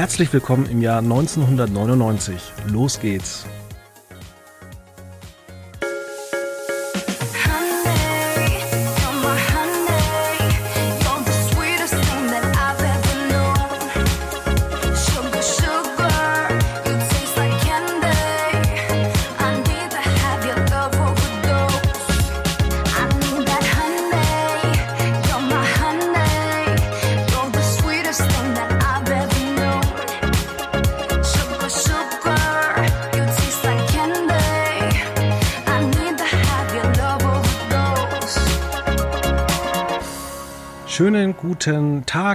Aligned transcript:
Herzlich 0.00 0.32
willkommen 0.32 0.64
im 0.70 0.80
Jahr 0.80 1.00
1999. 1.00 2.40
Los 2.68 3.00
geht's. 3.00 3.44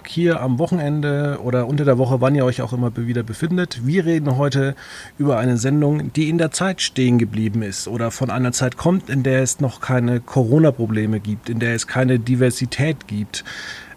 Tag 0.05 0.12
hier 0.12 0.40
am 0.40 0.59
Wochenende 0.59 1.40
oder 1.41 1.66
unter 1.66 1.84
der 1.84 1.98
Woche, 1.98 2.22
wann 2.22 2.36
ihr 2.36 2.45
euch 2.45 2.62
auch 2.62 2.73
immer 2.73 2.95
wieder 2.95 3.23
befindet. 3.23 3.88
Wir 3.88 4.05
reden 4.05 4.38
heute 4.38 4.76
über 5.18 5.40
eine 5.40 5.58
Sendung, 5.58 6.14
die 6.14 6.30
in 6.30 6.38
der 6.38 6.52
Zeit 6.52 6.81
stehen 6.81 7.18
geblieben 7.18 7.64
ist 7.64 7.88
oder 7.88 8.12
von 8.12 8.30
einer 8.30 8.52
Zeit 8.52 8.78
kommt, 8.78 9.09
in 9.09 9.23
der 9.23 9.41
es 9.41 9.59
noch 9.62 9.81
keine 9.81 10.20
Corona-Probleme 10.20 11.20
gibt, 11.20 11.50
in 11.50 11.59
der 11.59 11.73
es 11.73 11.88
keine 11.88 12.20
Diversität 12.20 13.08
gibt. 13.08 13.44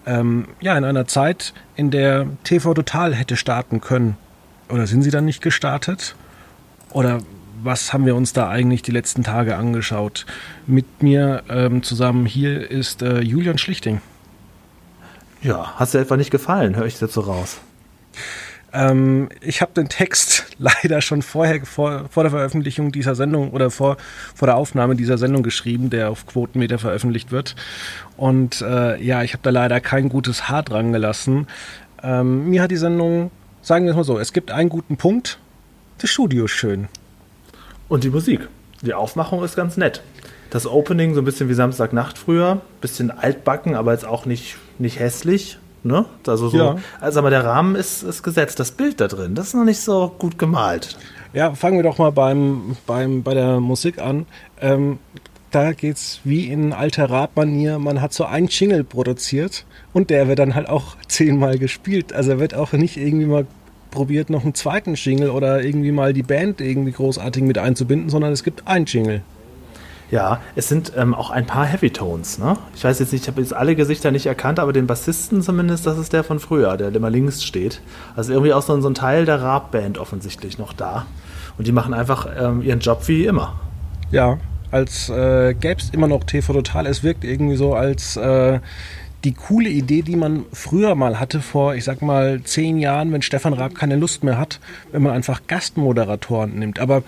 Ähm, 0.07 0.47
ja, 0.61 0.79
in 0.79 0.85
einer 0.85 1.07
Zeit, 1.07 1.53
in 1.77 1.91
der 1.91 2.27
TV 2.43 2.73
Total 2.73 3.15
hätte 3.15 3.37
starten 3.37 3.83
können. 3.83 4.17
Oder 4.71 4.87
sind 4.87 5.03
sie 5.03 5.11
dann 5.11 5.27
nicht 5.27 5.43
gestartet? 5.43 6.17
Oder 6.91 7.21
was 7.63 7.93
haben 7.93 8.07
wir 8.07 8.17
uns 8.17 8.33
da 8.33 8.49
eigentlich 8.49 8.81
die 8.81 8.93
letzten 8.93 9.25
Tage 9.25 9.57
angeschaut? 9.57 10.25
Mit 10.67 11.03
mir 11.03 11.43
ähm, 11.51 11.83
zusammen 11.83 12.25
hier 12.25 12.71
ist 12.71 13.03
äh, 13.03 13.21
Julian 13.21 13.59
Schlichting. 13.59 14.01
Ja, 15.43 15.75
hast 15.77 15.95
dir 15.95 16.01
etwa 16.01 16.17
nicht 16.17 16.31
gefallen, 16.31 16.77
höre 16.77 16.87
ich 16.87 17.01
jetzt 17.01 17.15
so 17.15 17.21
raus. 17.21 17.59
Ähm, 18.73 19.29
ich 19.41 19.63
habe 19.63 19.73
den 19.73 19.89
Text 19.89 20.45
leider 20.59 21.01
schon 21.01 21.23
vorher, 21.23 21.65
vor, 21.65 22.07
vor 22.11 22.25
der 22.25 22.31
Veröffentlichung 22.31 22.93
dieser 22.93 23.15
Sendung 23.15 23.51
oder 23.53 23.71
vor, 23.71 23.97
vor 24.35 24.47
der 24.47 24.57
Aufnahme 24.57 24.97
dieser 24.97 25.19
Sendung 25.19 25.43
geschrieben, 25.43 25.91
der 25.91 26.11
auf 26.11 26.27
Quotenmeter 26.27 26.79
veröffentlicht 26.79 27.33
wird. 27.33 27.55
Und 28.17 28.61
äh, 28.61 29.03
ja, 29.03 29.23
ich 29.23 29.33
habe 29.33 29.43
da 29.43 29.51
leider 29.51 29.81
kein 29.81 30.09
gutes 30.09 30.49
Haar 30.49 30.63
dran 30.63 30.93
gelassen. 30.93 31.47
Ähm, 32.03 32.51
mir 32.51 32.63
hat 32.63 32.71
die 32.71 32.77
Sendung, 32.77 33.31
sagen 33.63 33.85
wir 33.85 33.91
es 33.93 33.97
mal 33.97 34.05
so, 34.05 34.19
es 34.19 34.33
gibt 34.33 34.51
einen 34.51 34.69
guten 34.69 34.97
Punkt. 34.97 35.39
Das 35.99 36.11
Studio 36.11 36.45
ist 36.45 36.53
schön. 36.53 36.89
Und 37.89 38.05
die 38.05 38.11
Musik. 38.11 38.49
Die 38.83 38.95
Aufmachung 38.95 39.43
ist 39.43 39.57
ganz 39.57 39.77
nett. 39.77 40.03
Das 40.51 40.67
Opening 40.67 41.15
so 41.15 41.21
ein 41.21 41.25
bisschen 41.25 41.49
wie 41.49 41.55
Samstagnacht 41.55 42.19
früher, 42.19 42.61
bisschen 42.81 43.11
altbacken, 43.11 43.75
aber 43.75 43.93
jetzt 43.93 44.07
auch 44.07 44.25
nicht 44.27 44.57
nicht 44.79 44.99
hässlich. 44.99 45.59
Ne? 45.85 46.07
Also, 46.27 46.49
so, 46.49 46.57
ja. 46.57 46.77
also 47.01 47.21
aber 47.21 47.31
der 47.31 47.45
Rahmen 47.45 47.77
ist, 47.77 48.03
ist 48.03 48.23
gesetzt. 48.23 48.59
Das 48.59 48.73
Bild 48.73 49.01
da 49.01 49.07
drin, 49.09 49.35
das 49.35 49.49
ist 49.49 49.55
noch 49.55 49.65
nicht 49.65 49.81
so 49.81 50.13
gut 50.19 50.39
gemalt. 50.39 50.99
Ja, 51.33 51.55
fangen 51.55 51.77
wir 51.77 51.85
doch 51.85 51.99
mal 51.99 52.11
beim, 52.11 52.77
beim, 52.87 53.23
bei 53.23 53.35
der 53.35 53.61
Musik 53.61 53.99
an. 54.01 54.27
Ähm, 54.61 54.99
da 55.51 55.73
geht's 55.73 56.21
wie 56.25 56.47
in 56.49 56.73
alter 56.73 57.09
Radmanier. 57.09 57.79
Man 57.79 58.01
hat 58.01 58.13
so 58.13 58.25
einen 58.25 58.49
Jingle 58.49 58.85
produziert 58.85 59.65
und 59.93 60.11
der 60.11 60.29
wird 60.29 60.39
dann 60.41 60.55
halt 60.55 60.69
auch 60.69 60.97
zehnmal 61.09 61.59
gespielt. 61.59 62.13
Also 62.13 62.39
wird 62.39 62.55
auch 62.55 62.73
nicht 62.73 62.97
irgendwie 62.97 63.27
mal 63.27 63.47
probiert, 63.91 64.31
noch 64.31 64.45
einen 64.45 64.55
zweiten 64.55 64.95
Jingle 64.95 65.31
oder 65.31 65.63
irgendwie 65.63 65.93
mal 65.93 66.13
die 66.13 66.23
Band 66.23 66.61
irgendwie 66.61 66.93
großartig 66.93 67.43
mit 67.43 67.57
einzubinden, 67.57 68.11
sondern 68.11 68.33
es 68.33 68.45
gibt 68.45 68.67
einen 68.67 68.85
Jingle. 68.85 69.23
Ja, 70.11 70.41
es 70.57 70.69
sind 70.69 70.93
ähm, 70.97 71.15
auch 71.15 71.31
ein 71.31 71.45
paar 71.47 71.67
Heavy 71.67 71.91
Tones. 71.91 72.39
Ne? 72.39 72.57
Ich 72.75 72.83
weiß 72.83 72.99
jetzt 72.99 73.13
nicht, 73.13 73.23
ich 73.23 73.29
habe 73.29 73.41
jetzt 73.43 73.53
alle 73.53 73.77
Gesichter 73.77 74.11
nicht 74.11 74.27
erkannt, 74.27 74.59
aber 74.59 74.73
den 74.73 74.87
Bassisten 74.87 75.43
zumindest, 75.43 75.87
das 75.87 75.99
ist 75.99 76.13
der 76.13 76.25
von 76.25 76.41
früher, 76.41 76.77
der 76.79 76.95
immer 76.95 77.11
links 77.11 77.45
steht. 77.45 77.83
Also 78.17 78.33
irgendwie 78.33 78.55
auch 78.55 78.63
so, 78.63 78.81
so 78.81 78.89
ein 78.89 78.95
Teil 78.95 79.27
der 79.27 79.43
Rap-Band 79.43 79.99
offensichtlich 79.99 80.59
noch 80.59 80.73
da. 80.73 81.07
Und 81.59 81.67
die 81.67 81.73
machen 81.73 81.93
einfach 81.93 82.27
ähm, 82.39 82.63
ihren 82.63 82.81
Job 82.81 83.07
wie 83.07 83.27
immer. 83.27 83.55
Ja, 84.11 84.39
als 84.71 85.11
äh, 85.11 85.55
gäbe 85.55 85.81
es 85.81 85.91
immer 85.91 86.09
noch 86.09 86.25
TV 86.25 86.53
Total. 86.55 86.87
Es 86.87 87.03
wirkt 87.03 87.25
irgendwie 87.25 87.57
so 87.57 87.75
als 87.75 88.17
äh, 88.17 88.61
die 89.25 89.35
coole 89.35 89.69
Idee, 89.69 90.03
die 90.03 90.17
man 90.17 90.45
früher 90.53 90.95
mal 90.95 91.19
hatte, 91.19 91.41
vor, 91.41 91.75
ich 91.75 91.85
sag 91.85 92.01
mal, 92.01 92.41
zehn 92.45 92.79
Jahren, 92.79 93.13
wenn 93.13 93.21
Stefan 93.21 93.53
Raab 93.53 93.75
keine 93.75 93.97
Lust 93.97 94.25
mehr 94.25 94.39
hat, 94.39 94.61
wenn 94.93 95.03
man 95.03 95.13
einfach 95.13 95.43
Gastmoderatoren 95.47 96.59
nimmt. 96.59 96.79
Aber 96.79 97.03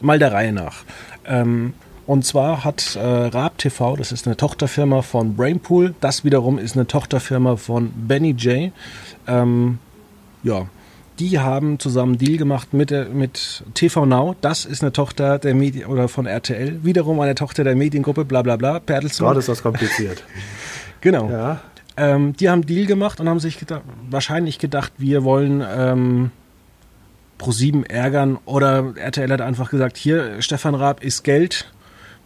mal 0.00 0.18
der 0.18 0.32
Reihe 0.32 0.52
nach. 0.52 0.84
Ähm, 1.26 1.74
und 2.06 2.24
zwar 2.24 2.64
hat 2.64 2.96
äh, 2.96 3.00
Raab 3.00 3.58
TV, 3.58 3.96
das 3.96 4.12
ist 4.12 4.26
eine 4.26 4.36
Tochterfirma 4.36 5.02
von 5.02 5.34
Brainpool, 5.34 5.94
das 6.00 6.24
wiederum 6.24 6.58
ist 6.58 6.76
eine 6.76 6.86
Tochterfirma 6.86 7.56
von 7.56 7.92
Benny 7.94 8.30
J. 8.30 8.72
Ähm, 9.26 9.78
ja, 10.42 10.68
die 11.18 11.38
haben 11.40 11.78
zusammen 11.78 12.12
einen 12.12 12.18
Deal 12.18 12.36
gemacht 12.36 12.74
mit, 12.74 12.90
mit 13.12 13.64
TV 13.74 14.06
Now. 14.06 14.36
Das 14.40 14.64
ist 14.64 14.82
eine 14.82 14.92
Tochter 14.92 15.38
der 15.38 15.54
Medien 15.54 15.86
oder 15.86 16.08
von 16.08 16.26
RTL. 16.26 16.84
Wiederum 16.84 17.18
eine 17.20 17.34
Tochter 17.34 17.64
der 17.64 17.74
Mediengruppe, 17.74 18.24
bla 18.24 18.42
bla 18.42 18.56
bla. 18.56 18.78
Bertelsmann. 18.78 19.30
Gott, 19.30 19.38
ist 19.38 19.48
das 19.48 19.62
kompliziert. 19.62 20.22
genau. 21.00 21.30
Ja. 21.30 21.60
Ähm, 21.96 22.36
die 22.36 22.50
haben 22.50 22.60
einen 22.60 22.66
Deal 22.66 22.86
gemacht 22.86 23.18
und 23.18 23.28
haben 23.28 23.40
sich 23.40 23.58
gedacht, 23.58 23.82
wahrscheinlich 24.10 24.58
gedacht, 24.58 24.92
wir 24.98 25.24
wollen 25.24 25.64
ähm, 25.66 26.30
Pro7 27.40 27.88
ärgern. 27.88 28.38
Oder 28.44 28.94
RTL 28.96 29.32
hat 29.32 29.40
einfach 29.40 29.70
gesagt, 29.70 29.96
hier, 29.96 30.42
Stefan 30.42 30.74
Raab 30.74 31.02
ist 31.02 31.24
Geld 31.24 31.72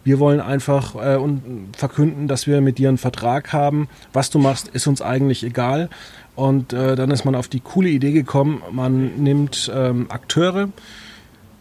wir 0.03 0.19
wollen 0.19 0.39
einfach 0.39 0.95
äh, 0.95 1.15
und 1.15 1.75
verkünden, 1.75 2.27
dass 2.27 2.47
wir 2.47 2.61
mit 2.61 2.77
dir 2.77 2.89
einen 2.89 2.97
Vertrag 2.97 3.53
haben. 3.53 3.87
Was 4.13 4.29
du 4.29 4.39
machst, 4.39 4.67
ist 4.69 4.87
uns 4.87 5.01
eigentlich 5.01 5.43
egal. 5.43 5.89
Und 6.35 6.73
äh, 6.73 6.95
dann 6.95 7.11
ist 7.11 7.25
man 7.25 7.35
auf 7.35 7.47
die 7.47 7.59
coole 7.59 7.89
Idee 7.89 8.11
gekommen, 8.11 8.61
man 8.71 9.23
nimmt 9.23 9.71
ähm, 9.73 10.07
Akteure, 10.09 10.69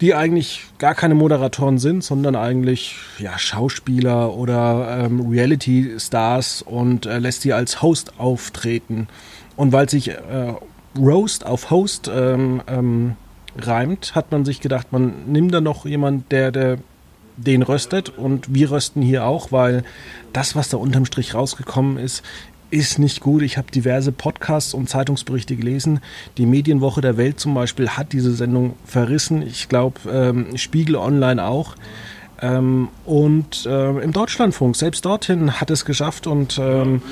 die 0.01 0.15
eigentlich 0.15 0.65
gar 0.79 0.95
keine 0.95 1.15
Moderatoren 1.15 1.79
sind, 1.79 2.03
sondern 2.03 2.35
eigentlich 2.37 2.97
ja, 3.19 3.39
Schauspieler 3.39 4.35
oder 4.35 5.05
ähm, 5.05 5.29
Reality-Stars 5.29 6.63
und 6.63 7.05
äh, 7.05 7.19
lässt 7.19 7.43
sie 7.43 7.53
als 7.53 7.83
Host 7.83 8.19
auftreten. 8.19 9.09
Und 9.57 9.73
weil 9.73 9.91
sich 9.91 10.09
äh, 10.09 10.55
Roast 10.99 11.45
auf 11.45 11.71
Host 11.71 12.11
ähm, 12.13 12.63
ähm, 12.67 13.17
reimt, 13.59 14.15
hat 14.15 14.33
man 14.33 14.45
sich 14.45 14.61
gedacht, 14.61 14.93
man 14.93 15.27
nimmt 15.27 15.53
da 15.53 15.61
noch 15.61 15.85
jemand, 15.85 16.33
der, 16.33 16.53
der 16.53 16.79
den 17.45 17.63
röstet 17.63 18.11
und 18.11 18.55
wir 18.55 18.71
rösten 18.71 19.03
hier 19.03 19.25
auch, 19.25 19.53
weil 19.53 19.83
das, 20.33 20.55
was 20.55 20.69
da 20.69 20.77
unterm 20.77 21.05
Strich 21.05 21.35
rausgekommen 21.35 21.97
ist, 21.97 22.23
ist 22.71 22.99
nicht 22.99 23.21
gut. 23.21 23.43
Ich 23.43 23.57
habe 23.59 23.71
diverse 23.71 24.13
Podcasts 24.13 24.75
und 24.75 24.89
Zeitungsberichte 24.89 25.57
gelesen. 25.57 26.01
Die 26.39 26.47
Medienwoche 26.47 27.01
der 27.01 27.17
Welt 27.17 27.41
zum 27.41 27.55
Beispiel 27.55 27.91
hat 27.91 28.13
diese 28.13 28.33
Sendung 28.33 28.75
verrissen. 28.85 29.43
Ich 29.43 29.69
glaube, 29.69 29.99
ähm, 30.11 30.57
Spiegel 30.57 30.97
Online 30.97 31.45
auch. 31.45 31.75
Ähm, 32.41 32.89
und 33.05 33.67
äh, 33.67 33.99
im 33.99 34.13
Deutschlandfunk, 34.13 34.77
selbst 34.77 35.05
dorthin 35.05 35.61
hat 35.61 35.71
es 35.71 35.85
geschafft. 35.85 36.27
Und 36.27 36.59
ähm, 36.63 37.03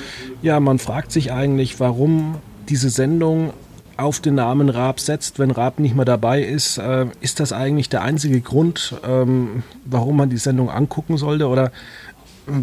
ja, 0.41 0.59
man 0.59 0.79
fragt 0.79 1.11
sich 1.11 1.33
eigentlich, 1.33 1.79
warum 1.79 2.35
diese 2.69 2.89
Sendung 2.89 3.53
auf 3.99 4.19
den 4.19 4.35
Namen 4.35 4.69
Raab 4.69 4.99
setzt, 4.99 5.39
wenn 5.39 5.51
Raab 5.51 5.79
nicht 5.79 5.95
mehr 5.95 6.05
dabei 6.05 6.41
ist. 6.41 6.77
Äh, 6.77 7.07
ist 7.21 7.39
das 7.39 7.53
eigentlich 7.53 7.89
der 7.89 8.01
einzige 8.01 8.41
Grund, 8.41 8.95
ähm, 9.05 9.63
warum 9.85 10.17
man 10.17 10.29
die 10.29 10.37
Sendung 10.37 10.69
angucken 10.69 11.17
sollte? 11.17 11.47
Oder 11.47 11.65
äh, 11.65 11.71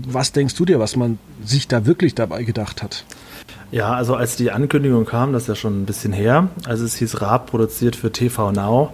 was 0.09 0.33
denkst 0.33 0.55
du 0.55 0.65
dir, 0.65 0.81
was 0.81 0.97
man 0.97 1.19
sich 1.45 1.69
da 1.69 1.87
wirklich 1.87 2.15
dabei 2.15 2.43
gedacht 2.43 2.83
hat? 2.83 3.05
Ja, 3.71 3.93
also 3.95 4.15
als 4.15 4.37
die 4.37 4.51
Ankündigung 4.51 5.05
kam, 5.05 5.33
das 5.33 5.43
ist 5.43 5.49
ja 5.49 5.55
schon 5.57 5.83
ein 5.83 5.87
bisschen 5.87 6.13
her, 6.13 6.49
als 6.67 6.81
es 6.81 6.97
hieß 6.97 7.21
Raab 7.21 7.51
produziert 7.51 7.97
für 7.97 8.13
TV 8.13 8.53
Now, 8.53 8.93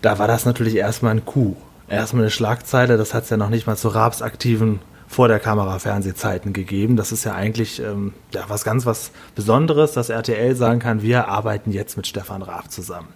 da 0.00 0.18
war 0.18 0.28
das 0.28 0.44
natürlich 0.44 0.76
erstmal 0.76 1.12
ein 1.12 1.24
Coup. 1.24 1.56
Erstmal 1.88 2.22
eine 2.22 2.30
Schlagzeile, 2.30 2.96
das 2.96 3.14
hat 3.14 3.24
es 3.24 3.30
ja 3.30 3.36
noch 3.36 3.50
nicht 3.50 3.66
mal 3.66 3.76
zu 3.76 3.88
Raabs 3.88 4.22
aktiven 4.22 4.80
vor 5.12 5.28
der 5.28 5.38
Kamera 5.38 5.78
Fernsehzeiten 5.78 6.54
gegeben. 6.54 6.96
Das 6.96 7.12
ist 7.12 7.24
ja 7.24 7.34
eigentlich 7.34 7.80
ähm, 7.82 8.14
ja, 8.32 8.44
was 8.48 8.64
ganz 8.64 8.86
was 8.86 9.10
Besonderes, 9.34 9.92
dass 9.92 10.08
RTL 10.08 10.56
sagen 10.56 10.80
kann, 10.80 11.02
wir 11.02 11.28
arbeiten 11.28 11.70
jetzt 11.70 11.98
mit 11.98 12.06
Stefan 12.06 12.40
Raab 12.40 12.72
zusammen. 12.72 13.08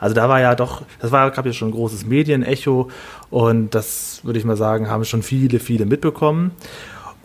Also 0.00 0.14
da 0.14 0.30
war 0.30 0.40
ja 0.40 0.54
doch, 0.54 0.82
das 1.00 1.12
war, 1.12 1.30
gab 1.30 1.44
ja 1.44 1.52
schon 1.52 1.68
ein 1.68 1.72
großes 1.72 2.06
Medienecho 2.06 2.88
und 3.28 3.74
das 3.74 4.20
würde 4.22 4.38
ich 4.38 4.46
mal 4.46 4.56
sagen, 4.56 4.88
haben 4.88 5.04
schon 5.04 5.22
viele, 5.22 5.60
viele 5.60 5.84
mitbekommen. 5.84 6.52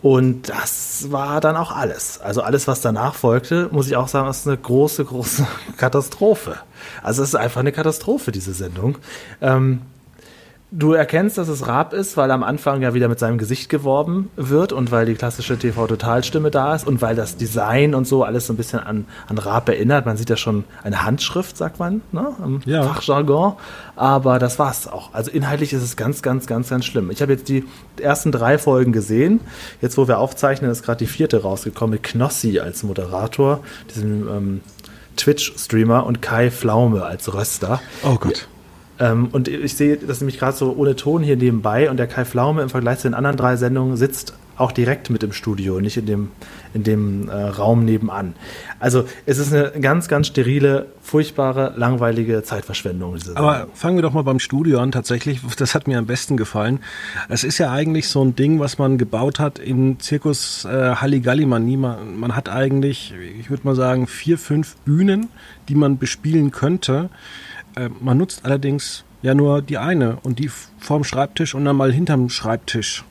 Und 0.01 0.49
das 0.49 1.07
war 1.09 1.39
dann 1.39 1.55
auch 1.55 1.71
alles. 1.71 2.19
Also 2.19 2.41
alles, 2.41 2.67
was 2.67 2.81
danach 2.81 3.15
folgte, 3.15 3.69
muss 3.71 3.87
ich 3.87 3.95
auch 3.95 4.09
sagen, 4.09 4.29
ist 4.29 4.45
eine 4.45 4.57
große, 4.57 5.05
große 5.05 5.47
Katastrophe. 5.77 6.57
Also 7.01 7.23
es 7.23 7.29
ist 7.29 7.35
einfach 7.35 7.61
eine 7.61 7.71
Katastrophe, 7.71 8.33
diese 8.33 8.53
Sendung. 8.53 8.97
Ähm, 9.41 9.83
Du 10.69 10.91
erkennst, 10.91 11.37
dass 11.37 11.47
es 11.47 11.65
Raab 11.65 11.93
ist, 11.93 12.17
weil 12.17 12.29
am 12.29 12.43
Anfang 12.43 12.81
ja 12.81 12.93
wieder 12.93 13.07
mit 13.07 13.19
seinem 13.19 13.37
Gesicht 13.37 13.69
geworben 13.69 14.29
wird 14.35 14.73
und 14.73 14.91
weil 14.91 15.05
die 15.05 15.13
klassische 15.13 15.57
TV-Totalstimme 15.57 16.51
da 16.51 16.75
ist 16.75 16.85
und 16.85 17.01
weil 17.01 17.15
das 17.15 17.37
Design 17.37 17.95
und 17.95 18.05
so 18.05 18.25
alles 18.25 18.47
so 18.47 18.53
ein 18.53 18.57
bisschen 18.57 18.79
an, 18.79 19.05
an 19.29 19.37
Raab 19.37 19.69
erinnert. 19.69 20.05
Man 20.05 20.17
sieht 20.17 20.29
ja 20.29 20.35
schon 20.35 20.65
eine 20.83 21.05
Handschrift, 21.05 21.55
sagt 21.55 21.79
man, 21.79 22.01
ne, 22.11 22.35
im 22.43 22.59
ja. 22.65 22.83
Fachjargon. 22.83 23.53
Aber 23.95 24.39
das 24.39 24.59
war's 24.59 24.89
auch. 24.89 25.13
Also 25.13 25.31
inhaltlich 25.31 25.71
ist 25.71 25.83
es 25.83 25.95
ganz, 25.95 26.21
ganz, 26.21 26.47
ganz, 26.47 26.67
ganz 26.67 26.83
schlimm. 26.83 27.11
Ich 27.11 27.21
habe 27.21 27.31
jetzt 27.31 27.47
die 27.47 27.63
ersten 28.01 28.33
drei 28.33 28.57
Folgen 28.57 28.91
gesehen. 28.91 29.39
Jetzt, 29.81 29.97
wo 29.97 30.09
wir 30.09 30.19
aufzeichnen, 30.19 30.69
ist 30.69 30.83
gerade 30.83 30.97
die 30.97 31.07
vierte 31.07 31.43
rausgekommen 31.43 31.93
mit 31.93 32.03
Knossi 32.03 32.59
als 32.59 32.83
Moderator, 32.83 33.61
diesem 33.95 34.27
ähm, 34.27 34.61
Twitch-Streamer 35.15 36.05
und 36.05 36.21
Kai 36.21 36.51
Pflaume 36.51 37.05
als 37.05 37.33
Röster. 37.33 37.79
Oh 38.03 38.17
Gott. 38.19 38.49
Ähm, 38.99 39.29
und 39.31 39.47
ich 39.47 39.75
sehe 39.75 39.97
das 39.97 40.21
nämlich 40.21 40.39
gerade 40.39 40.57
so 40.57 40.75
ohne 40.75 40.95
Ton 40.95 41.23
hier 41.23 41.37
nebenbei 41.37 41.89
und 41.89 41.97
der 41.97 42.07
Kai 42.07 42.25
Pflaume 42.25 42.61
im 42.61 42.69
Vergleich 42.69 42.99
zu 42.99 43.07
den 43.07 43.13
anderen 43.13 43.37
drei 43.37 43.55
Sendungen 43.55 43.97
sitzt 43.97 44.33
auch 44.57 44.71
direkt 44.71 45.09
mit 45.09 45.23
im 45.23 45.31
Studio, 45.33 45.79
nicht 45.79 45.97
in 45.97 46.05
dem, 46.07 46.31
in 46.73 46.83
dem 46.83 47.29
äh, 47.29 47.33
Raum 47.33 47.85
nebenan. 47.85 48.33
Also 48.79 49.05
es 49.25 49.37
ist 49.37 49.53
eine 49.53 49.71
ganz, 49.79 50.07
ganz 50.07 50.27
sterile, 50.27 50.87
furchtbare, 51.01 51.73
langweilige 51.77 52.41
Zeitverschwendung. 52.43 53.17
Aber 53.35 53.67
fangen 53.73 53.97
wir 53.97 54.01
doch 54.01 54.13
mal 54.13 54.23
beim 54.23 54.39
Studio 54.39 54.79
an. 54.79 54.91
Tatsächlich, 54.91 55.41
das 55.57 55.75
hat 55.75 55.87
mir 55.87 55.99
am 55.99 56.07
besten 56.07 56.37
gefallen. 56.37 56.79
Es 57.29 57.43
ist 57.43 57.59
ja 57.59 57.71
eigentlich 57.71 58.07
so 58.07 58.23
ein 58.23 58.35
Ding, 58.35 58.59
was 58.59 58.79
man 58.79 58.97
gebaut 58.97 59.39
hat 59.39 59.59
im 59.59 59.99
Zirkus 59.99 60.65
äh, 60.65 60.95
Halligalli-Manie. 60.95 61.77
Man, 61.77 62.19
man 62.19 62.35
hat 62.35 62.49
eigentlich, 62.49 63.13
ich 63.39 63.51
würde 63.51 63.63
mal 63.63 63.75
sagen, 63.75 64.07
vier, 64.07 64.39
fünf 64.39 64.75
Bühnen, 64.77 65.29
die 65.69 65.75
man 65.75 65.99
bespielen 65.99 66.51
könnte. 66.51 67.09
Äh, 67.77 67.89
man 67.99 68.17
nutzt 68.17 68.43
allerdings 68.43 69.03
ja 69.21 69.33
nur 69.33 69.61
die 69.61 69.77
eine 69.77 70.17
und 70.23 70.39
die 70.39 70.49
vorm 70.79 71.03
Schreibtisch 71.03 71.55
und 71.55 71.65
dann 71.65 71.75
mal 71.75 71.91
hinterm 71.91 72.29
Schreibtisch. 72.29 73.03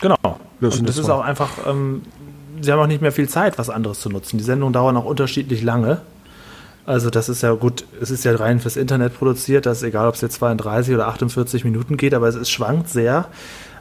Genau. 0.00 0.16
Das, 0.60 0.78
und 0.78 0.88
das 0.88 0.98
ist 0.98 1.08
auch 1.08 1.22
einfach, 1.22 1.50
ähm, 1.66 2.02
sie 2.60 2.72
haben 2.72 2.80
auch 2.80 2.86
nicht 2.86 3.02
mehr 3.02 3.12
viel 3.12 3.28
Zeit, 3.28 3.58
was 3.58 3.70
anderes 3.70 4.00
zu 4.00 4.08
nutzen. 4.08 4.38
Die 4.38 4.44
Sendungen 4.44 4.72
dauern 4.72 4.96
auch 4.96 5.04
unterschiedlich 5.04 5.62
lange. 5.62 6.00
Also 6.86 7.10
das 7.10 7.28
ist 7.28 7.42
ja 7.42 7.52
gut, 7.52 7.84
es 8.00 8.10
ist 8.10 8.24
ja 8.24 8.34
rein 8.36 8.60
fürs 8.60 8.76
Internet 8.76 9.18
produziert, 9.18 9.66
das 9.66 9.78
ist 9.78 9.82
egal, 9.82 10.06
ob 10.06 10.14
es 10.14 10.20
jetzt 10.20 10.34
32 10.36 10.94
oder 10.94 11.08
48 11.08 11.64
Minuten 11.64 11.96
geht, 11.96 12.14
aber 12.14 12.28
es, 12.28 12.36
es 12.36 12.48
schwankt 12.48 12.88
sehr. 12.88 13.26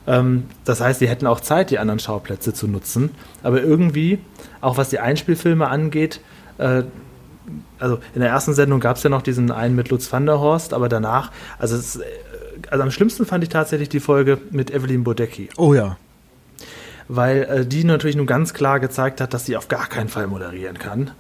Ähm, 0.08 0.46
das 0.64 0.82
heißt, 0.82 1.00
sie 1.00 1.08
hätten 1.08 1.28
auch 1.28 1.40
Zeit, 1.40 1.70
die 1.70 1.78
anderen 1.78 2.00
Schauplätze 2.00 2.54
zu 2.54 2.68
nutzen. 2.68 3.12
Aber 3.44 3.62
irgendwie, 3.62 4.20
auch 4.60 4.78
was 4.78 4.90
die 4.90 5.00
Einspielfilme 5.00 5.68
angeht, 5.68 6.20
äh, 6.58 6.84
also 7.80 8.00
in 8.14 8.22
der 8.22 8.30
ersten 8.30 8.54
Sendung 8.54 8.80
gab 8.80 8.98
es 8.98 9.04
ja 9.04 9.10
noch 9.10 9.22
diesen 9.22 9.52
einen 9.52 9.76
mit 9.76 9.90
Lutz 9.90 10.12
van 10.12 10.26
der 10.26 10.40
Horst, 10.40 10.74
aber 10.74 10.90
danach, 10.90 11.32
also, 11.60 11.76
es, 11.76 12.00
also 12.70 12.84
am 12.84 12.92
schlimmsten 12.92 13.26
fand 13.26 13.44
ich 13.44 13.50
tatsächlich 13.50 13.90
die 13.90 14.00
Folge 14.00 14.38
mit 14.52 14.72
Evelyn 14.72 15.04
Bodecki. 15.04 15.50
Oh 15.58 15.74
ja. 15.74 15.98
Weil 17.08 17.44
äh, 17.44 17.66
die 17.66 17.84
natürlich 17.84 18.16
nun 18.16 18.26
ganz 18.26 18.54
klar 18.54 18.80
gezeigt 18.80 19.22
hat, 19.22 19.34
dass 19.34 19.46
sie 19.46 19.58
auf 19.58 19.68
gar 19.68 19.88
keinen 19.88 20.10
Fall 20.10 20.28
moderieren 20.28 20.80
kann. 20.80 21.12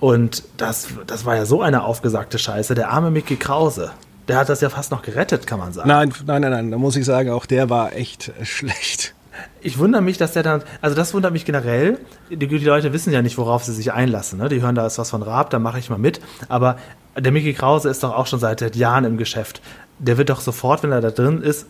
Und 0.00 0.44
das, 0.56 0.88
das 1.06 1.24
war 1.24 1.36
ja 1.36 1.46
so 1.46 1.62
eine 1.62 1.84
aufgesagte 1.84 2.38
Scheiße. 2.38 2.74
Der 2.74 2.90
arme 2.90 3.10
Mickey 3.10 3.36
Krause, 3.36 3.92
der 4.28 4.36
hat 4.36 4.48
das 4.48 4.60
ja 4.60 4.68
fast 4.68 4.90
noch 4.90 5.02
gerettet, 5.02 5.46
kann 5.46 5.58
man 5.58 5.72
sagen. 5.72 5.88
Nein, 5.88 6.12
nein, 6.26 6.42
nein, 6.42 6.50
nein. 6.50 6.70
Da 6.70 6.78
muss 6.78 6.94
ich 6.96 7.04
sagen, 7.04 7.30
auch 7.30 7.46
der 7.46 7.70
war 7.70 7.94
echt 7.94 8.32
schlecht 8.42 9.14
ich 9.60 9.78
wundere 9.78 10.02
mich, 10.02 10.18
dass 10.18 10.32
der 10.32 10.42
dann, 10.42 10.62
also 10.80 10.94
das 10.94 11.14
wundert 11.14 11.32
mich 11.32 11.44
generell. 11.44 11.98
Die, 12.30 12.46
die 12.46 12.58
Leute 12.58 12.92
wissen 12.92 13.12
ja 13.12 13.22
nicht, 13.22 13.38
worauf 13.38 13.64
sie 13.64 13.72
sich 13.72 13.92
einlassen. 13.92 14.38
Ne? 14.38 14.48
Die 14.48 14.62
hören, 14.62 14.74
da 14.74 14.86
ist 14.86 14.98
was 14.98 15.10
von 15.10 15.22
Raab, 15.22 15.50
da 15.50 15.58
mache 15.58 15.78
ich 15.78 15.90
mal 15.90 15.98
mit. 15.98 16.20
Aber 16.48 16.78
der 17.16 17.32
Mickey 17.32 17.54
Krause 17.54 17.88
ist 17.88 18.02
doch 18.02 18.14
auch 18.14 18.26
schon 18.26 18.38
seit 18.38 18.76
Jahren 18.76 19.04
im 19.04 19.16
Geschäft. 19.16 19.60
Der 19.98 20.18
wird 20.18 20.30
doch 20.30 20.40
sofort, 20.40 20.82
wenn 20.82 20.92
er 20.92 21.00
da 21.00 21.10
drin 21.10 21.42
ist, 21.42 21.66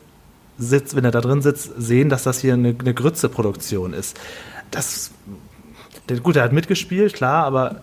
sitzt, 0.58 0.96
wenn 0.96 1.04
er 1.04 1.10
da 1.10 1.20
drin 1.20 1.42
sitzt, 1.42 1.72
sehen, 1.76 2.08
dass 2.08 2.22
das 2.22 2.40
hier 2.40 2.54
eine, 2.54 2.74
eine 2.78 2.94
Grütze-Produktion 2.94 3.92
ist. 3.92 4.18
Das, 4.70 5.10
gut, 6.22 6.36
er 6.36 6.44
hat 6.44 6.52
mitgespielt, 6.52 7.14
klar, 7.14 7.44
aber 7.44 7.82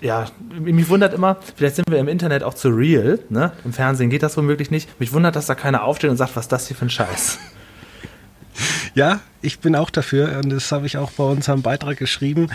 ja, 0.00 0.26
mich 0.58 0.88
wundert 0.88 1.14
immer, 1.14 1.38
vielleicht 1.56 1.76
sind 1.76 1.90
wir 1.90 1.98
im 1.98 2.08
Internet 2.08 2.42
auch 2.42 2.54
zu 2.54 2.68
real, 2.68 3.18
ne? 3.30 3.52
Im 3.64 3.72
Fernsehen 3.72 4.10
geht 4.10 4.22
das 4.22 4.36
womöglich 4.36 4.70
nicht. 4.70 5.00
Mich 5.00 5.12
wundert, 5.12 5.36
dass 5.36 5.46
da 5.46 5.54
keiner 5.54 5.84
aufsteht 5.84 6.10
und 6.10 6.16
sagt, 6.16 6.36
was 6.36 6.44
ist 6.44 6.52
das 6.52 6.68
hier 6.68 6.76
für 6.76 6.86
ein 6.86 6.90
Scheiß. 6.90 7.38
Ja, 8.96 9.20
ich 9.42 9.58
bin 9.58 9.76
auch 9.76 9.90
dafür 9.90 10.40
und 10.42 10.48
das 10.48 10.72
habe 10.72 10.86
ich 10.86 10.96
auch 10.96 11.10
bei 11.10 11.24
unserem 11.24 11.60
Beitrag 11.60 11.98
geschrieben. 11.98 12.48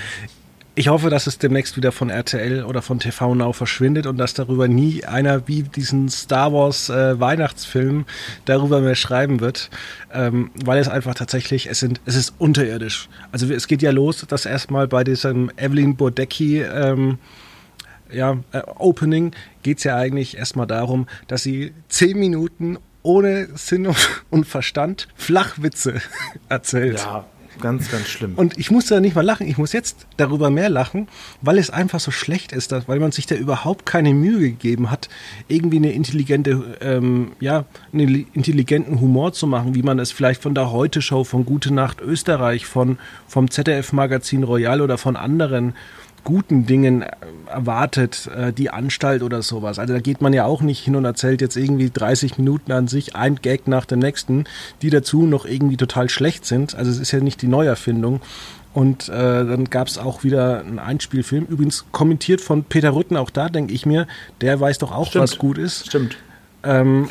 Ich 0.73 0.87
hoffe, 0.87 1.11
dass 1.11 1.27
es 1.27 1.37
demnächst 1.37 1.77
wieder 1.77 1.91
von 1.91 2.09
RTL 2.09 2.63
oder 2.63 2.81
von 2.81 2.97
TV 2.97 3.35
Now 3.35 3.53
verschwindet 3.53 4.07
und 4.07 4.17
dass 4.17 4.33
darüber 4.33 4.67
nie 4.67 5.05
einer 5.05 5.47
wie 5.47 5.61
diesen 5.61 6.09
Star 6.09 6.51
Wars 6.51 6.89
äh, 6.89 7.19
Weihnachtsfilm 7.19 8.05
darüber 8.45 8.81
mehr 8.81 8.95
schreiben 8.95 9.39
wird, 9.39 9.69
ähm, 10.11 10.49
weil 10.55 10.79
es 10.79 10.87
einfach 10.87 11.13
tatsächlich, 11.13 11.67
es 11.67 11.79
sind, 11.79 12.01
es 12.05 12.15
ist 12.15 12.33
unterirdisch. 12.39 13.07
Also 13.31 13.53
es 13.53 13.67
geht 13.67 13.83
ja 13.83 13.91
los, 13.91 14.25
dass 14.27 14.47
erstmal 14.47 14.87
bei 14.87 15.03
diesem 15.03 15.51
Evelyn 15.57 15.95
Bodecki 15.95 16.63
ähm, 16.63 17.19
ja, 18.11 18.39
äh, 18.51 18.63
Opening 18.77 19.33
geht 19.61 19.77
es 19.77 19.83
ja 19.83 19.95
eigentlich 19.95 20.37
erstmal 20.37 20.65
darum, 20.65 21.05
dass 21.27 21.43
sie 21.43 21.71
zehn 21.87 22.17
Minuten 22.17 22.79
ohne 23.03 23.49
Sinn 23.55 23.93
und 24.29 24.45
Verstand 24.45 25.07
Flachwitze 25.15 26.01
erzählt. 26.49 26.99
Ja, 26.99 27.25
ganz, 27.59 27.91
ganz 27.91 28.07
schlimm. 28.07 28.33
Und 28.35 28.57
ich 28.57 28.71
musste 28.71 28.95
da 28.95 28.99
nicht 28.99 29.15
mal 29.15 29.25
lachen. 29.25 29.47
Ich 29.47 29.57
muss 29.57 29.73
jetzt 29.73 30.07
darüber 30.17 30.49
mehr 30.49 30.69
lachen, 30.69 31.07
weil 31.41 31.57
es 31.57 31.69
einfach 31.69 31.99
so 31.99 32.11
schlecht 32.11 32.51
ist, 32.51 32.71
dass, 32.71 32.87
weil 32.87 32.99
man 32.99 33.11
sich 33.11 33.25
da 33.25 33.35
überhaupt 33.35 33.85
keine 33.85 34.13
Mühe 34.13 34.39
gegeben 34.51 34.91
hat, 34.91 35.09
irgendwie 35.47 35.77
eine 35.77 35.91
intelligente, 35.91 36.77
ähm, 36.81 37.33
ja, 37.39 37.65
einen 37.93 38.27
intelligenten 38.33 38.99
Humor 38.99 39.33
zu 39.33 39.47
machen, 39.47 39.75
wie 39.75 39.83
man 39.83 39.99
es 39.99 40.11
vielleicht 40.11 40.41
von 40.41 40.55
der 40.55 40.71
Heute-Show, 40.71 41.23
von 41.23 41.45
Gute 41.45 41.73
Nacht 41.73 42.01
Österreich, 42.01 42.65
von, 42.65 42.97
vom 43.27 43.49
ZDF-Magazin 43.49 44.43
Royal 44.43 44.81
oder 44.81 44.97
von 44.97 45.15
anderen 45.15 45.75
guten 46.23 46.65
Dingen 46.65 47.05
erwartet, 47.47 48.29
äh, 48.35 48.53
die 48.53 48.69
Anstalt 48.69 49.23
oder 49.23 49.41
sowas. 49.41 49.79
Also 49.79 49.93
da 49.93 49.99
geht 49.99 50.21
man 50.21 50.33
ja 50.33 50.45
auch 50.45 50.61
nicht 50.61 50.83
hin 50.83 50.95
und 50.95 51.05
erzählt 51.05 51.41
jetzt 51.41 51.57
irgendwie 51.57 51.89
30 51.89 52.37
Minuten 52.37 52.71
an 52.71 52.87
sich, 52.87 53.15
ein 53.15 53.35
Gag 53.35 53.67
nach 53.67 53.85
dem 53.85 53.99
nächsten, 53.99 54.45
die 54.81 54.89
dazu 54.89 55.23
noch 55.23 55.45
irgendwie 55.45 55.77
total 55.77 56.09
schlecht 56.09 56.45
sind. 56.45 56.75
Also 56.75 56.91
es 56.91 56.99
ist 56.99 57.11
ja 57.11 57.19
nicht 57.19 57.41
die 57.41 57.47
Neuerfindung. 57.47 58.21
Und 58.73 59.09
äh, 59.09 59.11
dann 59.11 59.65
gab 59.65 59.87
es 59.87 59.97
auch 59.97 60.23
wieder 60.23 60.61
einen 60.61 60.79
Einspielfilm, 60.79 61.45
übrigens 61.45 61.85
kommentiert 61.91 62.39
von 62.39 62.63
Peter 62.63 62.95
Rütten, 62.95 63.17
auch 63.17 63.29
da 63.29 63.49
denke 63.49 63.73
ich 63.73 63.85
mir, 63.85 64.07
der 64.39 64.59
weiß 64.61 64.77
doch 64.77 64.93
auch, 64.93 65.07
Stimmt. 65.07 65.23
was 65.23 65.37
gut 65.37 65.57
ist. 65.57 65.87
Stimmt. 65.87 66.15
Ähm, 66.63 67.09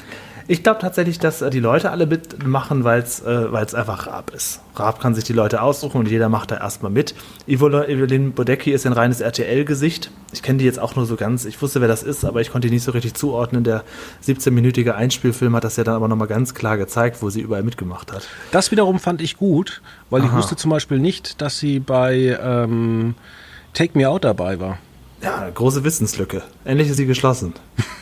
ich 0.50 0.64
glaube 0.64 0.80
tatsächlich, 0.80 1.20
dass 1.20 1.42
äh, 1.42 1.48
die 1.50 1.60
Leute 1.60 1.92
alle 1.92 2.08
mitmachen, 2.08 2.82
weil 2.82 3.00
es 3.02 3.20
äh, 3.20 3.46
einfach 3.54 4.08
Raab 4.08 4.32
ist. 4.34 4.60
Raab 4.74 4.98
kann 5.00 5.14
sich 5.14 5.22
die 5.22 5.32
Leute 5.32 5.62
aussuchen 5.62 5.98
und 5.98 6.08
jeder 6.08 6.28
macht 6.28 6.50
da 6.50 6.56
erstmal 6.56 6.90
mit. 6.90 7.14
Evelyn 7.46 8.32
Bodecki 8.32 8.72
ist 8.72 8.84
ein 8.84 8.92
reines 8.92 9.20
RTL-Gesicht. 9.20 10.10
Ich 10.32 10.42
kenne 10.42 10.58
die 10.58 10.64
jetzt 10.64 10.80
auch 10.80 10.96
nur 10.96 11.06
so 11.06 11.14
ganz. 11.14 11.44
Ich 11.44 11.62
wusste, 11.62 11.80
wer 11.80 11.86
das 11.86 12.02
ist, 12.02 12.24
aber 12.24 12.40
ich 12.40 12.50
konnte 12.50 12.66
die 12.66 12.74
nicht 12.74 12.82
so 12.82 12.90
richtig 12.90 13.14
zuordnen. 13.14 13.62
Der 13.62 13.84
17-minütige 14.26 14.90
Einspielfilm 14.90 15.54
hat 15.54 15.62
das 15.62 15.76
ja 15.76 15.84
dann 15.84 15.94
aber 15.94 16.08
nochmal 16.08 16.26
ganz 16.26 16.52
klar 16.52 16.76
gezeigt, 16.76 17.22
wo 17.22 17.30
sie 17.30 17.42
überall 17.42 17.62
mitgemacht 17.62 18.12
hat. 18.12 18.26
Das 18.50 18.72
wiederum 18.72 18.98
fand 18.98 19.22
ich 19.22 19.36
gut, 19.36 19.82
weil 20.10 20.22
Aha. 20.22 20.30
ich 20.30 20.34
wusste 20.34 20.56
zum 20.56 20.72
Beispiel 20.72 20.98
nicht, 20.98 21.40
dass 21.40 21.60
sie 21.60 21.78
bei 21.78 22.36
ähm, 22.42 23.14
Take 23.72 23.96
Me 23.96 24.08
Out 24.08 24.24
dabei 24.24 24.58
war. 24.58 24.78
Ja, 25.22 25.48
große 25.48 25.84
Wissenslücke. 25.84 26.42
Endlich 26.64 26.88
ist 26.88 26.96
sie 26.96 27.06
geschlossen. 27.06 27.52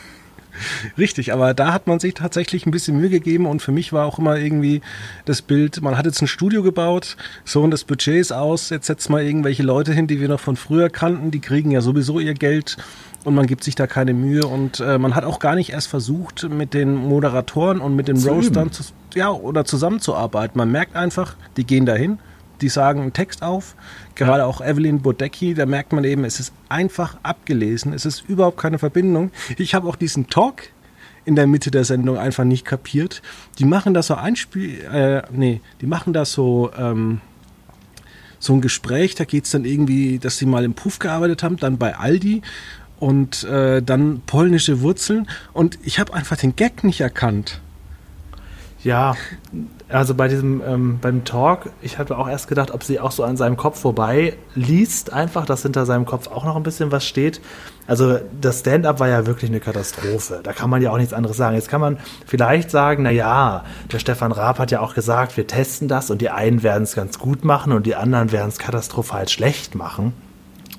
Richtig, 0.97 1.33
aber 1.33 1.53
da 1.53 1.73
hat 1.73 1.87
man 1.87 1.99
sich 1.99 2.13
tatsächlich 2.13 2.65
ein 2.65 2.71
bisschen 2.71 2.97
Mühe 2.97 3.09
gegeben 3.09 3.45
und 3.45 3.61
für 3.61 3.71
mich 3.71 3.93
war 3.93 4.05
auch 4.05 4.19
immer 4.19 4.37
irgendwie 4.37 4.81
das 5.25 5.41
Bild, 5.41 5.81
man 5.81 5.97
hat 5.97 6.05
jetzt 6.05 6.21
ein 6.21 6.27
Studio 6.27 6.63
gebaut, 6.63 7.17
so 7.45 7.61
und 7.61 7.71
das 7.71 7.83
Budget 7.83 8.19
ist 8.19 8.31
aus, 8.31 8.69
jetzt 8.69 8.87
setzt 8.87 9.09
mal 9.09 9.23
irgendwelche 9.23 9.63
Leute 9.63 9.93
hin, 9.93 10.07
die 10.07 10.19
wir 10.19 10.27
noch 10.27 10.39
von 10.39 10.55
früher 10.55 10.89
kannten, 10.89 11.31
die 11.31 11.39
kriegen 11.39 11.71
ja 11.71 11.81
sowieso 11.81 12.19
ihr 12.19 12.33
Geld 12.33 12.77
und 13.25 13.35
man 13.35 13.47
gibt 13.47 13.63
sich 13.63 13.75
da 13.75 13.87
keine 13.87 14.13
Mühe 14.13 14.45
und 14.45 14.79
äh, 14.79 14.97
man 14.97 15.15
hat 15.15 15.25
auch 15.25 15.39
gar 15.39 15.55
nicht 15.55 15.71
erst 15.71 15.87
versucht, 15.87 16.47
mit 16.49 16.73
den 16.73 16.95
Moderatoren 16.95 17.81
und 17.81 17.95
mit 17.95 18.07
den 18.07 18.17
Roastern 18.17 18.71
zu, 18.71 18.83
ja, 19.13 19.29
oder 19.29 19.65
zusammenzuarbeiten. 19.65 20.57
Man 20.57 20.71
merkt 20.71 20.95
einfach, 20.95 21.35
die 21.57 21.65
gehen 21.65 21.85
dahin, 21.85 22.19
die 22.61 22.69
sagen 22.69 23.01
einen 23.01 23.13
Text 23.13 23.43
auf. 23.43 23.75
Gerade 24.15 24.45
auch 24.45 24.61
Evelyn 24.61 25.01
Bodecki, 25.01 25.53
da 25.53 25.65
merkt 25.65 25.93
man 25.93 26.03
eben, 26.03 26.23
es 26.23 26.39
ist 26.39 26.53
einfach 26.67 27.17
abgelesen. 27.23 27.93
Es 27.93 28.05
ist 28.05 28.23
überhaupt 28.27 28.57
keine 28.57 28.79
Verbindung. 28.79 29.31
Ich 29.57 29.75
habe 29.75 29.87
auch 29.87 29.95
diesen 29.95 30.27
Talk 30.27 30.69
in 31.25 31.35
der 31.35 31.47
Mitte 31.47 31.71
der 31.71 31.83
Sendung 31.83 32.17
einfach 32.17 32.43
nicht 32.43 32.65
kapiert. 32.65 33.21
Die 33.59 33.65
machen 33.65 33.93
das 33.93 34.07
so 34.07 34.15
ein 34.15 34.35
Spiel, 34.35 34.81
äh, 34.85 35.21
nee, 35.31 35.61
die 35.81 35.85
machen 35.85 36.13
das 36.13 36.31
so, 36.31 36.71
ähm, 36.77 37.21
so 38.39 38.53
ein 38.53 38.61
Gespräch, 38.61 39.15
da 39.15 39.25
geht 39.25 39.45
es 39.45 39.51
dann 39.51 39.65
irgendwie, 39.65 40.17
dass 40.17 40.37
sie 40.37 40.45
mal 40.45 40.63
im 40.63 40.73
Puff 40.73 40.99
gearbeitet 40.99 41.43
haben, 41.43 41.57
dann 41.57 41.77
bei 41.77 41.95
Aldi 41.95 42.41
und 42.99 43.43
äh, 43.43 43.81
dann 43.81 44.21
polnische 44.25 44.81
Wurzeln 44.81 45.27
und 45.53 45.77
ich 45.83 45.99
habe 45.99 46.13
einfach 46.13 46.37
den 46.37 46.55
Gag 46.55 46.83
nicht 46.83 47.01
erkannt. 47.01 47.61
Ja, 48.83 49.15
Also 49.91 50.13
bei 50.13 50.27
diesem, 50.27 50.61
ähm, 50.65 50.99
beim 51.01 51.25
Talk, 51.25 51.71
ich 51.81 51.97
hatte 51.97 52.15
auch 52.15 52.29
erst 52.29 52.47
gedacht, 52.47 52.69
ob 52.69 52.83
sie 52.83 52.99
auch 52.99 53.11
so 53.11 53.23
an 53.23 53.37
seinem 53.37 53.57
Kopf 53.57 53.79
vorbei 53.79 54.37
liest, 54.53 55.11
einfach, 55.11 55.47
dass 55.47 55.63
hinter 55.63 55.87
seinem 55.87 56.05
Kopf 56.05 56.27
auch 56.27 56.45
noch 56.45 56.55
ein 56.55 56.61
bisschen 56.61 56.91
was 56.91 57.07
steht. 57.07 57.41
Also 57.87 58.19
das 58.39 58.59
Stand-up 58.59 58.99
war 58.99 59.07
ja 59.07 59.25
wirklich 59.25 59.49
eine 59.49 59.59
Katastrophe. 59.59 60.41
Da 60.43 60.53
kann 60.53 60.69
man 60.69 60.83
ja 60.83 60.91
auch 60.91 60.97
nichts 60.97 61.11
anderes 61.11 61.37
sagen. 61.37 61.55
Jetzt 61.55 61.69
kann 61.69 61.81
man 61.81 61.97
vielleicht 62.27 62.69
sagen, 62.69 63.01
na 63.01 63.09
ja, 63.09 63.65
der 63.91 63.97
Stefan 63.97 64.31
Raab 64.31 64.59
hat 64.59 64.69
ja 64.69 64.79
auch 64.79 64.93
gesagt, 64.93 65.37
wir 65.37 65.47
testen 65.47 65.87
das 65.87 66.11
und 66.11 66.21
die 66.21 66.29
einen 66.29 66.61
werden 66.61 66.83
es 66.83 66.93
ganz 66.93 67.17
gut 67.17 67.43
machen 67.43 67.73
und 67.73 67.87
die 67.87 67.95
anderen 67.95 68.31
werden 68.31 68.49
es 68.49 68.59
katastrophal 68.59 69.27
schlecht 69.27 69.73
machen. 69.73 70.13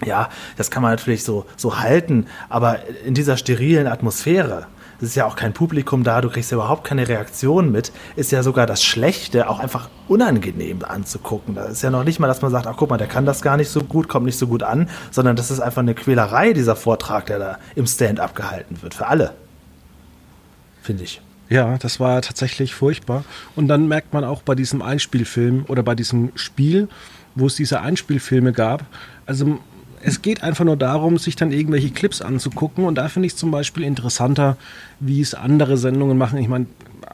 Ja, 0.05 0.29
das 0.57 0.71
kann 0.71 0.83
man 0.83 0.93
natürlich 0.93 1.25
so, 1.25 1.47
so 1.57 1.81
halten, 1.81 2.27
aber 2.49 2.79
in 3.05 3.15
dieser 3.15 3.37
sterilen 3.37 3.89
Atmosphäre, 3.89 4.67
es 5.01 5.09
ist 5.09 5.15
ja 5.15 5.27
auch 5.27 5.37
kein 5.37 5.53
Publikum 5.53 6.05
da, 6.05 6.21
du 6.21 6.29
kriegst 6.29 6.51
ja 6.51 6.57
überhaupt 6.57 6.85
keine 6.85 7.09
Reaktion 7.09 7.73
mit, 7.73 7.93
ist 8.17 8.33
ja 8.33 8.43
sogar 8.43 8.67
das 8.67 8.83
Schlechte 8.83 9.49
auch 9.49 9.59
einfach 9.59 9.89
unangenehm 10.09 10.85
anzugucken. 10.85 11.55
Da 11.55 11.65
ist 11.65 11.83
ja 11.83 11.91
noch 11.91 12.05
nicht 12.05 12.21
mal, 12.21 12.27
dass 12.27 12.43
man 12.43 12.51
sagt, 12.51 12.67
ach 12.67 12.77
guck 12.77 12.91
mal, 12.91 12.99
der 12.99 13.07
kann 13.07 13.25
das 13.25 13.41
gar 13.41 13.57
nicht 13.57 13.71
so 13.71 13.83
gut, 13.83 14.09
kommt 14.09 14.27
nicht 14.27 14.39
so 14.39 14.47
gut 14.47 14.63
an, 14.63 14.89
sondern 15.11 15.37
das 15.37 15.51
ist 15.51 15.61
einfach 15.61 15.83
eine 15.83 15.95
Quälerei, 15.95 16.53
dieser 16.53 16.77
Vortrag, 16.77 17.27
der 17.27 17.39
da 17.39 17.59
im 17.75 17.87
Stand-up 17.87 18.35
gehalten 18.35 18.83
wird, 18.83 18.95
für 18.95 19.07
alle. 19.07 19.33
Finde 20.83 21.05
ich. 21.05 21.21
Ja, 21.49 21.79
das 21.79 21.99
war 21.99 22.23
tatsächlich 22.23 22.75
furchtbar. 22.75 23.25
Und 23.57 23.69
dann 23.69 23.89
merkt 23.89 24.13
man 24.13 24.25
auch 24.25 24.43
bei 24.43 24.55
diesem 24.55 24.83
Einspielfilm 24.83 25.65
oder 25.67 25.83
bei 25.83 25.95
diesem 25.95 26.31
Spiel, 26.37 26.89
wo 27.35 27.47
es 27.47 27.57
diese 27.57 27.81
Einspielfilme 27.81 28.53
gab, 28.53 28.85
also 29.27 29.59
es 30.03 30.23
geht 30.23 30.43
einfach 30.43 30.65
nur 30.65 30.77
darum, 30.77 31.19
sich 31.19 31.37
dann 31.37 31.53
irgendwelche 31.53 31.91
Clips 31.91 32.23
anzugucken. 32.23 32.85
Und 32.85 32.97
da 32.97 33.09
finde 33.09 33.27
ich 33.27 33.35
es 33.35 33.39
zum 33.39 33.51
Beispiel 33.51 33.85
interessanter, 33.85 34.57
wie 34.99 35.21
es 35.21 35.35
andere 35.35 35.77
Sendungen 35.77 36.17
machen. 36.17 36.39
Ich 36.39 36.49
meine, 36.49 36.67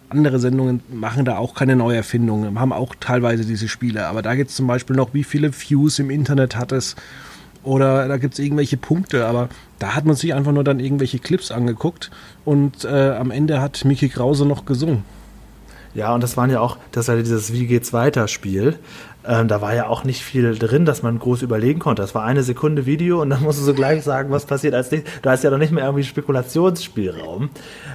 andere 0.09 0.39
Sendungen 0.39 0.81
machen 0.93 1.25
da 1.25 1.39
auch 1.39 1.55
keine 1.55 1.77
Neuerfindungen, 1.77 2.59
haben 2.61 2.73
auch 2.73 2.95
teilweise 2.99 3.45
diese 3.45 3.69
Spiele. 3.69 4.07
Aber 4.07 4.23
da 4.23 4.35
gibt 4.35 4.51
es 4.51 4.57
zum 4.57 4.67
Beispiel 4.67 4.97
noch, 4.97 5.15
wie 5.15 5.25
viele 5.25 5.53
Views 5.53 5.99
im 5.99 6.11
Internet 6.11 6.57
hat 6.57 6.73
es. 6.73 6.97
Oder 7.63 8.07
da 8.07 8.17
gibt 8.17 8.35
es 8.35 8.39
irgendwelche 8.39 8.77
Punkte, 8.77 9.27
aber 9.27 9.49
da 9.81 9.97
hat 9.97 10.05
man 10.05 10.15
sich 10.15 10.35
einfach 10.35 10.53
nur 10.53 10.63
dann 10.63 10.79
irgendwelche 10.79 11.19
Clips 11.19 11.51
angeguckt 11.51 12.13
und 12.45 12.85
äh, 12.85 13.11
am 13.11 13.33
Ende 13.33 13.61
hat 13.61 13.85
Mickey 13.85 14.09
Krause 14.09 14.47
noch 14.47 14.67
gesungen. 14.67 15.03
Ja, 15.93 16.15
und 16.15 16.23
das 16.23 16.37
waren 16.37 16.51
ja 16.51 16.61
auch, 16.61 16.77
das 16.93 17.09
war 17.09 17.17
dieses 17.17 17.53
Wie 17.53 17.67
geht's 17.67 17.93
weiter 17.93 18.29
Spiel. 18.29 18.79
Ähm, 19.27 19.49
da 19.49 19.61
war 19.61 19.75
ja 19.75 19.89
auch 19.89 20.05
nicht 20.05 20.23
viel 20.23 20.57
drin, 20.57 20.85
dass 20.85 21.03
man 21.03 21.19
groß 21.19 21.43
überlegen 21.43 21.81
konnte. 21.81 22.03
Das 22.03 22.15
war 22.15 22.25
eine 22.25 22.43
Sekunde 22.45 22.87
Video 22.87 23.21
und 23.23 23.31
dann 23.31 23.43
musst 23.43 23.59
du 23.59 23.65
so 23.65 23.75
gleich 23.75 24.05
sagen, 24.05 24.31
was 24.31 24.47
passiert 24.47 24.75
als 24.75 24.91
nächstes. 24.91 25.21
Du 25.23 25.31
hast 25.31 25.43
ja 25.43 25.51
noch 25.51 25.59
nicht 25.59 25.73
mehr 25.73 25.85
irgendwie 25.85 26.05
Spekulationsspielraum. 26.05 27.51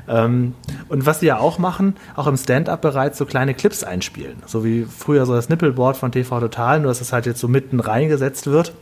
Ähm, 0.09 0.55
und 0.89 1.05
was 1.05 1.21
sie 1.21 1.27
ja 1.27 1.39
auch 1.39 1.57
machen, 1.57 1.95
auch 2.15 2.27
im 2.27 2.35
Stand-up 2.35 2.81
bereits 2.81 3.17
so 3.17 3.25
kleine 3.25 3.53
Clips 3.53 3.83
einspielen. 3.83 4.43
So 4.45 4.65
wie 4.65 4.85
früher 4.85 5.25
so 5.25 5.33
das 5.33 5.47
Nippelboard 5.47 5.95
von 5.95 6.11
TV 6.11 6.39
Total, 6.39 6.79
nur 6.79 6.89
dass 6.89 7.01
es 7.01 7.13
halt 7.13 7.25
jetzt 7.25 7.39
so 7.39 7.47
mitten 7.47 7.79
reingesetzt 7.79 8.47
wird. 8.47 8.73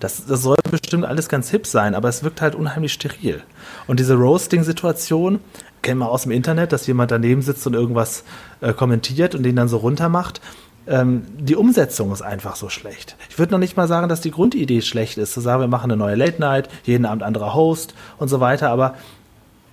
Das, 0.00 0.24
das 0.26 0.42
soll 0.42 0.56
bestimmt 0.70 1.04
alles 1.04 1.28
ganz 1.28 1.50
hip 1.50 1.66
sein, 1.66 1.94
aber 1.94 2.08
es 2.08 2.22
wirkt 2.22 2.40
halt 2.40 2.54
unheimlich 2.54 2.92
steril. 2.92 3.42
Und 3.86 4.00
diese 4.00 4.14
Roasting-Situation 4.14 5.40
kennen 5.82 5.98
wir 5.98 6.10
aus 6.10 6.22
dem 6.22 6.32
Internet, 6.32 6.72
dass 6.72 6.86
jemand 6.86 7.10
daneben 7.10 7.42
sitzt 7.42 7.66
und 7.66 7.74
irgendwas 7.74 8.24
äh, 8.60 8.72
kommentiert 8.72 9.34
und 9.34 9.42
den 9.42 9.56
dann 9.56 9.68
so 9.68 9.76
runter 9.76 10.08
macht 10.08 10.40
ähm, 10.88 11.26
die 11.38 11.56
Umsetzung 11.56 12.12
ist 12.12 12.22
einfach 12.22 12.56
so 12.56 12.68
schlecht. 12.68 13.16
Ich 13.28 13.38
würde 13.38 13.52
noch 13.52 13.58
nicht 13.58 13.76
mal 13.76 13.88
sagen, 13.88 14.08
dass 14.08 14.20
die 14.20 14.30
Grundidee 14.30 14.80
schlecht 14.80 15.18
ist, 15.18 15.34
zu 15.34 15.40
sagen, 15.40 15.60
wir 15.60 15.68
machen 15.68 15.90
eine 15.90 15.98
neue 15.98 16.14
Late 16.14 16.40
Night, 16.40 16.68
jeden 16.84 17.04
Abend 17.04 17.22
anderer 17.22 17.54
Host 17.54 17.94
und 18.18 18.28
so 18.28 18.40
weiter, 18.40 18.70
aber 18.70 18.94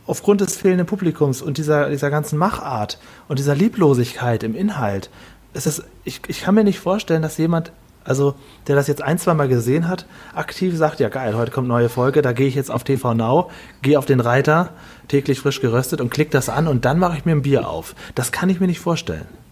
aufgrund 0.07 0.41
des 0.41 0.55
fehlenden 0.55 0.85
Publikums 0.85 1.41
und 1.41 1.57
dieser, 1.57 1.89
dieser 1.89 2.09
ganzen 2.09 2.37
Machart 2.37 2.99
und 3.27 3.39
dieser 3.39 3.55
Lieblosigkeit 3.55 4.43
im 4.43 4.55
Inhalt, 4.55 5.09
ist 5.53 5.67
es, 5.67 5.83
ich, 6.03 6.21
ich 6.27 6.41
kann 6.41 6.53
mir 6.53 6.65
nicht 6.65 6.79
vorstellen, 6.79 7.21
dass 7.21 7.37
jemand, 7.37 7.71
also 8.03 8.35
der 8.67 8.75
das 8.75 8.87
jetzt 8.87 9.01
ein, 9.01 9.17
zwei 9.17 9.33
Mal 9.33 9.47
gesehen 9.47 9.87
hat, 9.87 10.05
aktiv 10.35 10.75
sagt, 10.77 10.99
ja 10.99 11.09
geil, 11.09 11.35
heute 11.35 11.51
kommt 11.51 11.69
neue 11.69 11.89
Folge, 11.89 12.21
da 12.21 12.33
gehe 12.33 12.47
ich 12.47 12.55
jetzt 12.55 12.69
auf 12.69 12.83
TV 12.83 13.13
Now, 13.13 13.49
gehe 13.81 13.97
auf 13.97 14.05
den 14.05 14.19
Reiter, 14.19 14.71
täglich 15.07 15.39
frisch 15.39 15.61
geröstet 15.61 16.01
und 16.01 16.09
klick 16.09 16.29
das 16.29 16.49
an 16.49 16.67
und 16.67 16.83
dann 16.83 16.99
mache 16.99 17.17
ich 17.17 17.25
mir 17.25 17.31
ein 17.31 17.41
Bier 17.41 17.69
auf. 17.69 17.95
Das 18.15 18.33
kann 18.33 18.49
ich 18.49 18.59
mir 18.59 18.67
nicht 18.67 18.81
vorstellen. 18.81 19.44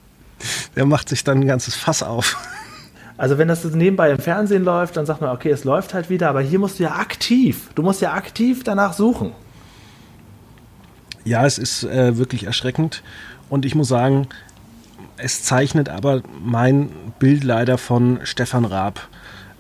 Der 0.76 0.86
macht 0.86 1.10
sich 1.10 1.24
dann 1.24 1.40
ein 1.40 1.48
ganzes 1.48 1.76
Fass 1.76 2.04
auf. 2.04 2.38
Also 3.18 3.38
wenn 3.38 3.48
das 3.48 3.64
nebenbei 3.64 4.10
im 4.12 4.18
Fernsehen 4.18 4.64
läuft, 4.64 4.98
dann 4.98 5.06
sagt 5.06 5.22
man, 5.22 5.30
okay, 5.30 5.50
es 5.50 5.64
läuft 5.64 5.94
halt 5.94 6.10
wieder, 6.10 6.30
aber 6.30 6.42
hier 6.42 6.60
musst 6.60 6.80
du 6.80 6.84
ja 6.84 6.96
aktiv, 6.96 7.70
du 7.76 7.84
musst 7.84 8.02
ja 8.02 8.14
aktiv 8.14 8.64
danach 8.64 8.94
suchen. 8.94 9.34
Ja, 11.24 11.46
es 11.46 11.58
ist 11.58 11.84
äh, 11.84 12.18
wirklich 12.18 12.46
erschreckend 12.46 13.04
und 13.50 13.66
ich 13.66 13.76
muss 13.76 13.88
sagen, 13.88 14.28
es 15.18 15.44
zeichnet 15.44 15.90
aber 15.90 16.22
mein 16.44 16.90
Bild 17.20 17.44
leider 17.44 17.78
von 17.78 18.20
Stefan 18.24 18.66
Raab. 18.66 19.08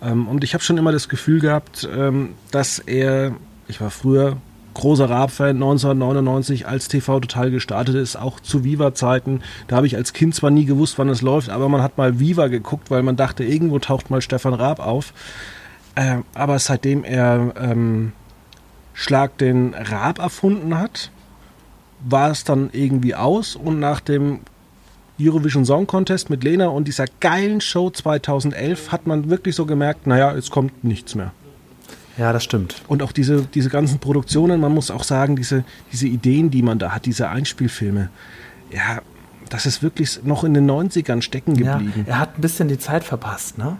Ähm, 0.01 0.27
und 0.27 0.43
ich 0.43 0.53
habe 0.53 0.63
schon 0.63 0.77
immer 0.77 0.91
das 0.91 1.07
Gefühl 1.07 1.39
gehabt, 1.39 1.87
ähm, 1.95 2.33
dass 2.51 2.79
er, 2.79 3.33
ich 3.67 3.79
war 3.79 3.91
früher 3.91 4.37
großer 4.73 5.09
Raab-Fan 5.09 5.55
1999, 5.55 6.67
als 6.67 6.87
TV 6.87 7.19
total 7.19 7.51
gestartet 7.51 7.95
ist, 7.95 8.15
auch 8.15 8.39
zu 8.39 8.63
Viva-Zeiten. 8.63 9.41
Da 9.67 9.75
habe 9.75 9.87
ich 9.87 9.95
als 9.95 10.13
Kind 10.13 10.35
zwar 10.35 10.51
nie 10.51 10.65
gewusst, 10.65 10.97
wann 10.97 11.09
es 11.09 11.21
läuft, 11.21 11.49
aber 11.49 11.69
man 11.69 11.81
hat 11.81 11.97
mal 11.97 12.19
Viva 12.19 12.47
geguckt, 12.47 12.91
weil 12.91 13.03
man 13.03 13.15
dachte, 13.15 13.43
irgendwo 13.43 13.79
taucht 13.79 14.09
mal 14.09 14.21
Stefan 14.21 14.53
Raab 14.53 14.79
auf. 14.79 15.13
Äh, 15.95 16.17
aber 16.33 16.59
seitdem 16.59 17.03
er 17.03 17.53
ähm, 17.59 18.13
Schlag 18.93 19.37
den 19.37 19.73
Raab 19.73 20.19
erfunden 20.19 20.77
hat, 20.77 21.11
war 22.05 22.31
es 22.31 22.43
dann 22.43 22.69
irgendwie 22.73 23.15
aus 23.15 23.55
und 23.55 23.79
nach 23.79 23.99
dem 23.99 24.41
Eurovision 25.19 25.63
Song 25.65 25.87
Contest 25.87 26.29
mit 26.29 26.43
Lena 26.43 26.67
und 26.67 26.87
dieser 26.87 27.05
geilen 27.19 27.61
Show 27.61 27.89
2011 27.89 28.91
hat 28.91 29.07
man 29.07 29.29
wirklich 29.29 29.55
so 29.55 29.65
gemerkt, 29.65 30.07
naja, 30.07 30.33
es 30.33 30.49
kommt 30.49 30.83
nichts 30.83 31.15
mehr. 31.15 31.31
Ja, 32.17 32.31
das 32.31 32.43
stimmt. 32.43 32.75
Und 32.87 33.01
auch 33.01 33.11
diese, 33.11 33.43
diese 33.43 33.69
ganzen 33.69 33.99
Produktionen, 33.99 34.61
man 34.61 34.73
muss 34.73 34.91
auch 34.91 35.03
sagen, 35.03 35.35
diese, 35.35 35.63
diese 35.91 36.07
Ideen, 36.07 36.51
die 36.51 36.61
man 36.61 36.79
da 36.79 36.91
hat, 36.91 37.05
diese 37.05 37.29
Einspielfilme, 37.29 38.09
ja, 38.71 39.01
das 39.49 39.65
ist 39.65 39.83
wirklich 39.83 40.23
noch 40.23 40.43
in 40.43 40.53
den 40.53 40.69
90ern 40.69 41.21
stecken 41.21 41.55
geblieben. 41.55 42.05
Ja, 42.07 42.13
er 42.13 42.19
hat 42.19 42.37
ein 42.37 42.41
bisschen 42.41 42.67
die 42.67 42.79
Zeit 42.79 43.03
verpasst, 43.03 43.57
ne? 43.57 43.77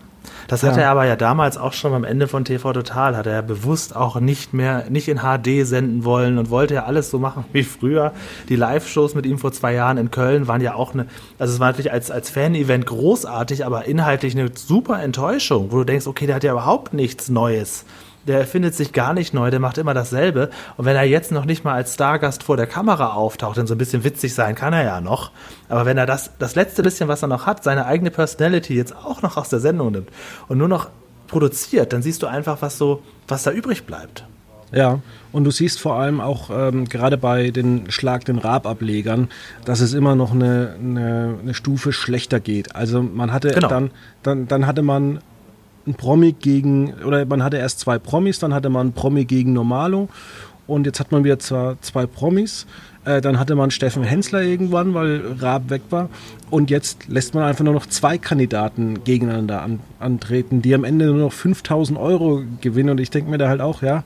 Das 0.47 0.61
ja. 0.61 0.69
hat 0.69 0.77
er 0.77 0.89
aber 0.89 1.05
ja 1.05 1.15
damals 1.15 1.57
auch 1.57 1.73
schon 1.73 1.93
am 1.93 2.03
Ende 2.03 2.27
von 2.27 2.45
TV 2.45 2.73
Total, 2.73 3.15
hat 3.15 3.25
er 3.25 3.33
ja 3.33 3.41
bewusst 3.41 3.95
auch 3.95 4.19
nicht 4.19 4.53
mehr, 4.53 4.89
nicht 4.89 5.07
in 5.07 5.19
HD 5.19 5.65
senden 5.65 6.03
wollen 6.03 6.37
und 6.37 6.49
wollte 6.49 6.75
ja 6.75 6.85
alles 6.85 7.09
so 7.09 7.19
machen 7.19 7.45
wie 7.53 7.63
früher. 7.63 8.13
Die 8.49 8.55
Live-Shows 8.55 9.15
mit 9.15 9.25
ihm 9.25 9.37
vor 9.37 9.51
zwei 9.51 9.73
Jahren 9.73 9.97
in 9.97 10.11
Köln 10.11 10.47
waren 10.47 10.61
ja 10.61 10.75
auch 10.75 10.93
eine, 10.93 11.07
also 11.39 11.53
es 11.53 11.59
war 11.59 11.67
natürlich 11.67 11.91
als, 11.91 12.11
als 12.11 12.29
Fan-Event 12.29 12.85
großartig, 12.85 13.65
aber 13.65 13.85
inhaltlich 13.85 14.37
eine 14.37 14.49
super 14.53 15.01
Enttäuschung, 15.01 15.71
wo 15.71 15.77
du 15.77 15.83
denkst, 15.85 16.07
okay, 16.07 16.25
der 16.25 16.35
hat 16.35 16.43
ja 16.43 16.51
überhaupt 16.51 16.93
nichts 16.93 17.29
Neues 17.29 17.85
der 18.27 18.39
erfindet 18.39 18.75
sich 18.75 18.93
gar 18.93 19.13
nicht 19.13 19.33
neu, 19.33 19.51
der 19.51 19.59
macht 19.59 19.77
immer 19.77 19.93
dasselbe. 19.93 20.49
Und 20.77 20.85
wenn 20.85 20.95
er 20.95 21.03
jetzt 21.03 21.31
noch 21.31 21.45
nicht 21.45 21.63
mal 21.63 21.73
als 21.73 21.93
Stargast 21.93 22.43
vor 22.43 22.57
der 22.57 22.67
Kamera 22.67 23.13
auftaucht, 23.13 23.57
denn 23.57 23.67
so 23.67 23.75
ein 23.75 23.77
bisschen 23.77 24.03
witzig 24.03 24.33
sein 24.33 24.55
kann 24.55 24.73
er 24.73 24.83
ja 24.83 25.01
noch, 25.01 25.31
aber 25.69 25.85
wenn 25.85 25.97
er 25.97 26.05
das, 26.05 26.31
das 26.39 26.55
letzte 26.55 26.83
bisschen, 26.83 27.07
was 27.07 27.21
er 27.21 27.27
noch 27.27 27.45
hat, 27.45 27.63
seine 27.63 27.85
eigene 27.85 28.11
Personality 28.11 28.75
jetzt 28.75 28.95
auch 28.95 29.21
noch 29.21 29.37
aus 29.37 29.49
der 29.49 29.59
Sendung 29.59 29.91
nimmt 29.91 30.09
und 30.47 30.57
nur 30.57 30.67
noch 30.67 30.89
produziert, 31.27 31.93
dann 31.93 32.01
siehst 32.01 32.21
du 32.23 32.27
einfach, 32.27 32.61
was 32.61 32.77
so, 32.77 33.01
was 33.27 33.43
da 33.43 33.51
übrig 33.51 33.85
bleibt. 33.85 34.25
Ja, 34.71 35.01
und 35.31 35.43
du 35.43 35.51
siehst 35.51 35.79
vor 35.79 35.95
allem 35.95 36.19
auch 36.19 36.49
ähm, 36.51 36.85
gerade 36.85 37.17
bei 37.17 37.51
den 37.51 37.91
Schlag 37.91 38.25
den 38.25 38.39
Rab-Ablegern, 38.39 39.29
dass 39.65 39.81
es 39.81 39.93
immer 39.93 40.15
noch 40.15 40.31
eine, 40.31 40.75
eine, 40.79 41.35
eine, 41.41 41.53
Stufe 41.53 41.93
schlechter 41.93 42.39
geht. 42.39 42.75
Also 42.75 43.03
man 43.03 43.31
hatte 43.31 43.49
genau. 43.51 43.67
dann, 43.67 43.91
dann, 44.23 44.47
dann 44.47 44.65
hatte 44.65 44.81
man 44.81 45.19
ein 45.85 45.95
Promi 45.95 46.33
gegen, 46.33 46.93
oder 47.05 47.25
man 47.25 47.43
hatte 47.43 47.57
erst 47.57 47.79
zwei 47.79 47.99
Promis, 47.99 48.39
dann 48.39 48.53
hatte 48.53 48.69
man 48.69 48.87
ein 48.87 48.93
Promi 48.93 49.25
gegen 49.25 49.53
Normalo 49.53 50.09
und 50.67 50.85
jetzt 50.85 50.99
hat 50.99 51.11
man 51.11 51.23
wieder 51.23 51.39
zwar 51.39 51.79
zwei 51.81 52.05
Promis. 52.05 52.65
Äh, 53.05 53.19
dann 53.19 53.37
hatte 53.37 53.55
man 53.55 53.69
Steffen 53.69 54.03
Hensler 54.03 54.41
irgendwann, 54.43 54.93
weil 54.93 55.21
Raab 55.39 55.69
weg 55.69 55.81
war. 55.89 56.09
Und 56.49 56.69
jetzt 56.69 57.07
lässt 57.09 57.33
man 57.33 57.43
einfach 57.43 57.65
nur 57.65 57.73
noch 57.73 57.85
zwei 57.85 58.17
Kandidaten 58.17 59.03
gegeneinander 59.03 59.61
an, 59.61 59.79
antreten, 59.99 60.61
die 60.61 60.73
am 60.73 60.85
Ende 60.85 61.07
nur 61.07 61.17
noch 61.17 61.33
5000 61.33 61.99
Euro 61.99 62.43
gewinnen. 62.61 62.91
Und 62.91 62.99
ich 62.99 63.09
denke 63.09 63.29
mir 63.29 63.37
da 63.37 63.49
halt 63.49 63.59
auch, 63.59 63.81
ja, 63.81 64.03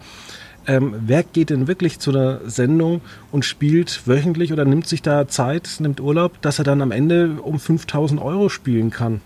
ähm, 0.65 0.95
wer 0.99 1.23
geht 1.23 1.51
denn 1.51 1.67
wirklich 1.67 1.99
zu 1.99 2.09
einer 2.09 2.41
Sendung 2.45 3.01
und 3.31 3.45
spielt 3.45 4.07
wöchentlich 4.07 4.51
oder 4.51 4.65
nimmt 4.65 4.87
sich 4.87 5.01
da 5.01 5.27
Zeit, 5.27 5.77
nimmt 5.79 6.01
Urlaub, 6.01 6.41
dass 6.41 6.59
er 6.59 6.65
dann 6.65 6.81
am 6.81 6.91
Ende 6.91 7.37
um 7.41 7.59
5000 7.59 8.19
Euro 8.21 8.49
spielen 8.49 8.89
kann? 8.89 9.21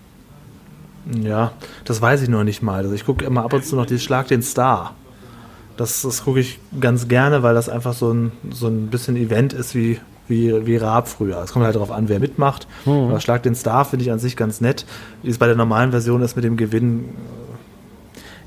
Ja, 1.05 1.51
das 1.85 2.01
weiß 2.01 2.21
ich 2.21 2.29
noch 2.29 2.43
nicht 2.43 2.61
mal. 2.61 2.83
Also 2.83 2.93
ich 2.93 3.05
gucke 3.05 3.25
immer 3.25 3.43
ab 3.43 3.53
und 3.53 3.65
zu 3.65 3.75
noch 3.75 3.85
die 3.85 3.99
Schlag 3.99 4.27
den 4.27 4.43
Star. 4.43 4.95
Das, 5.77 6.01
das 6.01 6.23
gucke 6.23 6.39
ich 6.39 6.59
ganz 6.79 7.07
gerne, 7.07 7.43
weil 7.43 7.55
das 7.55 7.69
einfach 7.69 7.93
so 7.93 8.11
ein, 8.13 8.31
so 8.51 8.67
ein 8.67 8.87
bisschen 8.87 9.15
Event 9.15 9.53
ist 9.53 9.73
wie, 9.73 9.99
wie, 10.27 10.65
wie 10.65 10.77
Raab 10.77 11.07
früher. 11.07 11.41
Es 11.41 11.53
kommt 11.53 11.65
halt 11.65 11.75
darauf 11.75 11.91
an, 11.91 12.09
wer 12.09 12.19
mitmacht. 12.19 12.67
Mhm. 12.85 13.09
Aber 13.09 13.19
Schlag 13.19 13.43
den 13.43 13.55
Star 13.55 13.85
finde 13.85 14.05
ich 14.05 14.11
an 14.11 14.19
sich 14.19 14.35
ganz 14.35 14.61
nett. 14.61 14.85
Wie 15.23 15.29
es 15.29 15.37
bei 15.37 15.47
der 15.47 15.55
normalen 15.55 15.91
Version 15.91 16.21
ist 16.21 16.35
mit 16.35 16.45
dem 16.45 16.57
Gewinn. 16.57 17.09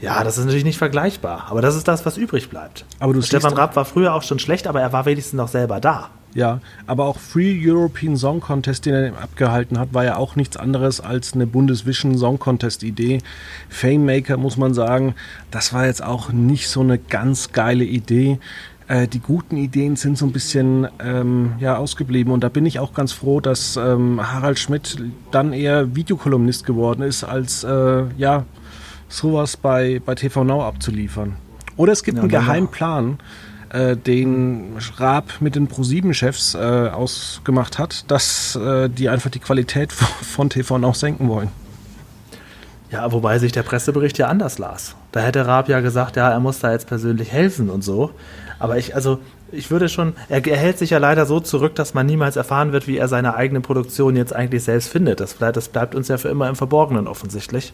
Ja, 0.01 0.23
das 0.23 0.39
ist 0.39 0.45
natürlich 0.45 0.65
nicht 0.65 0.79
vergleichbar. 0.79 1.47
Aber 1.49 1.63
das 1.63 1.77
ist 1.77 1.89
das, 1.89 2.05
was 2.07 2.17
übrig 2.17 2.51
bleibt. 2.51 2.85
Aber 3.01 3.13
du 3.13 3.23
Stefan 3.23 3.55
Raab 3.55 3.75
war 3.75 3.85
früher 3.85 4.15
auch 4.15 4.23
schon 4.23 4.39
schlecht, 4.39 4.67
aber 4.67 4.81
er 4.81 4.93
war 4.93 5.07
wenigstens 5.07 5.37
noch 5.37 5.49
selber 5.49 5.81
da. 5.81 6.11
Ja, 6.35 6.61
aber 6.89 7.05
auch 7.05 7.19
Free 7.19 7.57
European 7.63 8.17
Song 8.17 8.41
Contest, 8.41 8.87
den 8.87 8.95
er 8.95 9.23
abgehalten 9.23 9.79
hat, 9.79 9.95
war 9.95 10.05
ja 10.05 10.17
auch 10.17 10.35
nichts 10.35 10.57
anderes 10.57 11.01
als 11.01 11.33
eine 11.33 11.47
Bundesvision 11.47 12.19
Song 12.19 12.41
Contest 12.41 12.83
Idee. 12.83 13.21
Fame 13.69 14.05
Maker 14.05 14.37
muss 14.37 14.57
man 14.57 14.75
sagen, 14.75 15.15
das 15.53 15.73
war 15.73 15.87
jetzt 15.87 16.03
auch 16.03 16.33
nicht 16.33 16.69
so 16.69 16.81
eine 16.81 16.99
ganz 16.99 17.53
geile 17.53 17.85
Idee. 17.85 18.41
Äh, 18.89 19.07
die 19.07 19.21
guten 19.21 19.57
Ideen 19.57 19.95
sind 19.95 20.19
so 20.19 20.27
ein 20.27 20.33
bisschen 20.33 20.89
ähm, 20.99 21.53
ja, 21.61 21.77
ausgeblieben 21.77 22.33
und 22.33 22.43
da 22.43 22.49
bin 22.49 22.67
ich 22.67 22.81
auch 22.81 22.95
ganz 22.95 23.13
froh, 23.13 23.41
dass 23.41 23.77
ähm, 23.77 24.21
Harald 24.21 24.59
Schmidt 24.59 24.99
dann 25.31 25.53
eher 25.53 25.95
Videokolumnist 25.95 26.67
geworden 26.67 27.03
ist, 27.03 27.23
als 27.23 27.63
äh, 27.63 28.03
ja 28.19 28.45
sowas 29.09 29.57
bei, 29.57 30.03
bei 30.05 30.17
TV 30.17 30.43
Now 30.43 30.65
abzuliefern. 30.65 31.37
Oder 31.77 31.93
es 31.93 32.03
gibt 32.03 32.17
ja, 32.17 32.23
einen 32.23 32.31
Geheimplan. 32.31 33.17
Plan 33.17 33.19
äh, 33.75 33.97
den 33.97 34.77
Raab 34.97 35.41
mit 35.41 35.57
den 35.57 35.69
Pro7-Chefs 35.69 36.55
äh, 36.55 36.59
ausgemacht 36.59 37.79
hat, 37.79 38.11
dass 38.11 38.57
äh, 38.57 38.89
die 38.89 39.09
einfach 39.09 39.31
die 39.31 39.41
Qualität 39.41 39.93
von 40.23 40.49
TV 40.49 40.79
noch 40.79 40.95
senken 40.95 41.29
wollen. 41.29 41.49
Ja, 42.91 43.11
wobei 43.11 43.41
sich 43.41 43.51
der 43.51 43.65
Pressebericht 43.65 44.19
ja 44.19 44.29
anders 44.29 44.59
las. 44.59 44.95
Da 45.11 45.21
hätte 45.21 45.47
Raab 45.47 45.69
ja 45.69 45.81
gesagt, 45.81 46.15
ja, 46.15 46.31
er 46.31 46.39
muss 46.39 46.61
da 46.61 46.71
jetzt 46.71 46.87
persönlich 46.87 47.33
helfen 47.33 47.69
und 47.69 47.83
so. 47.83 48.13
Aber 48.61 48.79
ich, 48.79 48.95
also, 48.95 49.19
ich 49.51 49.71
würde 49.71 49.89
schon, 49.89 50.15
er, 50.29 50.47
er, 50.47 50.57
hält 50.57 50.79
sich 50.79 50.91
ja 50.91 50.99
leider 50.99 51.27
so 51.27 51.41
zurück, 51.41 51.75
dass 51.75 51.95
man 51.95 52.07
niemals 52.07 52.37
erfahren 52.37 52.73
wird, 52.73 52.87
wie 52.87 52.97
er 52.97 53.09
seine 53.09 53.35
eigene 53.35 53.61
Produktion 53.61 54.15
jetzt 54.15 54.35
eigentlich 54.35 54.63
selbst 54.63 54.89
findet. 54.89 55.19
Das, 55.19 55.37
das 55.39 55.69
bleibt 55.69 55.97
uns 55.97 56.07
ja 56.07 56.19
für 56.19 56.29
immer 56.29 56.49
im 56.49 56.55
Verborgenen 56.55 57.09
offensichtlich. 57.09 57.73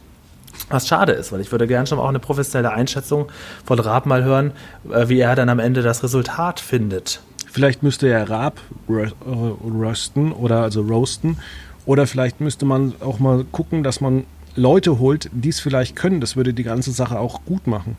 Was 0.68 0.86
schade 0.86 1.12
ist, 1.12 1.32
weil 1.32 1.40
ich 1.40 1.50
würde 1.50 1.66
gerne 1.66 1.86
schon 1.86 1.98
auch 1.98 2.08
eine 2.08 2.18
professionelle 2.18 2.72
Einschätzung 2.72 3.30
von 3.64 3.78
Raab 3.78 4.06
mal 4.06 4.24
hören, 4.24 4.52
äh, 4.90 5.08
wie 5.08 5.20
er 5.20 5.34
dann 5.34 5.48
am 5.48 5.58
Ende 5.58 5.82
das 5.82 6.02
Resultat 6.02 6.60
findet. 6.60 7.20
Vielleicht 7.50 7.82
müsste 7.82 8.08
er 8.08 8.30
Raab 8.30 8.60
rösten 8.88 10.32
oder 10.32 10.62
also 10.62 10.82
roasten. 10.82 11.38
Oder 11.86 12.06
vielleicht 12.06 12.40
müsste 12.40 12.66
man 12.66 12.94
auch 13.00 13.18
mal 13.18 13.44
gucken, 13.50 13.82
dass 13.82 14.00
man 14.00 14.24
Leute 14.54 14.98
holt, 15.00 15.28
die 15.32 15.48
es 15.48 15.58
vielleicht 15.58 15.96
können. 15.96 16.20
Das 16.20 16.36
würde 16.36 16.54
die 16.54 16.62
ganze 16.62 16.92
Sache 16.92 17.18
auch 17.18 17.44
gut 17.44 17.66
machen. 17.66 17.96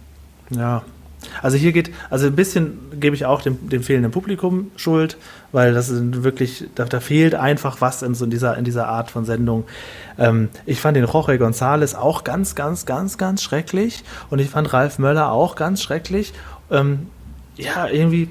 Ja, 0.52 0.84
also 1.42 1.58
hier 1.58 1.72
geht, 1.72 1.92
also 2.10 2.28
ein 2.28 2.36
bisschen 2.36 2.80
gebe 3.00 3.16
ich 3.16 3.26
auch 3.26 3.42
dem, 3.42 3.70
dem 3.70 3.84
fehlenden 3.84 4.12
Publikum 4.12 4.72
Schuld, 4.76 5.18
weil 5.52 5.74
das 5.74 5.88
sind 5.88 6.24
wirklich, 6.24 6.66
da, 6.76 6.86
da, 6.86 7.00
fehlt 7.00 7.36
einfach 7.36 7.82
was 7.82 8.02
in 8.02 8.16
so 8.16 8.26
in 8.26 8.32
dieser, 8.32 8.58
in 8.58 8.66
dieser 8.66 8.88
Art 8.88 9.12
von 9.12 9.26
Sendung. 9.26 9.66
Ähm, 10.18 10.50
ich 10.66 10.82
fand 10.82 10.98
den 10.98 11.06
Jorge 11.06 11.34
González 11.34 11.96
auch 11.96 12.24
ganz, 12.24 12.56
ganz, 12.56 12.86
ganz, 12.86 13.18
ganz 13.18 13.42
schrecklich 13.44 14.04
und 14.30 14.40
ich 14.40 14.50
fand 14.50 14.74
Ralf 14.74 15.00
Möller 15.00 15.32
auch 15.32 15.56
ganz 15.56 15.82
schrecklich. 15.82 16.34
Ähm, 16.70 17.08
ja, 17.58 17.88
irgendwie 17.88 18.30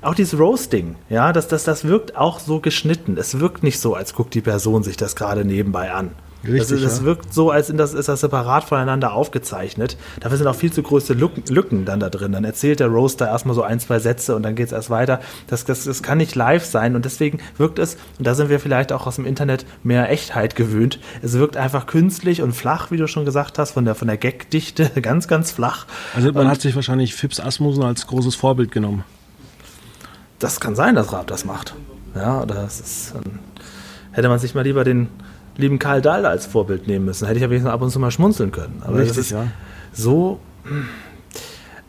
auch 0.00 0.14
dieses 0.14 0.38
Roasting, 0.38 0.94
ja, 1.08 1.32
das, 1.32 1.48
das, 1.48 1.64
das 1.64 1.84
wirkt 1.84 2.16
auch 2.16 2.38
so 2.38 2.60
geschnitten. 2.60 3.16
Es 3.18 3.40
wirkt 3.40 3.62
nicht 3.62 3.80
so, 3.80 3.94
als 3.94 4.14
guckt 4.14 4.34
die 4.34 4.40
Person 4.40 4.82
sich 4.82 4.96
das 4.96 5.16
gerade 5.16 5.44
nebenbei 5.44 5.92
an. 5.92 6.12
Richtig, 6.44 6.82
das, 6.82 6.82
das 6.82 6.98
ja. 7.00 7.04
wirkt 7.04 7.34
so, 7.34 7.50
als 7.50 7.66
das, 7.74 7.94
ist 7.94 8.08
das 8.08 8.20
separat 8.20 8.62
voneinander 8.62 9.12
aufgezeichnet. 9.12 9.96
Dafür 10.20 10.38
sind 10.38 10.46
auch 10.46 10.54
viel 10.54 10.72
zu 10.72 10.82
große 10.82 11.14
Lücken, 11.14 11.42
Lücken 11.48 11.84
dann 11.84 11.98
da 11.98 12.10
drin. 12.10 12.30
Dann 12.30 12.44
erzählt 12.44 12.78
der 12.78 12.86
Roaster 12.86 13.26
erstmal 13.26 13.56
so 13.56 13.62
ein, 13.62 13.80
zwei 13.80 13.98
Sätze 13.98 14.36
und 14.36 14.44
dann 14.44 14.54
geht 14.54 14.66
es 14.66 14.72
erst 14.72 14.88
weiter. 14.88 15.20
Das, 15.48 15.64
das, 15.64 15.84
das 15.84 16.02
kann 16.02 16.18
nicht 16.18 16.36
live 16.36 16.64
sein 16.64 16.94
und 16.94 17.04
deswegen 17.04 17.40
wirkt 17.56 17.80
es, 17.80 17.96
und 18.18 18.26
da 18.26 18.34
sind 18.34 18.50
wir 18.50 18.60
vielleicht 18.60 18.92
auch 18.92 19.06
aus 19.08 19.16
dem 19.16 19.26
Internet 19.26 19.66
mehr 19.82 20.10
Echtheit 20.10 20.54
gewöhnt, 20.54 21.00
es 21.22 21.32
wirkt 21.32 21.56
einfach 21.56 21.86
künstlich 21.86 22.40
und 22.40 22.52
flach, 22.52 22.92
wie 22.92 22.96
du 22.96 23.08
schon 23.08 23.24
gesagt 23.24 23.58
hast, 23.58 23.72
von 23.72 23.84
der, 23.84 23.96
von 23.96 24.06
der 24.06 24.16
Gagdichte 24.16 24.90
ganz, 25.02 25.26
ganz 25.26 25.50
flach. 25.50 25.86
Also 26.14 26.32
man 26.32 26.46
und, 26.46 26.52
hat 26.52 26.60
sich 26.60 26.76
wahrscheinlich 26.76 27.14
Fips 27.14 27.40
Asmussen 27.40 27.82
als 27.82 28.06
großes 28.06 28.36
Vorbild 28.36 28.70
genommen. 28.70 29.04
Das 30.38 30.60
kann 30.60 30.76
sein, 30.76 30.94
dass 30.94 31.12
Raab 31.12 31.26
das 31.26 31.44
macht. 31.44 31.74
Ja, 32.14 32.46
das 32.46 32.80
ist, 32.80 33.14
hätte 34.12 34.28
man 34.28 34.38
sich 34.38 34.54
mal 34.54 34.62
lieber 34.62 34.84
den 34.84 35.08
lieben 35.58 35.78
Karl 35.78 36.00
Dahl 36.00 36.24
als 36.24 36.46
Vorbild 36.46 36.86
nehmen 36.86 37.04
müssen. 37.04 37.26
Hätte 37.26 37.36
ich 37.38 37.42
ja 37.42 37.50
wenigstens 37.50 37.72
ab 37.72 37.82
und 37.82 37.90
zu 37.90 37.98
mal 37.98 38.10
schmunzeln 38.10 38.50
können. 38.50 38.82
Aber 38.84 38.98
Richtig, 38.98 39.08
das 39.08 39.18
ist 39.18 39.30
ja. 39.32 39.48
so. 39.92 40.40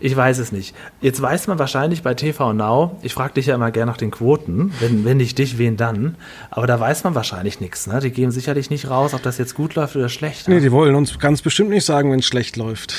Ich 0.02 0.16
weiß 0.16 0.40
es 0.40 0.52
nicht. 0.52 0.76
Jetzt 1.02 1.22
weiß 1.22 1.48
man 1.48 1.60
wahrscheinlich 1.60 2.04
bei 2.04 2.14
TV 2.14 2.54
Now, 2.54 2.98
ich 3.02 3.14
frage 3.14 3.34
dich 3.34 3.48
ja 3.48 3.56
immer 3.56 3.70
gerne 3.72 3.92
nach 3.92 3.98
den 3.98 4.12
Quoten, 4.12 4.72
wenn, 4.80 5.04
wenn 5.04 5.18
nicht 5.18 5.38
dich, 5.38 5.58
wen 5.58 5.76
dann? 5.76 6.16
Aber 6.52 6.68
da 6.68 6.80
weiß 6.80 7.04
man 7.04 7.16
wahrscheinlich 7.16 7.60
nichts. 7.60 7.86
Ne? 7.86 8.00
Die 8.00 8.12
geben 8.12 8.32
sicherlich 8.32 8.70
nicht 8.70 8.90
raus, 8.90 9.14
ob 9.14 9.22
das 9.24 9.38
jetzt 9.38 9.56
gut 9.56 9.76
läuft 9.76 9.96
oder 9.98 10.10
schlecht. 10.10 10.48
Nee, 10.48 10.62
die 10.62 10.72
wollen 10.72 10.96
uns 10.96 11.20
ganz 11.20 11.42
bestimmt 11.42 11.70
nicht 11.70 11.86
sagen, 11.86 12.12
wenn 12.12 12.20
es 12.20 12.26
schlecht 12.26 12.56
läuft. 12.56 12.96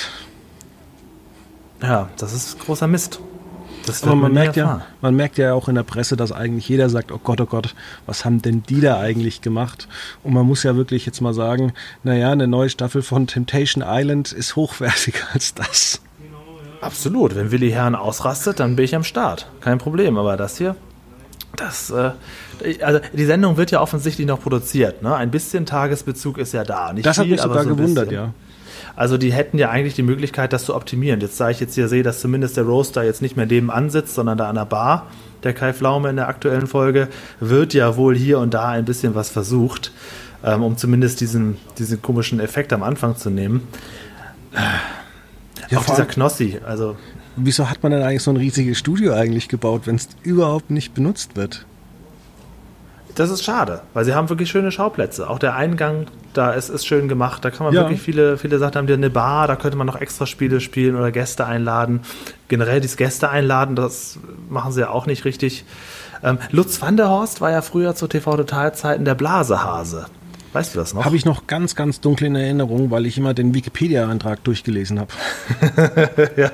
Ja, 1.83 2.11
das 2.19 2.35
ist 2.35 2.61
großer 2.61 2.87
Mist. 2.87 3.21
Das 3.91 4.05
Aber 4.05 4.17
man 4.17 4.33
merkt, 4.33 4.57
ja, 4.57 4.83
man 5.01 5.15
merkt 5.15 5.39
ja 5.39 5.55
auch 5.55 5.69
in 5.69 5.75
der 5.75 5.83
Presse, 5.83 6.17
dass 6.17 6.33
eigentlich 6.33 6.69
jeder 6.69 6.89
sagt, 6.89 7.13
oh 7.13 7.21
Gott, 7.23 7.41
oh 7.41 7.47
Gott, 7.47 7.75
was 8.07 8.25
haben 8.25 8.43
denn 8.43 8.63
die 8.63 8.81
da 8.81 8.99
eigentlich 8.99 9.41
gemacht? 9.41 9.89
Und 10.23 10.33
man 10.33 10.47
muss 10.47 10.63
ja 10.63 10.77
wirklich 10.77 11.07
jetzt 11.07 11.21
mal 11.21 11.35
sagen, 11.35 11.73
naja, 12.03 12.31
eine 12.31 12.47
neue 12.47 12.71
Staffel 12.71 13.03
von 13.03 13.27
Temptation 13.27 13.85
Island 13.87 14.33
ist 14.33 14.57
hochwertiger 14.57 15.21
als 15.35 15.55
das. 15.55 16.01
Absolut. 16.81 17.35
Wenn 17.35 17.51
Willi 17.51 17.71
Herrn 17.71 17.95
ausrastet, 17.95 18.61
dann 18.61 18.77
bin 18.77 18.85
ich 18.85 18.95
am 18.95 19.05
Start. 19.05 19.51
Kein 19.61 19.79
Problem. 19.79 20.17
Aber 20.17 20.37
das 20.37 20.57
hier, 20.57 20.77
das, 21.57 21.91
äh, 21.91 22.13
also 22.83 23.01
die 23.13 23.25
Sendung 23.25 23.57
wird 23.57 23.71
ja 23.71 23.81
offensichtlich 23.81 24.27
noch 24.27 24.41
produziert. 24.41 25.03
Ne? 25.03 25.15
Ein 25.15 25.31
bisschen 25.31 25.67
Tagesbezug 25.67 26.39
ist 26.39 26.53
ja 26.53 26.65
da. 26.65 26.93
Nicht 26.93 27.07
das 27.07 27.17
viel, 27.17 27.25
hat 27.25 27.31
mich 27.31 27.41
sogar 27.41 27.65
so 27.65 27.71
gewundert, 27.71 28.09
bisschen. 28.09 28.25
ja. 28.25 28.35
Also 28.97 29.19
die 29.19 29.33
hätten 29.33 29.59
ja 29.59 29.71
eigentlich 29.71 29.95
die 29.95 30.03
Möglichkeit, 30.03 30.53
das 30.53 30.65
zu 30.65 30.75
optimieren. 30.75 31.21
Jetzt, 31.21 31.41
da 31.41 31.51
ich 31.51 31.61
jetzt 31.61 31.75
hier 31.75 31.89
sehe, 31.89 32.03
dass 32.03 32.21
zumindest 32.21 32.57
der 32.57 32.65
Roaster 32.65 33.03
jetzt 33.03 33.23
nicht 33.23 33.37
mehr 33.37 33.47
nebenan 33.47 33.91
sitzt, 33.91 34.15
sondern 34.15 34.39
da 34.39 34.49
an 34.49 34.57
der 34.57 34.67
Bar, 34.67 35.07
der 35.43 35.55
Kai 35.55 35.73
Pflaume 35.73 36.11
in 36.11 36.17
der 36.17 36.29
aktuellen 36.29 36.67
Folge, 36.67 37.09
wird 37.41 37.75
ja 37.75 37.97
wohl 37.97 38.17
hier 38.17 38.39
und 38.39 38.55
da 38.55 38.69
ein 38.69 38.85
bisschen 38.85 39.15
was 39.15 39.31
versucht, 39.31 39.93
ähm, 40.45 40.63
um 40.63 40.77
zumindest 40.77 41.21
diesen, 41.21 41.57
diesen 41.79 42.03
komischen 42.03 42.41
Effekt 42.41 42.73
am 42.73 42.83
Anfang 42.83 43.17
zu 43.17 43.31
nehmen. 43.31 43.67
Ja, 45.69 45.79
Auch 45.79 45.85
dieser 45.85 46.07
Knossi, 46.07 46.59
also. 46.67 46.97
Wieso 47.37 47.71
hat 47.71 47.83
man 47.83 47.93
denn 47.93 48.03
eigentlich 48.03 48.23
so 48.23 48.33
ein 48.33 48.37
riesiges 48.37 48.79
Studio 48.79 49.15
eigentlich 49.15 49.49
gebaut, 49.49 49.83
wenn 49.87 49.95
es 49.95 50.09
überhaupt 50.23 50.71
nicht 50.71 50.95
benutzt 50.95 51.37
wird? 51.37 51.65
Das 53.21 53.29
ist 53.29 53.45
schade, 53.45 53.83
weil 53.93 54.07
sie 54.07 54.15
haben 54.15 54.31
wirklich 54.31 54.49
schöne 54.49 54.73
Schauplätze. 54.73 55.29
Auch 55.29 55.39
der 55.39 55.55
Eingang, 55.55 56.07
da 56.33 56.53
ist, 56.53 56.71
ist 56.71 56.87
schön 56.87 57.07
gemacht. 57.07 57.45
Da 57.45 57.51
kann 57.51 57.67
man 57.67 57.75
ja. 57.75 57.83
wirklich 57.83 58.01
viele, 58.01 58.39
viele 58.39 58.59
Sachen 58.59 58.77
haben. 58.77 58.87
Die 58.87 58.95
eine 58.95 59.11
Bar, 59.11 59.47
da 59.47 59.57
könnte 59.57 59.77
man 59.77 59.87
noch 59.87 60.01
extra 60.01 60.25
Spiele 60.25 60.59
spielen 60.59 60.97
oder 60.97 61.13
Gäste 61.13 61.45
einladen. 61.45 62.01
Generell 62.49 62.81
dieses 62.81 62.97
Gäste 62.97 63.29
einladen, 63.29 63.77
das 63.77 64.19
machen 64.49 64.73
sie 64.73 64.81
ja 64.81 64.89
auch 64.89 65.05
nicht 65.05 65.27
richtig. 65.27 65.67
Ähm, 66.23 66.39
Lutz 66.51 66.81
van 66.81 66.97
der 66.97 67.11
Horst 67.11 67.43
war 67.43 67.51
ja 67.51 67.61
früher 67.61 67.95
zu 67.95 68.07
TV-Totalzeiten 68.07 69.05
der 69.05 69.15
Blasehase. 69.15 70.07
Weißt 70.53 70.75
du 70.75 70.81
das 70.81 70.95
noch? 70.95 71.05
Habe 71.05 71.15
ich 71.15 71.25
noch 71.25 71.47
ganz, 71.47 71.77
ganz 71.77 72.01
dunkel 72.01 72.27
in 72.27 72.35
Erinnerung, 72.35 72.91
weil 72.91 73.07
ich 73.07 73.17
immer 73.17 73.35
den 73.35 73.55
Wikipedia-Eintrag 73.55 74.43
durchgelesen 74.43 74.99
habe. 74.99 75.13
ja, 76.37 76.51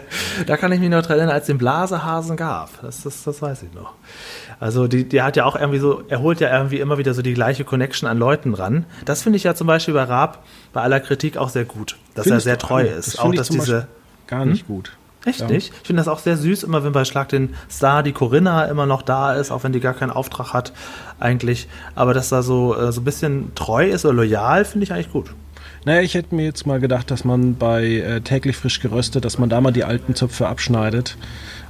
da 0.46 0.56
kann 0.59 0.70
ich 0.72 0.80
mich 0.80 0.90
noch 0.90 1.02
dran 1.02 1.18
erinnern, 1.18 1.35
als 1.35 1.44
es 1.44 1.46
den 1.46 1.59
Blasehasen 1.59 2.37
gab. 2.37 2.82
Das, 2.82 3.02
das, 3.02 3.24
das 3.24 3.40
weiß 3.40 3.62
ich 3.62 3.72
noch. 3.72 3.94
Also 4.61 4.87
die, 4.87 5.04
die 5.04 5.22
hat 5.22 5.37
ja 5.37 5.46
auch 5.46 5.56
irgendwie 5.56 5.78
so, 5.78 6.02
er 6.09 6.20
holt 6.20 6.40
ja 6.40 6.54
irgendwie 6.54 6.78
immer 6.78 6.98
wieder 6.98 7.14
so 7.14 7.22
die 7.22 7.35
gleiche 7.35 7.64
Connection 7.64 8.09
an 8.09 8.18
Leuten 8.18 8.52
ran. 8.52 8.85
Das 9.04 9.22
finde 9.22 9.38
ich 9.38 9.44
ja 9.44 9.54
zum 9.54 9.66
Beispiel 9.66 9.94
bei 9.94 10.04
Raab 10.04 10.44
bei 10.72 10.82
aller 10.82 11.00
Kritik 11.00 11.38
auch 11.38 11.48
sehr 11.48 11.64
gut, 11.64 11.96
dass 12.14 12.24
Findest 12.24 12.46
er 12.46 12.50
sehr 12.50 12.59
treu 12.59 12.82
ist. 12.82 13.14
Das 13.14 13.18
auch 13.18 13.35
dass 13.35 13.48
diese 13.48 13.88
gar 14.26 14.44
nicht 14.44 14.68
hm? 14.68 14.74
gut. 14.74 14.92
Echt 15.26 15.40
ja. 15.40 15.48
nicht? 15.48 15.72
Ich 15.82 15.86
finde 15.86 16.00
das 16.00 16.08
auch 16.08 16.20
sehr 16.20 16.36
süß, 16.36 16.62
immer 16.62 16.84
wenn 16.84 16.92
bei 16.92 17.04
Schlag 17.04 17.28
den 17.28 17.54
Star 17.68 18.02
die 18.02 18.12
Corinna 18.12 18.64
immer 18.66 18.86
noch 18.86 19.02
da 19.02 19.34
ist, 19.34 19.50
auch 19.50 19.64
wenn 19.64 19.72
die 19.72 19.80
gar 19.80 19.92
keinen 19.92 20.12
Auftrag 20.12 20.52
hat 20.52 20.72
eigentlich. 21.18 21.68
Aber 21.96 22.14
dass 22.14 22.28
da 22.28 22.42
so, 22.42 22.76
äh, 22.76 22.92
so 22.92 23.00
ein 23.00 23.04
bisschen 23.04 23.52
treu 23.56 23.88
ist 23.88 24.04
oder 24.04 24.14
loyal, 24.14 24.64
finde 24.64 24.84
ich 24.84 24.92
eigentlich 24.92 25.10
gut. 25.10 25.34
Naja, 25.84 26.00
ich 26.00 26.14
hätte 26.14 26.34
mir 26.34 26.44
jetzt 26.44 26.66
mal 26.66 26.80
gedacht, 26.80 27.10
dass 27.10 27.24
man 27.24 27.56
bei 27.56 27.84
äh, 27.84 28.20
täglich 28.20 28.56
frisch 28.56 28.80
geröstet, 28.80 29.24
dass 29.24 29.38
man 29.38 29.48
da 29.48 29.60
mal 29.60 29.72
die 29.72 29.84
alten 29.84 30.14
Zöpfe 30.14 30.46
abschneidet. 30.46 31.16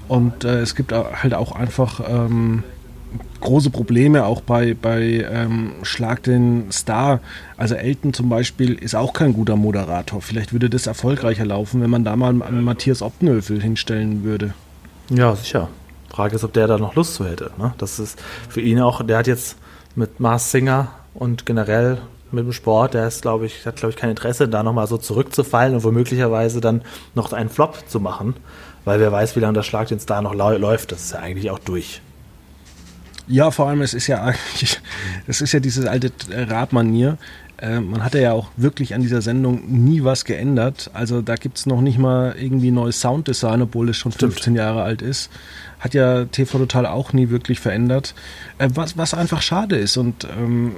Und 0.07 0.45
äh, 0.45 0.61
es 0.61 0.75
gibt 0.75 0.93
halt 0.93 1.35
auch 1.35 1.53
einfach 1.53 2.01
ähm, 2.07 2.63
große 3.41 3.71
Probleme 3.71 4.25
auch 4.25 4.41
bei, 4.41 4.75
bei 4.75 5.27
ähm, 5.31 5.73
Schlag 5.83 6.23
den 6.23 6.71
Star. 6.73 7.21
Also 7.57 7.75
Elton 7.75 8.13
zum 8.13 8.29
Beispiel 8.29 8.75
ist 8.75 8.95
auch 8.95 9.13
kein 9.13 9.33
guter 9.33 9.57
Moderator. 9.57 10.21
Vielleicht 10.21 10.53
würde 10.53 10.71
das 10.71 10.87
erfolgreicher 10.87 11.45
laufen, 11.45 11.81
wenn 11.81 11.91
man 11.91 12.05
da 12.05 12.17
mal 12.17 12.43
einen 12.43 12.65
Matthias 12.65 13.03
Optenhöfel 13.03 13.63
hinstellen 13.63 14.25
würde. 14.25 14.55
Ja, 15.11 15.37
sicher. 15.37 15.69
Frage 16.11 16.37
ist, 16.37 16.45
ob 16.45 16.53
der 16.53 16.67
da 16.67 16.79
noch 16.79 16.95
Lust 16.95 17.15
zu 17.15 17.27
hätte. 17.27 17.51
Ne? 17.59 17.75
Das 17.79 17.99
ist 17.99 18.19
für 18.49 18.61
ihn 18.61 18.81
auch, 18.81 19.05
der 19.05 19.19
hat 19.19 19.27
jetzt 19.27 19.57
mit 19.95 20.19
Mars 20.21 20.51
Singer 20.51 20.89
und 21.15 21.47
generell 21.47 21.99
mit 22.33 22.45
dem 22.45 22.53
Sport, 22.53 22.95
der 22.95 23.07
ist, 23.07 23.23
glaube 23.23 23.47
ich, 23.47 23.67
hat, 23.67 23.77
glaube 23.77 23.91
ich, 23.91 23.97
kein 23.97 24.11
Interesse, 24.11 24.49
da 24.49 24.63
nochmal 24.63 24.87
so 24.87 24.99
zurückzufallen 24.99 25.75
und 25.75 25.85
womöglicherweise 25.85 26.61
dann 26.61 26.83
noch 27.15 27.33
einen 27.33 27.51
Flop 27.51 27.77
zu 27.89 28.01
machen, 28.01 28.35
weil 28.85 28.99
wer 29.01 29.13
weiß, 29.13 29.37
wie 29.37 29.41
lange 29.41 29.55
das 29.55 29.67
Schlag 29.67 29.89
den 29.89 30.01
Star 30.01 30.23
noch 30.23 30.35
läuft. 30.35 30.93
Das 30.93 31.03
ist 31.03 31.13
ja 31.13 31.21
eigentlich 31.21 31.51
auch 31.51 31.59
durch. 31.59 32.01
Ja, 33.29 33.51
vor 33.51 33.69
allem, 33.69 33.83
es 33.83 33.95
ist 33.95 34.07
ja 34.07 34.23
eigentlich, 34.23 34.81
es 35.27 35.41
ist 35.41 35.53
ja 35.53 35.61
diese 35.61 35.91
alte 35.91 36.13
Radmanier. 36.31 37.19
Äh, 37.59 37.81
man 37.81 38.05
hatte 38.05 38.21
ja 38.21 38.33
auch 38.33 38.49
wirklich 38.57 38.95
an 38.95 39.01
dieser 39.01 39.23
Sendung 39.23 39.63
nie 39.67 40.05
was 40.05 40.25
geändert. 40.25 40.91
Also 40.93 41.23
da 41.23 41.37
gibt 41.37 41.59
es 41.59 41.67
noch 41.67 41.81
nicht 41.81 41.99
mal 41.99 42.35
irgendwie 42.39 42.71
neues 42.71 43.01
Sounddesign, 43.01 43.63
obwohl 43.63 43.89
es 43.89 43.97
schon 43.97 44.13
Stimmt. 44.13 44.35
15 44.35 44.57
Jahre 44.57 44.83
alt 44.83 45.03
ist. 45.03 45.31
Hat 45.81 45.95
ja 45.95 46.25
TV 46.27 46.59
Total 46.59 46.87
auch 46.87 47.13
nie 47.13 47.31
wirklich 47.31 47.61
verändert. 47.61 48.15
Äh, 48.59 48.69
was, 48.75 48.97
was 48.97 49.15
einfach 49.15 49.43
schade 49.43 49.77
ist. 49.77 49.97
Und 49.97 50.25
ähm, 50.25 50.73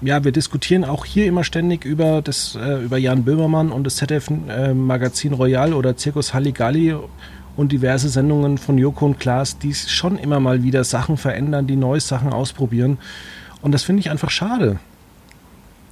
ja, 0.00 0.24
wir 0.24 0.32
diskutieren 0.32 0.84
auch 0.84 1.04
hier 1.04 1.26
immer 1.26 1.44
ständig 1.44 1.84
über 1.84 2.22
das, 2.22 2.56
äh, 2.56 2.82
über 2.82 2.98
Jan 2.98 3.24
Böhmermann 3.24 3.70
und 3.70 3.84
das 3.84 3.96
ZDF 3.96 4.30
äh, 4.48 4.74
Magazin 4.74 5.32
Royal 5.34 5.72
oder 5.72 5.96
Zirkus 5.96 6.34
Halligalli 6.34 6.94
und 7.56 7.72
diverse 7.72 8.08
Sendungen 8.08 8.58
von 8.58 8.78
Joko 8.78 9.06
und 9.06 9.20
Klaas, 9.20 9.58
die 9.58 9.74
schon 9.74 10.18
immer 10.18 10.40
mal 10.40 10.62
wieder 10.62 10.84
Sachen 10.84 11.16
verändern, 11.16 11.66
die 11.66 11.76
neue 11.76 12.00
Sachen 12.00 12.32
ausprobieren. 12.32 12.98
Und 13.62 13.72
das 13.72 13.84
finde 13.84 14.00
ich 14.00 14.10
einfach 14.10 14.30
schade. 14.30 14.78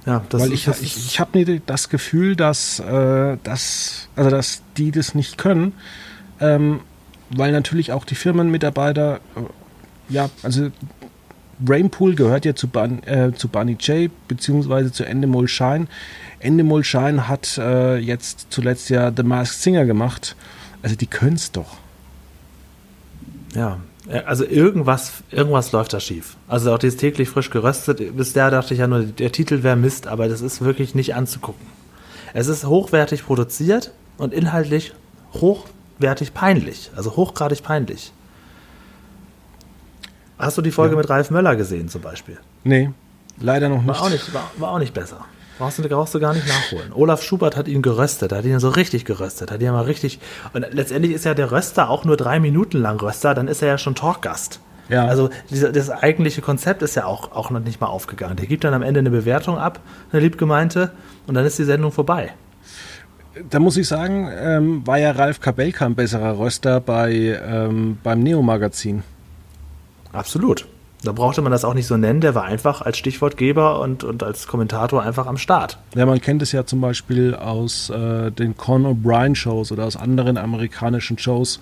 Ja, 0.05 0.23
das 0.29 0.41
Weil 0.41 0.51
ich, 0.51 0.67
ich, 0.67 0.97
ich 0.97 1.19
habe 1.19 1.61
das 1.65 1.89
Gefühl, 1.89 2.35
dass, 2.35 2.79
äh, 2.79 3.37
dass, 3.43 4.09
also 4.15 4.29
dass 4.29 4.61
die 4.77 4.91
das 4.91 5.15
nicht 5.15 5.37
können, 5.37 5.73
ähm, 6.41 6.81
weil 7.29 7.51
natürlich 7.51 7.93
auch 7.93 8.03
die 8.03 8.15
Firmenmitarbeiter, 8.15 9.21
äh, 9.35 10.13
ja, 10.13 10.29
also 10.43 10.69
Brainpool 11.59 12.15
gehört 12.15 12.45
ja 12.45 12.55
zu, 12.55 12.67
Ban, 12.67 13.01
äh, 13.03 13.31
zu 13.33 13.47
Bunny 13.47 13.77
J, 13.79 14.11
beziehungsweise 14.27 14.91
zu 14.91 15.05
Endemol 15.05 15.47
Shine. 15.47 15.87
Endemol 16.39 16.83
Shine 16.83 17.29
hat 17.29 17.57
äh, 17.57 17.97
jetzt 17.97 18.47
zuletzt 18.49 18.89
ja 18.89 19.11
The 19.15 19.23
Masked 19.23 19.61
Singer 19.61 19.85
gemacht. 19.85 20.35
Also 20.83 20.95
die 20.95 21.07
können 21.07 21.35
es 21.35 21.51
doch. 21.51 21.77
Ja, 23.55 23.79
also 24.25 24.45
irgendwas, 24.45 25.23
irgendwas 25.31 25.71
läuft 25.71 25.93
da 25.93 25.99
schief. 25.99 26.35
Also 26.47 26.73
auch 26.73 26.77
dieses 26.77 26.97
täglich 26.97 27.29
frisch 27.29 27.49
geröstet, 27.49 28.15
bis 28.15 28.33
da 28.33 28.49
dachte 28.49 28.73
ich 28.73 28.81
ja 28.81 28.87
nur, 28.87 29.03
der 29.03 29.31
Titel 29.31 29.63
wäre 29.63 29.77
Mist, 29.77 30.07
aber 30.07 30.27
das 30.27 30.41
ist 30.41 30.61
wirklich 30.61 30.93
nicht 30.93 31.15
anzugucken. 31.15 31.65
Es 32.33 32.47
ist 32.47 32.65
hochwertig 32.65 33.25
produziert 33.25 33.91
und 34.17 34.33
inhaltlich 34.33 34.93
hochwertig 35.33 36.33
peinlich, 36.33 36.91
also 36.95 37.15
hochgradig 37.15 37.63
peinlich. 37.63 38.11
Hast 40.37 40.57
du 40.57 40.61
die 40.61 40.71
Folge 40.71 40.95
ja. 40.95 40.97
mit 40.97 41.09
Ralf 41.09 41.31
Möller 41.31 41.55
gesehen 41.55 41.87
zum 41.87 42.01
Beispiel? 42.01 42.37
Nee, 42.65 42.89
leider 43.39 43.69
noch 43.69 43.83
nicht. 43.83 43.87
War 43.87 44.01
auch 44.01 44.09
nicht, 44.09 44.33
war, 44.33 44.51
war 44.57 44.71
auch 44.71 44.79
nicht 44.79 44.93
besser. 44.93 45.23
Brauchst 45.59 45.77
du, 45.77 45.87
brauchst 45.87 46.15
du 46.15 46.19
gar 46.19 46.33
nicht 46.33 46.47
nachholen. 46.47 46.91
Olaf 46.93 47.21
Schubert 47.21 47.55
hat 47.55 47.67
ihn 47.67 47.81
geröstet, 47.81 48.31
hat 48.31 48.43
ihn 48.43 48.59
so 48.59 48.69
richtig 48.69 49.05
geröstet, 49.05 49.51
hat 49.51 49.61
ihn 49.61 49.71
mal 49.71 49.83
richtig. 49.83 50.19
Und 50.53 50.65
letztendlich 50.71 51.13
ist 51.13 51.25
ja 51.25 51.33
der 51.33 51.51
Röster 51.51 51.89
auch 51.89 52.05
nur 52.05 52.17
drei 52.17 52.39
Minuten 52.39 52.79
lang 52.79 52.99
Röster, 52.99 53.33
dann 53.35 53.47
ist 53.47 53.61
er 53.61 53.67
ja 53.67 53.77
schon 53.77 53.95
Talkgast. 53.95 54.59
Ja. 54.89 55.05
Also 55.05 55.29
dieser, 55.49 55.71
das 55.71 55.89
eigentliche 55.89 56.41
Konzept 56.41 56.81
ist 56.81 56.95
ja 56.95 57.05
auch, 57.05 57.31
auch 57.31 57.51
noch 57.51 57.59
nicht 57.59 57.79
mal 57.79 57.87
aufgegangen. 57.87 58.35
Der 58.35 58.47
gibt 58.47 58.63
dann 58.63 58.73
am 58.73 58.81
Ende 58.81 58.99
eine 58.99 59.11
Bewertung 59.11 59.57
ab, 59.57 59.79
eine 60.11 60.21
liebgemeinte, 60.21 60.91
und 61.27 61.35
dann 61.35 61.45
ist 61.45 61.57
die 61.57 61.63
Sendung 61.63 61.91
vorbei. 61.91 62.33
Da 63.49 63.59
muss 63.59 63.77
ich 63.77 63.87
sagen, 63.87 64.29
ähm, 64.31 64.85
war 64.85 64.99
ja 64.99 65.11
Ralf 65.11 65.39
Kabelka 65.39 65.85
ein 65.85 65.95
besserer 65.95 66.37
Röster 66.37 66.79
bei, 66.79 67.39
ähm, 67.43 67.97
beim 68.03 68.19
Neo-Magazin. 68.19 69.03
Absolut. 70.11 70.67
Da 71.03 71.11
brauchte 71.11 71.41
man 71.41 71.51
das 71.51 71.65
auch 71.65 71.73
nicht 71.73 71.87
so 71.87 71.97
nennen, 71.97 72.21
der 72.21 72.33
war 72.33 72.45
einfach 72.45 72.81
als 72.81 72.97
Stichwortgeber 72.97 73.81
und, 73.81 74.05
und 74.05 74.23
als 74.23 74.47
Kommentator 74.47 75.03
einfach 75.03 75.27
am 75.27 75.37
Start. 75.37 75.77
Ja, 75.95 76.05
man 76.05 76.21
kennt 76.21 76.41
es 76.41 76.53
ja 76.53 76.65
zum 76.65 76.79
Beispiel 76.79 77.35
aus 77.35 77.89
äh, 77.89 78.31
den 78.31 78.55
Conor 78.55 78.93
O'Brien 78.93 79.35
Shows 79.35 79.73
oder 79.73 79.83
aus 79.83 79.97
anderen 79.97 80.37
amerikanischen 80.37 81.17
Shows, 81.17 81.59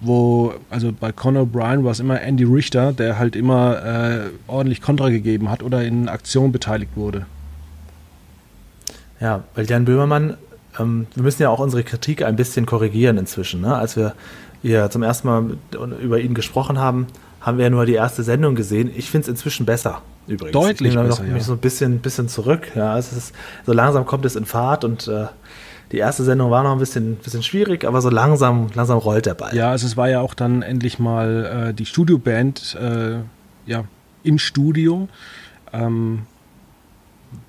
wo, 0.00 0.54
also 0.70 0.90
bei 0.98 1.12
Conor 1.12 1.42
O'Brien 1.42 1.84
war 1.84 1.92
es 1.92 2.00
immer 2.00 2.22
Andy 2.22 2.44
Richter, 2.44 2.94
der 2.94 3.18
halt 3.18 3.36
immer 3.36 3.84
äh, 3.84 4.30
ordentlich 4.46 4.80
Kontra 4.80 5.10
gegeben 5.10 5.50
hat 5.50 5.62
oder 5.62 5.84
in 5.84 6.08
Aktionen 6.08 6.50
beteiligt 6.50 6.92
wurde. 6.94 7.26
Ja, 9.20 9.44
weil 9.54 9.68
Jan 9.68 9.84
Böhmermann, 9.84 10.38
ähm, 10.78 11.08
wir 11.14 11.24
müssen 11.24 11.42
ja 11.42 11.50
auch 11.50 11.58
unsere 11.60 11.82
Kritik 11.82 12.22
ein 12.22 12.36
bisschen 12.36 12.64
korrigieren 12.64 13.18
inzwischen. 13.18 13.60
Ne? 13.60 13.76
Als 13.76 13.96
wir 13.96 14.14
hier 14.62 14.88
zum 14.90 15.02
ersten 15.02 15.28
Mal 15.28 15.56
über 16.00 16.20
ihn 16.20 16.32
gesprochen 16.32 16.78
haben, 16.78 17.06
haben 17.40 17.58
wir 17.58 17.64
ja 17.64 17.70
nur 17.70 17.86
die 17.86 17.94
erste 17.94 18.22
Sendung 18.22 18.54
gesehen. 18.54 18.90
Ich 18.94 19.10
finde 19.10 19.24
es 19.24 19.28
inzwischen 19.28 19.66
besser, 19.66 20.02
übrigens. 20.26 20.52
Deutlich 20.52 20.92
ich 20.92 21.00
besser, 21.00 21.22
noch 21.22 21.28
ja. 21.28 21.40
so 21.40 21.52
ein 21.52 21.58
bisschen, 21.58 21.98
bisschen 22.00 22.28
zurück. 22.28 22.72
Ja, 22.74 22.98
es 22.98 23.12
ist, 23.12 23.34
so 23.64 23.72
langsam 23.72 24.06
kommt 24.06 24.24
es 24.24 24.36
in 24.36 24.44
Fahrt 24.44 24.84
und 24.84 25.08
äh, 25.08 25.26
die 25.92 25.98
erste 25.98 26.24
Sendung 26.24 26.50
war 26.50 26.62
noch 26.62 26.72
ein 26.72 26.78
bisschen, 26.78 27.16
bisschen 27.16 27.42
schwierig, 27.42 27.84
aber 27.84 28.02
so 28.02 28.10
langsam, 28.10 28.68
langsam 28.74 28.98
rollt 28.98 29.26
der 29.26 29.34
Ball. 29.34 29.54
Ja, 29.54 29.70
also 29.70 29.86
es 29.86 29.96
war 29.96 30.08
ja 30.08 30.20
auch 30.20 30.34
dann 30.34 30.62
endlich 30.62 30.98
mal 30.98 31.68
äh, 31.68 31.74
die 31.74 31.86
Studioband 31.86 32.76
äh, 32.80 33.18
ja, 33.66 33.84
im 34.22 34.38
Studio. 34.38 35.08
Ähm, 35.72 36.26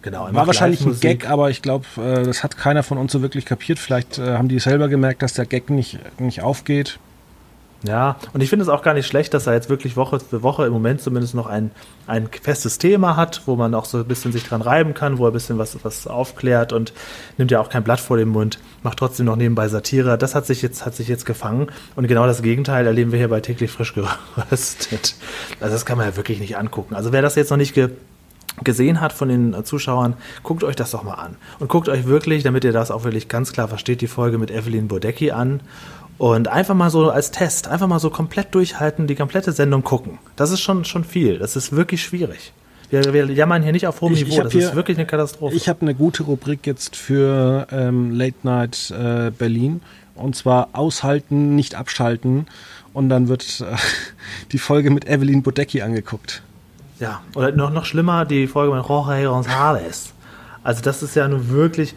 Genau, 0.02 0.34
war 0.34 0.47
wahrscheinlich 0.47 0.86
ein 0.86 0.99
Gag, 0.99 1.30
aber 1.30 1.49
ich 1.49 1.62
glaube, 1.62 1.86
äh, 1.97 2.23
das 2.23 2.43
hat 2.43 2.58
keiner 2.58 2.84
von 2.84 2.97
uns 2.97 3.12
so 3.12 3.21
wirklich 3.21 3.45
kapiert. 3.45 3.80
Vielleicht 3.80 4.17
äh, 4.17 4.34
haben 4.34 4.49
die 4.49 4.60
selber 4.60 4.89
gemerkt, 4.89 5.21
dass 5.21 5.34
der 5.34 5.45
Gag 5.45 5.69
nicht, 5.69 5.99
nicht 6.19 6.41
aufgeht. 6.41 6.99
Ja, 7.84 8.18
und 8.34 8.42
ich 8.42 8.50
finde 8.50 8.63
es 8.63 8.70
auch 8.70 8.82
gar 8.82 8.94
nicht 8.94 9.08
schlecht, 9.08 9.34
dass 9.34 9.48
er 9.48 9.54
jetzt 9.54 9.70
wirklich 9.70 9.96
Woche 9.96 10.20
für 10.20 10.44
Woche 10.44 10.65
im 10.65 10.74
Moment 10.74 11.00
zumindest 11.02 11.34
noch 11.34 11.48
ein, 11.48 11.72
ein 12.08 12.28
festes 12.28 12.78
Thema 12.78 13.15
hat, 13.15 13.44
wo 13.46 13.56
man 13.56 13.74
auch 13.74 13.86
so 13.86 14.00
ein 14.00 14.06
bisschen 14.06 14.34
sich 14.34 14.44
dran 14.44 14.62
reiben 14.62 14.94
kann, 14.94 15.18
wo 15.18 15.26
er 15.26 15.32
ein 15.32 15.34
bisschen 15.34 15.58
was, 15.58 15.78
was 15.84 16.06
aufklärt 16.06 16.74
und 16.74 16.92
nimmt 17.38 17.52
ja 17.52 17.62
auch 17.62 17.70
kein 17.70 17.84
Blatt 17.84 18.02
vor 18.02 18.18
den 18.18 18.28
Mund, 18.28 18.60
macht 18.84 19.00
trotzdem 19.00 19.28
noch 19.28 19.38
nebenbei 19.38 19.70
Satire. 19.70 20.18
Das 20.18 20.36
hat 20.36 20.46
sich 20.46 20.62
jetzt, 20.62 20.86
hat 20.86 20.94
sich 20.94 21.08
jetzt 21.08 21.26
gefangen. 21.26 21.68
Und 21.96 22.08
genau 22.08 22.28
das 22.28 22.42
Gegenteil 22.42 22.86
erleben 22.86 23.13
wir 23.13 23.20
hier 23.20 23.30
bei 23.30 23.39
täglich 23.39 23.72
frisch 23.72 23.94
geröstet. 23.94 25.15
Also 25.62 25.74
das 25.74 25.86
kann 25.86 25.98
man 25.98 26.08
ja 26.08 26.18
wirklich 26.18 26.42
nicht 26.42 26.58
angucken. 26.58 26.96
Also 26.96 27.13
wer 27.13 27.22
das 27.22 27.36
jetzt 27.36 27.50
noch 27.50 27.58
nicht 27.58 27.76
ge 27.76 27.89
gesehen 28.63 29.00
hat 29.00 29.13
von 29.13 29.30
den 29.30 29.63
Zuschauern, 29.63 30.15
guckt 30.44 30.65
euch 30.65 30.76
das 30.76 30.92
doch 30.92 31.04
mal 31.04 31.13
an. 31.13 31.38
Und 31.60 31.70
guckt 31.70 31.88
euch 31.88 32.06
wirklich, 32.08 32.44
damit 32.44 32.65
ihr 32.65 32.74
das 32.74 32.92
auch 32.92 33.06
wirklich 33.06 33.30
ganz 33.30 33.54
klar 33.54 33.70
versteht, 33.70 34.02
die 34.02 34.08
Folge 34.08 34.38
mit 34.38 34.52
Evelyn 34.52 34.89
Bodecki 34.89 35.32
an 35.32 35.62
und 36.19 36.49
einfach 36.49 36.75
mal 36.75 36.89
so 36.89 37.10
als 37.10 37.32
Test, 37.32 37.69
einfach 37.69 37.88
mal 37.88 37.99
so 37.99 38.10
komplett 38.10 38.53
durchhalten, 38.53 39.08
die 39.08 39.15
komplette 39.15 39.53
Sendung 39.53 39.84
gucken. 39.84 40.19
Das 40.36 40.51
ist 40.51 40.60
schon, 40.60 40.84
schon 40.84 41.05
viel. 41.05 41.39
Das 41.39 41.55
ist 41.55 41.71
wirklich 41.71 42.03
schwierig. 42.03 42.51
Wir, 42.89 43.13
wir 43.13 43.25
jammern 43.27 43.63
hier 43.63 43.71
nicht 43.71 43.88
auf 43.88 44.01
hohem 44.01 44.13
Niveau. 44.13 44.41
Das 44.43 44.51
hier, 44.51 44.67
ist 44.67 44.75
wirklich 44.75 44.97
eine 44.97 45.08
Katastrophe. 45.08 45.55
Ich 45.55 45.69
habe 45.69 45.82
eine 45.82 45.95
gute 45.95 46.23
Rubrik 46.23 46.67
jetzt 46.67 46.97
für 46.97 47.67
ähm, 47.71 48.12
Late 48.12 48.36
Night 48.43 48.91
äh, 48.91 49.32
Berlin. 49.32 49.82
Und 50.13 50.36
zwar 50.36 50.69
aushalten, 50.73 51.55
nicht 51.55 51.75
abschalten. 51.75 52.47
Und 52.91 53.08
dann 53.08 53.29
wird 53.29 53.62
äh, 53.62 53.75
die 54.51 54.58
Folge 54.58 54.91
mit 54.91 55.08
Evelyn 55.08 55.41
Bodecki 55.41 55.82
angeguckt. 55.82 56.43
Ja, 56.99 57.21
oder 57.34 57.53
noch, 57.53 57.71
noch 57.71 57.86
schlimmer, 57.86 58.25
die 58.25 58.47
Folge 58.47 58.75
mit 58.75 58.86
Jorge 58.86 59.29
González. 59.29 60.10
Also 60.63 60.82
das 60.82 61.01
ist 61.01 61.15
ja 61.15 61.29
nun 61.29 61.49
wirklich, 61.49 61.95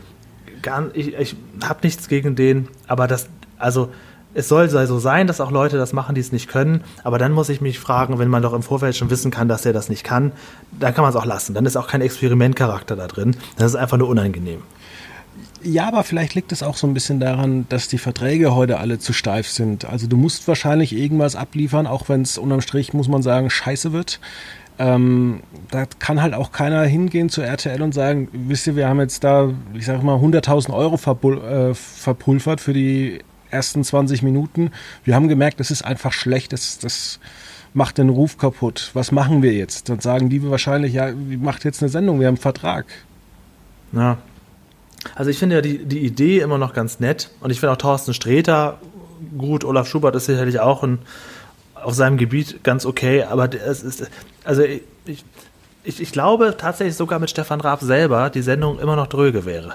gar, 0.63 0.95
ich, 0.95 1.15
ich 1.15 1.35
habe 1.65 1.81
nichts 1.83 2.07
gegen 2.07 2.37
den, 2.37 2.69
aber 2.87 3.09
das, 3.09 3.29
also 3.59 3.89
es 4.35 4.49
soll 4.49 4.69
so 4.69 4.99
sein, 4.99 5.27
dass 5.27 5.41
auch 5.41 5.51
Leute 5.51 5.77
das 5.77 5.93
machen, 5.93 6.15
die 6.15 6.21
es 6.21 6.33
nicht 6.33 6.49
können. 6.49 6.85
Aber 7.05 7.19
dann 7.19 7.33
muss 7.33 7.49
ich 7.49 7.61
mich 7.61 7.79
fragen, 7.79 8.19
wenn 8.19 8.29
man 8.29 8.43
doch 8.43 8.53
im 8.53 8.63
Vorfeld 8.63 8.97
schon 8.97 9.11
wissen 9.11 9.31
kann, 9.31 9.49
dass 9.49 9.67
er 9.67 9.73
das 9.73 9.89
nicht 9.89 10.05
kann, 10.05 10.33
dann 10.79 10.95
kann 10.95 11.03
man 11.03 11.11
es 11.11 11.17
auch 11.17 11.27
lassen. 11.27 11.55
Dann 11.55 11.67
ist 11.67 11.77
auch 11.77 11.89
kein 11.89 12.01
Experimentcharakter 12.01 12.97
da 12.97 13.07
drin. 13.07 13.37
Das 13.57 13.73
ist 13.73 13.77
einfach 13.77 13.99
nur 13.99 14.09
unangenehm. 14.09 14.63
Ja, 15.63 15.87
aber 15.87 16.03
vielleicht 16.03 16.35
liegt 16.35 16.51
es 16.51 16.63
auch 16.63 16.77
so 16.77 16.87
ein 16.87 16.95
bisschen 16.95 17.21
daran, 17.21 17.67
dass 17.69 17.89
die 17.89 17.99
Verträge 17.99 18.55
heute 18.55 18.79
alle 18.79 18.99
zu 18.99 19.13
steif 19.13 19.49
sind. 19.49 19.85
Also 19.85 20.09
du 20.09 20.17
musst 20.17 20.49
wahrscheinlich 20.49 20.93
irgendwas 20.93 21.37
abliefern, 21.37 21.87
auch 21.87 22.09
wenn 22.09 22.23
es 22.23 22.37
unterm 22.37 22.63
Strich, 22.63 22.93
muss 22.95 23.09
man 23.09 23.23
sagen, 23.23 23.49
scheiße 23.49 23.93
wird. 23.93 24.19
Ähm, 24.79 25.41
da 25.71 25.85
kann 25.99 26.23
halt 26.23 26.35
auch 26.35 26.51
keiner 26.51 26.83
hingehen 26.83 27.29
zu 27.29 27.43
RTL 27.43 27.81
und 27.83 27.93
sagen, 27.93 28.29
wisst 28.33 28.67
ihr, 28.67 28.75
wir 28.75 28.89
haben 28.89 28.99
jetzt 28.99 29.23
da, 29.23 29.51
ich 29.75 29.87
sag 29.87 30.03
mal, 30.03 30.17
100.000 30.17 30.73
Euro 30.73 30.97
äh, 30.97 31.75
verpulvert 31.75 32.61
für 32.61 32.73
die 32.73 33.21
ersten 33.53 33.85
20 33.85 34.23
Minuten. 34.23 34.71
Wir 35.05 35.15
haben 35.15 35.29
gemerkt, 35.29 35.61
das 35.61 35.71
ist 35.71 35.83
einfach 35.83 36.13
schlecht, 36.13 36.53
das, 36.53 36.79
das 36.79 37.21
macht 37.75 37.99
den 37.99 38.09
Ruf 38.09 38.39
kaputt. 38.39 38.91
Was 38.95 39.13
machen 39.13 39.43
wir 39.43 39.53
jetzt? 39.53 39.89
Dann 39.89 40.01
sagen 40.01 40.29
die 40.29 40.49
wahrscheinlich, 40.49 40.93
ja, 40.95 41.13
macht 41.13 41.65
jetzt 41.65 41.83
eine 41.83 41.89
Sendung, 41.89 42.21
wir 42.21 42.27
haben 42.27 42.35
einen 42.35 42.43
Vertrag. 42.43 42.87
Ja. 43.93 44.19
Also 45.15 45.31
ich 45.31 45.39
finde 45.39 45.57
ja 45.57 45.63
die, 45.63 45.85
die 45.85 46.01
Idee 46.01 46.41
immer 46.41 46.59
noch 46.59 46.75
ganz 46.75 47.01
nett 47.01 47.31
und 47.41 47.51
ich 47.51 47.61
finde 47.61 47.73
auch 47.73 47.77
Thorsten 47.77 48.15
Sträter 48.15 48.79
gut, 49.37 49.65
Olaf 49.65 49.89
Schubert 49.89 50.15
ist 50.15 50.27
sicherlich 50.27 50.61
auch 50.61 50.83
ein, 50.83 51.01
auf 51.75 51.95
seinem 51.95 52.17
Gebiet 52.17 52.63
ganz 52.63 52.87
okay, 52.87 53.25
aber 53.25 53.53
es 53.53 53.83
ist, 53.83 54.09
also 54.45 54.63
ich, 54.63 55.25
ich, 55.85 56.01
ich 56.01 56.13
glaube 56.13 56.57
tatsächlich 56.59 56.97
sogar 56.97 57.19
mit 57.19 57.31
Stefan 57.31 57.61
Raab 57.61 57.81
selber 57.81 58.31
die 58.31 58.43
Sendung 58.43 58.79
immer 58.79 58.97
noch 58.97 59.09
dröge 59.09 59.45
wäre. 59.45 59.75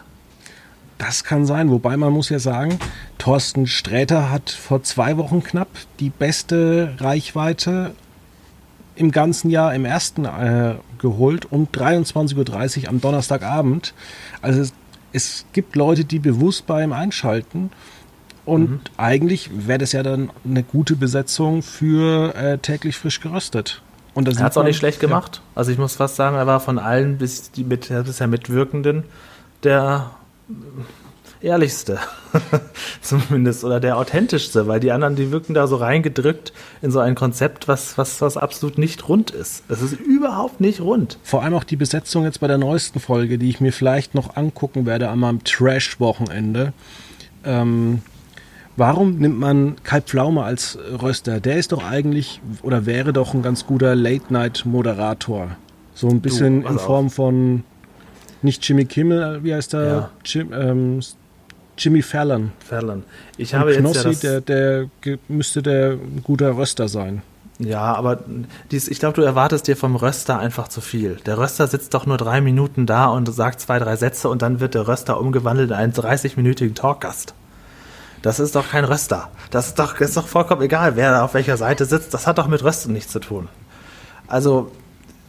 Das 0.97 1.23
kann 1.23 1.45
sein, 1.45 1.69
wobei 1.69 1.95
man 1.95 2.11
muss 2.11 2.29
ja 2.29 2.39
sagen, 2.39 2.79
Thorsten 3.17 3.67
Sträter 3.67 4.31
hat 4.31 4.49
vor 4.49 4.83
zwei 4.83 5.17
Wochen 5.17 5.43
knapp 5.43 5.69
die 5.99 6.09
beste 6.09 6.95
Reichweite 6.97 7.91
im 8.95 9.11
ganzen 9.11 9.49
Jahr 9.49 9.75
im 9.75 9.85
ersten 9.85 10.25
äh, 10.25 10.75
geholt 10.97 11.51
um 11.51 11.67
23.30 11.67 12.83
Uhr 12.83 12.89
am 12.89 12.99
Donnerstagabend. 12.99 13.93
Also 14.41 14.61
es, 14.61 14.73
es, 15.13 15.45
gibt 15.53 15.75
Leute, 15.75 16.03
die 16.03 16.19
bewusst 16.19 16.65
beim 16.65 16.91
Einschalten 16.93 17.69
und 18.45 18.69
mhm. 18.69 18.79
eigentlich 18.97 19.51
wäre 19.67 19.77
das 19.77 19.91
ja 19.91 20.01
dann 20.01 20.31
eine 20.43 20.63
gute 20.63 20.95
Besetzung 20.95 21.61
für 21.61 22.33
äh, 22.35 22.57
täglich 22.57 22.97
frisch 22.97 23.19
geröstet. 23.19 23.81
Und 24.15 24.27
er 24.27 24.35
hat 24.39 24.51
es 24.51 24.57
auch 24.57 24.63
nicht 24.63 24.77
schlecht 24.77 24.99
gemacht. 24.99 25.35
Ja. 25.35 25.41
Also 25.53 25.71
ich 25.71 25.77
muss 25.77 25.95
fast 25.95 26.15
sagen, 26.15 26.37
er 26.37 26.47
war 26.47 26.59
von 26.59 26.79
allen 26.79 27.19
bis 27.19 27.51
die 27.51 27.63
mit, 27.63 27.89
bisher 27.89 28.27
Mitwirkenden 28.27 29.03
der 29.63 30.11
ehrlichste. 31.41 31.99
Zumindest. 33.01 33.63
Oder 33.63 33.79
der 33.79 33.97
authentischste, 33.97 34.67
weil 34.67 34.79
die 34.79 34.91
anderen, 34.91 35.15
die 35.15 35.31
wirken 35.31 35.53
da 35.53 35.67
so 35.67 35.75
reingedrückt 35.75 36.53
in 36.81 36.91
so 36.91 36.99
ein 36.99 37.15
Konzept, 37.15 37.67
was, 37.67 37.97
was, 37.97 38.21
was 38.21 38.37
absolut 38.37 38.77
nicht 38.77 39.07
rund 39.07 39.31
ist. 39.31 39.63
Es 39.69 39.81
ist 39.81 39.93
überhaupt 39.93 40.61
nicht 40.61 40.81
rund. 40.81 41.19
Vor 41.23 41.43
allem 41.43 41.53
auch 41.53 41.63
die 41.63 41.75
Besetzung 41.75 42.23
jetzt 42.23 42.39
bei 42.39 42.47
der 42.47 42.57
neuesten 42.57 42.99
Folge, 42.99 43.37
die 43.37 43.49
ich 43.49 43.61
mir 43.61 43.71
vielleicht 43.71 44.15
noch 44.15 44.35
angucken 44.35 44.85
werde 44.85 45.09
an 45.09 45.19
meinem 45.19 45.43
Trash-Wochenende. 45.43 46.73
Ähm, 47.43 48.01
Warum 48.77 49.17
nimmt 49.17 49.39
man 49.39 49.75
Kai 49.83 50.01
Pflaume 50.01 50.43
als 50.43 50.77
Röster? 51.01 51.39
Der 51.39 51.57
ist 51.57 51.71
doch 51.71 51.83
eigentlich 51.83 52.41
oder 52.61 52.85
wäre 52.85 53.11
doch 53.11 53.33
ein 53.33 53.41
ganz 53.41 53.65
guter 53.65 53.95
Late-Night-Moderator. 53.95 55.57
So 55.95 56.09
ein 56.09 56.21
bisschen 56.21 56.61
du, 56.61 56.69
in 56.69 56.77
Form 56.77 57.07
auf. 57.07 57.15
von 57.15 57.63
nicht 58.41 58.67
Jimmy 58.67 58.85
Kimmel, 58.85 59.43
wie 59.43 59.53
heißt 59.53 59.73
der? 59.73 59.85
Ja. 59.85 60.09
Jim, 60.25 60.53
ähm, 60.53 60.99
Jimmy 61.77 62.01
Fallon. 62.01 62.51
Fallon. 62.59 63.03
Ich 63.37 63.53
habe 63.53 63.71
Und 63.75 63.79
Knossi, 63.79 64.09
jetzt 64.09 64.23
ja 64.23 64.39
der, 64.39 64.89
der 65.05 65.19
müsste 65.27 65.61
der 65.61 65.91
ein 65.91 66.21
guter 66.23 66.57
Röster 66.57 66.87
sein. 66.87 67.21
Ja, 67.59 67.95
aber 67.95 68.19
dies, 68.71 68.87
ich 68.87 68.99
glaube, 68.99 69.15
du 69.15 69.23
erwartest 69.23 69.67
dir 69.67 69.75
vom 69.75 69.95
Röster 69.95 70.37
einfach 70.37 70.67
zu 70.67 70.79
viel. 70.79 71.15
Der 71.25 71.39
Röster 71.39 71.65
sitzt 71.67 71.93
doch 71.93 72.05
nur 72.05 72.17
drei 72.17 72.39
Minuten 72.39 72.85
da 72.85 73.07
und 73.07 73.33
sagt 73.33 73.59
zwei, 73.59 73.79
drei 73.79 73.95
Sätze 73.95 74.29
und 74.29 74.43
dann 74.43 74.59
wird 74.59 74.75
der 74.75 74.87
Röster 74.87 75.19
umgewandelt 75.19 75.71
in 75.71 75.75
einen 75.75 75.93
30-minütigen 75.93 76.75
Talkgast. 76.75 77.33
Das 78.21 78.39
ist 78.39 78.55
doch 78.55 78.69
kein 78.69 78.83
Röster. 78.83 79.29
Das 79.49 79.67
ist 79.67 79.79
doch, 79.79 79.99
ist 79.99 80.17
doch 80.17 80.27
vollkommen 80.27 80.61
egal, 80.61 80.95
wer 80.95 81.23
auf 81.23 81.33
welcher 81.33 81.57
Seite 81.57 81.85
sitzt. 81.85 82.13
Das 82.13 82.27
hat 82.27 82.37
doch 82.37 82.47
mit 82.47 82.63
Rösten 82.63 82.93
nichts 82.93 83.11
zu 83.11 83.19
tun. 83.19 83.47
Also, 84.27 84.71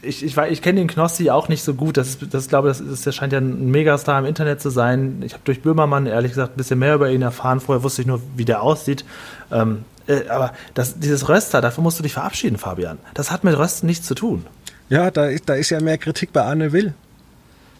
ich, 0.03 0.25
ich, 0.25 0.37
ich 0.37 0.63
kenne 0.63 0.81
den 0.81 0.89
Knossi 0.89 1.31
auch 1.31 1.49
nicht 1.49 1.63
so 1.63 1.75
gut. 1.75 1.97
Das, 1.97 2.19
das 2.31 2.49
glaube 2.49 2.69
das, 2.69 2.83
das 3.05 3.15
scheint 3.15 3.33
ja 3.33 3.41
ein 3.41 3.71
Megastar 3.71 4.19
im 4.19 4.25
Internet 4.25 4.61
zu 4.61 4.71
sein. 4.71 5.23
Ich 5.25 5.33
habe 5.33 5.43
durch 5.45 5.63
Böhmermann 5.63 6.07
ehrlich 6.07 6.33
gesagt 6.33 6.55
ein 6.55 6.57
bisschen 6.57 6.79
mehr 6.79 6.95
über 6.95 7.11
ihn 7.11 7.23
erfahren. 7.23 7.61
Vorher 7.61 7.83
wusste 7.83 8.03
ich 8.03 8.07
nur, 8.07 8.21
wie 8.37 8.45
der 8.45 8.63
aussieht. 8.63 9.05
Ähm, 9.51 9.85
äh, 10.07 10.29
aber 10.29 10.53
das, 10.75 10.99
dieses 10.99 11.29
Röster, 11.29 11.61
dafür 11.61 11.83
musst 11.83 11.99
du 11.99 12.03
dich 12.03 12.15
verabschieden, 12.15 12.59
Fabian. 12.59 12.99
Das 13.15 13.31
hat 13.31 13.45
mit 13.45 13.57
Rösten 13.59 13.87
nichts 13.87 14.07
zu 14.07 14.15
tun. 14.15 14.47
Ja, 14.89 15.11
da, 15.11 15.29
da 15.45 15.55
ist 15.55 15.71
ja 15.71 15.81
mehr 15.81 15.99
Kritik 15.99 16.33
bei 16.33 16.43
Arne 16.43 16.73
Will. 16.73 16.95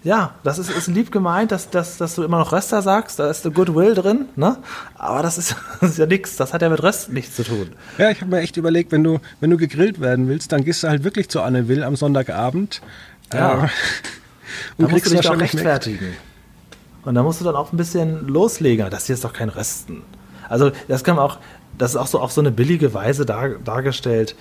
Ja, 0.09 0.33
das 0.43 0.59
ist, 0.59 0.71
ist 0.71 0.87
lieb 0.87 1.13
gemeint, 1.13 1.53
dass, 1.53 1.69
dass, 1.69 1.99
dass 1.99 2.15
du 2.15 2.23
immer 2.23 2.39
noch 2.39 2.51
Röster 2.51 2.81
sagst, 2.81 3.19
da 3.19 3.29
ist 3.29 3.45
der 3.45 3.53
Goodwill 3.53 3.95
drin, 3.95 4.25
ne? 4.37 4.57
Aber 4.97 5.23
das 5.23 5.37
ist, 5.37 5.55
das 5.83 5.91
ist 5.91 5.99
ja 5.99 6.07
nichts, 6.07 6.37
das 6.37 6.55
hat 6.55 6.63
ja 6.63 6.71
mit 6.71 6.83
Rösten 6.83 7.13
nichts 7.13 7.37
zu 7.37 7.45
tun. 7.45 7.73
Ja, 7.99 8.09
ich 8.09 8.23
habe 8.23 8.31
mir 8.31 8.41
echt 8.41 8.57
überlegt, 8.57 8.91
wenn 8.91 9.05
du, 9.05 9.21
wenn 9.41 9.51
du 9.51 9.59
gegrillt 9.59 10.01
werden 10.01 10.27
willst, 10.27 10.51
dann 10.51 10.65
gehst 10.65 10.83
du 10.83 10.89
halt 10.89 11.05
wirklich 11.05 11.29
zu 11.29 11.43
Anne 11.43 11.69
Will 11.69 11.85
am 11.85 11.95
Sonntagabend. 11.95 12.81
Ja. 13.35 13.65
Äh, 13.65 13.69
und 14.79 14.87
da 14.87 14.89
musst 14.89 15.05
du 15.05 15.11
dich 15.11 15.29
auch 15.29 15.39
rechtfertigen. 15.39 16.15
Und 17.05 17.15
da 17.15 17.23
musst 17.23 17.43
du 17.43 17.45
dann 17.45 17.57
auch 17.57 17.75
ein 17.75 17.77
bisschen 17.77 18.27
loslegen. 18.29 18.89
Das 18.89 19.05
hier 19.05 19.15
ist 19.15 19.25
doch 19.25 19.35
kein 19.35 19.51
Rösten. 19.51 20.01
Also, 20.49 20.73
das 20.89 21.05
kann 21.05 21.17
man 21.17 21.27
auch, 21.27 21.37
das 21.77 21.91
ist 21.91 21.97
auch 21.99 22.07
so 22.07 22.19
auf 22.19 22.33
so 22.33 22.41
eine 22.41 22.51
billige 22.51 22.95
Weise 22.95 23.27
dar, 23.27 23.51
dargestellt. 23.63 24.37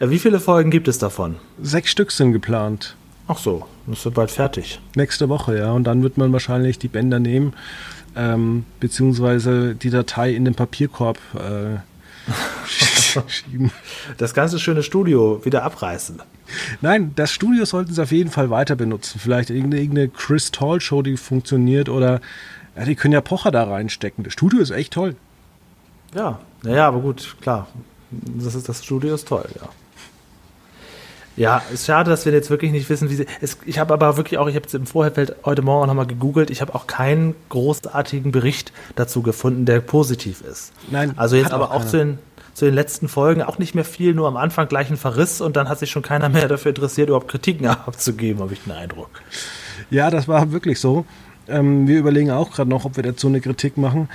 Äh, 0.00 0.10
wie 0.10 0.18
viele 0.18 0.40
Folgen 0.40 0.72
gibt 0.72 0.88
es 0.88 0.98
davon? 0.98 1.36
Sechs 1.62 1.92
Stück 1.92 2.10
sind 2.10 2.32
geplant. 2.32 2.96
Ach 3.30 3.38
so, 3.38 3.64
das 3.86 4.04
wird 4.04 4.16
bald 4.16 4.32
fertig. 4.32 4.80
Nächste 4.96 5.28
Woche, 5.28 5.56
ja. 5.56 5.70
Und 5.70 5.84
dann 5.84 6.02
wird 6.02 6.18
man 6.18 6.32
wahrscheinlich 6.32 6.80
die 6.80 6.88
Bänder 6.88 7.20
nehmen, 7.20 7.52
ähm, 8.16 8.64
beziehungsweise 8.80 9.76
die 9.76 9.90
Datei 9.90 10.32
in 10.34 10.44
den 10.44 10.56
Papierkorb 10.56 11.16
äh, 11.36 11.78
schieben. 13.28 13.70
Das 14.18 14.34
ganze 14.34 14.58
schöne 14.58 14.82
Studio 14.82 15.44
wieder 15.44 15.62
abreißen. 15.62 16.20
Nein, 16.80 17.12
das 17.14 17.30
Studio 17.30 17.64
sollten 17.66 17.94
sie 17.94 18.02
auf 18.02 18.10
jeden 18.10 18.32
Fall 18.32 18.50
weiter 18.50 18.74
benutzen. 18.74 19.20
Vielleicht 19.20 19.50
irgendeine 19.50 20.08
Chris 20.08 20.50
Tall 20.50 20.80
Show, 20.80 21.02
die 21.02 21.16
funktioniert 21.16 21.88
oder 21.88 22.20
ja, 22.76 22.84
die 22.84 22.96
können 22.96 23.14
ja 23.14 23.20
Pocher 23.20 23.52
da 23.52 23.62
reinstecken. 23.62 24.24
Das 24.24 24.32
Studio 24.32 24.58
ist 24.58 24.72
echt 24.72 24.92
toll. 24.92 25.14
Ja, 26.16 26.40
naja, 26.64 26.88
aber 26.88 26.98
gut, 26.98 27.36
klar. 27.40 27.68
Das, 28.10 28.56
ist, 28.56 28.68
das 28.68 28.84
Studio 28.84 29.14
ist 29.14 29.28
toll, 29.28 29.48
ja. 29.54 29.68
Ja, 31.36 31.62
ist 31.72 31.86
schade, 31.86 32.10
dass 32.10 32.26
wir 32.26 32.32
jetzt 32.32 32.50
wirklich 32.50 32.72
nicht 32.72 32.88
wissen, 32.90 33.08
wie 33.08 33.14
sie. 33.14 33.26
Es, 33.40 33.58
ich 33.64 33.78
habe 33.78 33.94
aber 33.94 34.16
wirklich 34.16 34.38
auch, 34.38 34.48
ich 34.48 34.56
habe 34.56 34.66
es 34.66 34.74
im 34.74 34.86
Vorfeld 34.86 35.36
heute 35.44 35.62
Morgen 35.62 35.86
nochmal 35.86 36.06
gegoogelt, 36.06 36.50
ich 36.50 36.60
habe 36.60 36.74
auch 36.74 36.86
keinen 36.86 37.34
großartigen 37.48 38.32
Bericht 38.32 38.72
dazu 38.96 39.22
gefunden, 39.22 39.64
der 39.64 39.80
positiv 39.80 40.42
ist. 40.42 40.72
Nein, 40.90 41.14
also 41.16 41.36
jetzt 41.36 41.52
aber 41.52 41.70
auch, 41.70 41.76
auch 41.76 41.84
zu 41.86 41.98
den, 41.98 42.18
zu 42.52 42.64
den 42.64 42.74
letzten 42.74 43.08
Folgen 43.08 43.42
auch 43.42 43.58
nicht 43.58 43.74
mehr 43.74 43.84
viel, 43.84 44.12
nur 44.12 44.28
am 44.28 44.36
Anfang 44.36 44.68
gleich 44.68 44.90
ein 44.90 44.96
Verriss 44.96 45.40
und 45.40 45.56
dann 45.56 45.68
hat 45.68 45.78
sich 45.78 45.90
schon 45.90 46.02
keiner 46.02 46.28
mehr 46.28 46.48
dafür 46.48 46.70
interessiert, 46.70 47.08
überhaupt 47.08 47.28
Kritiken 47.28 47.66
abzugeben, 47.68 48.42
habe 48.42 48.52
ich 48.52 48.62
den 48.64 48.72
Eindruck. 48.72 49.10
Ja, 49.90 50.10
das 50.10 50.28
war 50.28 50.52
wirklich 50.52 50.80
so. 50.80 51.06
Ähm, 51.48 51.86
wir 51.88 51.98
überlegen 51.98 52.30
auch 52.30 52.50
gerade 52.50 52.68
noch, 52.68 52.84
ob 52.84 52.96
wir 52.96 53.02
dazu 53.02 53.28
eine 53.28 53.40
Kritik 53.40 53.76
machen. 53.76 54.08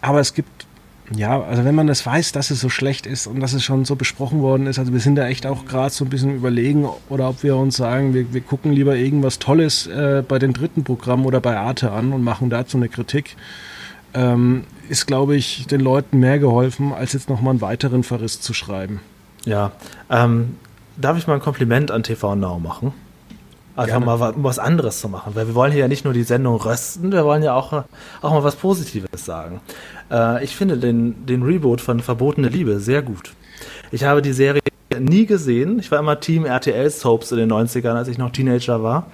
Aber 0.00 0.20
es 0.20 0.32
gibt 0.32 0.67
ja, 1.14 1.40
also 1.42 1.64
wenn 1.64 1.74
man 1.74 1.86
das 1.86 2.04
weiß, 2.04 2.32
dass 2.32 2.50
es 2.50 2.60
so 2.60 2.68
schlecht 2.68 3.06
ist 3.06 3.26
und 3.26 3.40
dass 3.40 3.54
es 3.54 3.64
schon 3.64 3.84
so 3.84 3.96
besprochen 3.96 4.40
worden 4.40 4.66
ist, 4.66 4.78
also 4.78 4.92
wir 4.92 5.00
sind 5.00 5.16
da 5.16 5.26
echt 5.26 5.46
auch 5.46 5.64
gerade 5.64 5.90
so 5.90 6.04
ein 6.04 6.10
bisschen 6.10 6.36
überlegen, 6.36 6.86
oder 7.08 7.28
ob 7.28 7.42
wir 7.42 7.56
uns 7.56 7.76
sagen, 7.76 8.12
wir, 8.14 8.32
wir 8.32 8.40
gucken 8.40 8.72
lieber 8.72 8.94
irgendwas 8.96 9.38
Tolles 9.38 9.86
äh, 9.86 10.22
bei 10.26 10.38
den 10.38 10.52
dritten 10.52 10.84
Programmen 10.84 11.24
oder 11.24 11.40
bei 11.40 11.56
Arte 11.56 11.92
an 11.92 12.12
und 12.12 12.22
machen 12.22 12.50
dazu 12.50 12.76
eine 12.76 12.88
Kritik, 12.88 13.36
ähm, 14.14 14.64
ist, 14.88 15.06
glaube 15.06 15.36
ich, 15.36 15.66
den 15.66 15.80
Leuten 15.80 16.18
mehr 16.18 16.38
geholfen, 16.38 16.92
als 16.92 17.12
jetzt 17.14 17.28
nochmal 17.28 17.52
einen 17.52 17.60
weiteren 17.60 18.02
Verriss 18.02 18.40
zu 18.40 18.52
schreiben. 18.52 19.00
Ja, 19.44 19.72
ähm, 20.10 20.56
darf 20.96 21.16
ich 21.16 21.26
mal 21.26 21.34
ein 21.34 21.40
Kompliment 21.40 21.90
an 21.90 22.02
TV 22.02 22.34
Now 22.34 22.58
machen? 22.58 22.92
Einfach 23.76 24.00
Gerne. 24.00 24.06
mal 24.06 24.34
was 24.38 24.58
anderes 24.58 24.98
zu 24.98 25.08
machen, 25.08 25.36
weil 25.36 25.46
wir 25.46 25.54
wollen 25.54 25.70
hier 25.70 25.82
ja 25.82 25.88
nicht 25.88 26.04
nur 26.04 26.12
die 26.12 26.24
Sendung 26.24 26.56
rösten, 26.56 27.12
wir 27.12 27.24
wollen 27.24 27.44
ja 27.44 27.54
auch, 27.54 27.84
auch 28.22 28.32
mal 28.32 28.42
was 28.42 28.56
Positives 28.56 29.24
sagen. 29.24 29.60
Äh, 30.10 30.44
ich 30.44 30.56
finde 30.56 30.78
den, 30.78 31.26
den 31.26 31.42
Reboot 31.42 31.80
von 31.80 32.00
Verbotene 32.00 32.48
Liebe 32.48 32.80
sehr 32.80 33.02
gut. 33.02 33.32
Ich 33.90 34.04
habe 34.04 34.22
die 34.22 34.32
Serie 34.32 34.60
nie 34.98 35.26
gesehen. 35.26 35.78
Ich 35.78 35.90
war 35.90 35.98
immer 35.98 36.20
Team 36.20 36.44
RTL 36.44 36.90
Soaps 36.90 37.32
in 37.32 37.38
den 37.38 37.52
90ern, 37.52 37.94
als 37.94 38.08
ich 38.08 38.18
noch 38.18 38.30
Teenager 38.30 38.82
war. 38.82 39.06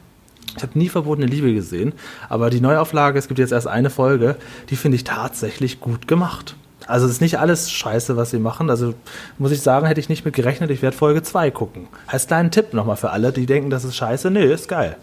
Ich 0.57 0.63
habe 0.63 0.79
nie 0.79 0.89
verbotene 0.89 1.27
Liebe 1.27 1.53
gesehen, 1.53 1.93
aber 2.29 2.49
die 2.49 2.61
Neuauflage, 2.61 3.19
es 3.19 3.27
gibt 3.27 3.41
jetzt 3.41 3.53
erst 3.53 3.67
eine 3.67 3.91
Folge, 3.91 4.37
die 4.71 4.77
finde 4.77 4.97
ich 4.97 5.05
tatsächlich 5.05 5.81
gut 5.81 6.07
gemacht. 6.07 6.55
Also 6.87 7.07
es 7.07 7.13
ist 7.13 7.21
nicht 7.21 7.39
alles 7.39 7.73
scheiße, 7.73 8.17
was 8.17 8.31
sie 8.31 8.39
machen. 8.39 8.69
Also 8.69 8.95
muss 9.39 9.53
ich 9.53 9.63
sagen, 9.63 9.87
hätte 9.87 10.01
ich 10.01 10.09
nicht 10.09 10.25
mit 10.25 10.35
gerechnet, 10.35 10.71
ich 10.71 10.83
werde 10.83 10.97
Folge 10.97 11.23
2 11.23 11.51
gucken. 11.51 11.89
Heißt 12.13 12.29
kleinen 12.29 12.51
Tipp 12.51 12.75
nochmal 12.75 12.97
für 12.97 13.11
alle, 13.11 13.33
die 13.33 13.47
denken, 13.47 13.71
das 13.71 13.85
ist 13.85 13.97
scheiße. 13.97 14.31
Nee, 14.31 14.45
ist 14.45 14.69
geil. 14.69 14.97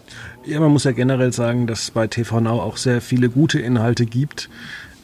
Ja, 0.46 0.60
man 0.60 0.70
muss 0.70 0.84
ja 0.84 0.92
generell 0.92 1.32
sagen, 1.32 1.66
dass 1.66 1.82
es 1.82 1.90
bei 1.90 2.06
TV 2.06 2.40
Now 2.40 2.60
auch 2.60 2.76
sehr 2.76 3.00
viele 3.00 3.28
gute 3.28 3.58
Inhalte 3.58 4.06
gibt. 4.06 4.48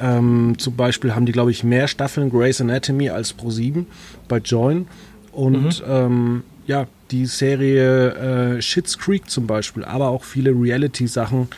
Ähm, 0.01 0.55
zum 0.59 0.77
Beispiel 0.77 1.15
haben 1.15 1.27
die, 1.27 1.33
glaube 1.33 1.51
ich, 1.51 1.65
mehr 1.65 1.89
Staffeln 1.89 2.31
Grey's 2.31 2.61
Anatomy 2.61 3.11
als 3.11 3.37
Pro7 3.37 3.85
bei 4.29 4.39
Join. 4.39 4.87
Und 5.33 5.81
mhm. 5.81 5.85
ähm, 5.89 6.43
ja, 6.67 6.87
die 7.11 7.27
Serie 7.27 8.57
äh, 8.57 8.63
Shits 8.63 8.99
Creek 8.99 9.31
zum 9.31 9.47
Beispiel, 9.47 9.85
aber 9.85 10.09
auch 10.09 10.25
viele 10.25 10.51
Reality-Sachen 10.51 11.49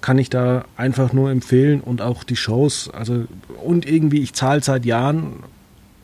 kann 0.00 0.18
ich 0.18 0.30
da 0.30 0.64
einfach 0.76 1.12
nur 1.12 1.30
empfehlen 1.30 1.80
und 1.80 2.00
auch 2.00 2.24
die 2.24 2.36
Shows. 2.36 2.88
Also, 2.92 3.24
und 3.62 3.86
irgendwie, 3.86 4.20
ich 4.20 4.32
zahle 4.32 4.62
seit 4.62 4.86
Jahren 4.86 5.42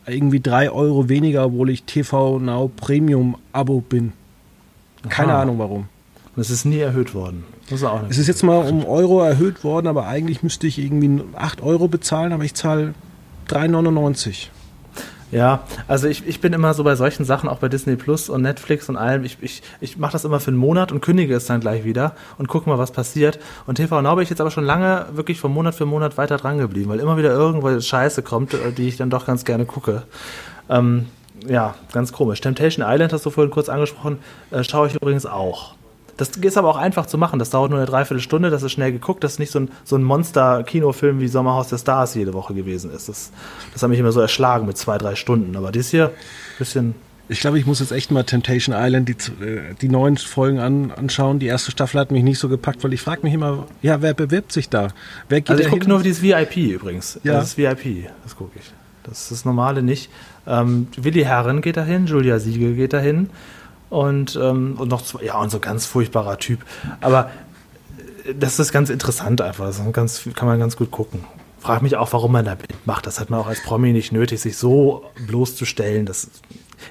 irgendwie 0.05 0.39
drei 0.39 0.69
Euro 0.69 1.09
weniger, 1.09 1.45
obwohl 1.45 1.69
ich 1.69 1.83
TV 1.83 2.39
Now 2.39 2.71
Premium 2.75 3.37
Abo 3.53 3.81
bin. 3.81 4.13
Keine 5.09 5.33
Aha. 5.33 5.41
Ahnung 5.41 5.59
warum. 5.59 5.89
Und 6.37 6.41
es 6.41 6.51
ist 6.51 6.65
nie 6.65 6.77
erhöht 6.77 7.15
worden. 7.15 7.45
Das 7.67 7.79
ist 7.79 7.83
auch 7.83 8.01
es 8.07 8.19
ist 8.19 8.27
jetzt 8.27 8.43
mal 8.43 8.69
um 8.69 8.85
Euro 8.85 9.23
erhöht 9.23 9.63
worden, 9.63 9.87
aber 9.87 10.05
eigentlich 10.05 10.43
müsste 10.43 10.67
ich 10.67 10.77
irgendwie 10.77 11.23
8 11.35 11.63
Euro 11.63 11.87
bezahlen, 11.87 12.31
aber 12.31 12.43
ich 12.43 12.53
zahle 12.53 12.93
3,99. 13.49 14.49
Ja, 15.31 15.63
also 15.87 16.07
ich, 16.07 16.27
ich 16.27 16.39
bin 16.39 16.53
immer 16.53 16.75
so 16.75 16.83
bei 16.83 16.95
solchen 16.95 17.25
Sachen, 17.25 17.49
auch 17.49 17.57
bei 17.57 17.69
Disney 17.69 17.95
Plus 17.95 18.29
und 18.29 18.43
Netflix 18.43 18.87
und 18.87 18.97
allem, 18.97 19.23
ich, 19.23 19.39
ich, 19.41 19.63
ich 19.81 19.97
mache 19.97 20.11
das 20.11 20.25
immer 20.25 20.39
für 20.39 20.51
einen 20.51 20.57
Monat 20.57 20.91
und 20.91 21.01
kündige 21.01 21.33
es 21.33 21.47
dann 21.47 21.59
gleich 21.59 21.83
wieder 21.85 22.15
und 22.37 22.47
gucke 22.47 22.69
mal, 22.69 22.77
was 22.77 22.91
passiert. 22.91 23.39
Und 23.65 23.75
TV 23.75 23.99
Now 24.03 24.13
bin 24.13 24.21
ich 24.21 24.29
jetzt 24.29 24.39
aber 24.39 24.51
schon 24.51 24.63
lange 24.63 25.07
wirklich 25.13 25.39
von 25.39 25.51
Monat 25.51 25.73
für 25.73 25.87
Monat 25.87 26.19
weiter 26.19 26.37
dran 26.37 26.59
geblieben, 26.59 26.91
weil 26.91 26.99
immer 26.99 27.17
wieder 27.17 27.31
irgendwo 27.31 27.79
Scheiße 27.79 28.21
kommt, 28.21 28.53
äh, 28.53 28.71
die 28.71 28.87
ich 28.87 28.97
dann 28.97 29.09
doch 29.09 29.25
ganz 29.25 29.43
gerne 29.43 29.65
gucke. 29.65 30.03
Ähm, 30.69 31.07
ja, 31.47 31.73
ganz 31.93 32.13
komisch. 32.13 32.41
Temptation 32.41 32.85
Island 32.87 33.11
hast 33.11 33.25
du 33.25 33.31
vorhin 33.31 33.51
kurz 33.51 33.69
angesprochen, 33.69 34.19
äh, 34.51 34.63
schaue 34.63 34.85
ich 34.85 34.93
übrigens 34.93 35.25
auch. 35.25 35.76
Das 36.17 36.29
ist 36.29 36.57
aber 36.57 36.69
auch 36.69 36.77
einfach 36.77 37.05
zu 37.05 37.17
machen. 37.17 37.39
Das 37.39 37.51
dauert 37.51 37.69
nur 37.69 37.79
eine 37.79 37.87
Dreiviertelstunde, 37.87 38.49
das 38.49 38.63
ist 38.63 38.71
schnell 38.71 38.91
geguckt. 38.91 39.23
Das 39.23 39.33
ist 39.33 39.39
nicht 39.39 39.51
so 39.51 39.59
ein, 39.59 39.69
so 39.83 39.95
ein 39.95 40.03
Monster-Kinofilm 40.03 41.19
wie 41.19 41.27
Sommerhaus 41.27 41.69
der 41.69 41.77
Stars 41.77 42.15
jede 42.15 42.33
Woche 42.33 42.53
gewesen 42.53 42.91
ist. 42.91 43.07
Das, 43.07 43.31
das 43.71 43.83
hat 43.83 43.89
mich 43.89 43.99
immer 43.99 44.11
so 44.11 44.19
erschlagen 44.19 44.65
mit 44.65 44.77
zwei, 44.77 44.97
drei 44.97 45.15
Stunden. 45.15 45.55
Aber 45.55 45.71
dies 45.71 45.89
hier, 45.89 46.07
ein 46.07 46.57
bisschen. 46.57 46.95
Ich 47.29 47.41
glaube, 47.41 47.59
ich 47.59 47.65
muss 47.65 47.81
jetzt 47.81 47.91
echt 47.91 48.09
mal 48.09 48.23
Temptation 48.23 48.73
Island, 48.77 49.09
die, 49.09 49.43
äh, 49.43 49.75
die 49.81 49.89
neuen 49.89 50.17
Folgen 50.17 50.59
an, 50.59 50.91
anschauen. 50.91 51.39
Die 51.39 51.47
erste 51.47 51.71
Staffel 51.71 51.99
hat 51.99 52.09
mich 52.09 52.23
nicht 52.23 52.39
so 52.39 52.49
gepackt, 52.49 52.83
weil 52.83 52.93
ich 52.93 53.01
frage 53.01 53.21
mich 53.23 53.33
immer, 53.33 53.67
ja, 53.81 54.01
wer 54.01 54.13
bewirbt 54.13 54.51
sich 54.51 54.69
da? 54.69 54.87
Wer 55.29 55.41
geht 55.41 55.51
also 55.51 55.63
ich 55.63 55.69
gucke 55.69 55.87
nur 55.87 56.01
dieses 56.01 56.23
VIP 56.23 56.57
übrigens. 56.57 57.19
Ja. 57.23 57.33
Das 57.33 57.49
ist 57.49 57.57
VIP, 57.57 58.09
das 58.23 58.35
gucke 58.35 58.57
ich. 58.57 58.71
Das 59.03 59.23
ist 59.23 59.31
das 59.31 59.45
Normale 59.45 59.83
nicht. 59.83 60.09
Ähm, 60.47 60.87
Willi 60.97 61.23
Herren 61.23 61.61
geht 61.61 61.77
dahin, 61.77 62.07
Julia 62.07 62.39
Siegel 62.39 62.75
geht 62.75 62.93
dahin. 62.93 63.29
Und, 63.89 64.35
ähm, 64.41 64.75
und 64.77 64.89
noch 64.89 65.01
zwei, 65.01 65.23
ja, 65.23 65.39
und 65.39 65.49
so 65.49 65.59
ganz 65.59 65.85
furchtbarer 65.85 66.37
Typ. 66.37 66.59
Aber 67.01 67.29
äh, 68.25 68.33
das 68.33 68.59
ist 68.59 68.71
ganz 68.71 68.89
interessant 68.89 69.41
einfach. 69.41 69.65
Das 69.65 69.81
ganz, 69.93 70.27
kann 70.33 70.47
man 70.47 70.59
ganz 70.59 70.77
gut 70.77 70.91
gucken. 70.91 71.23
Frag 71.59 71.81
mich 71.81 71.95
auch, 71.97 72.13
warum 72.13 72.31
man 72.31 72.45
da 72.45 72.55
mitmacht. 72.55 73.07
Das 73.07 73.19
hat 73.19 73.29
man 73.29 73.39
auch 73.39 73.47
als 73.47 73.61
Promi 73.63 73.91
nicht 73.91 74.11
nötig, 74.11 74.39
sich 74.39 74.57
so 74.57 75.05
bloßzustellen. 75.25 76.05
Das 76.05 76.29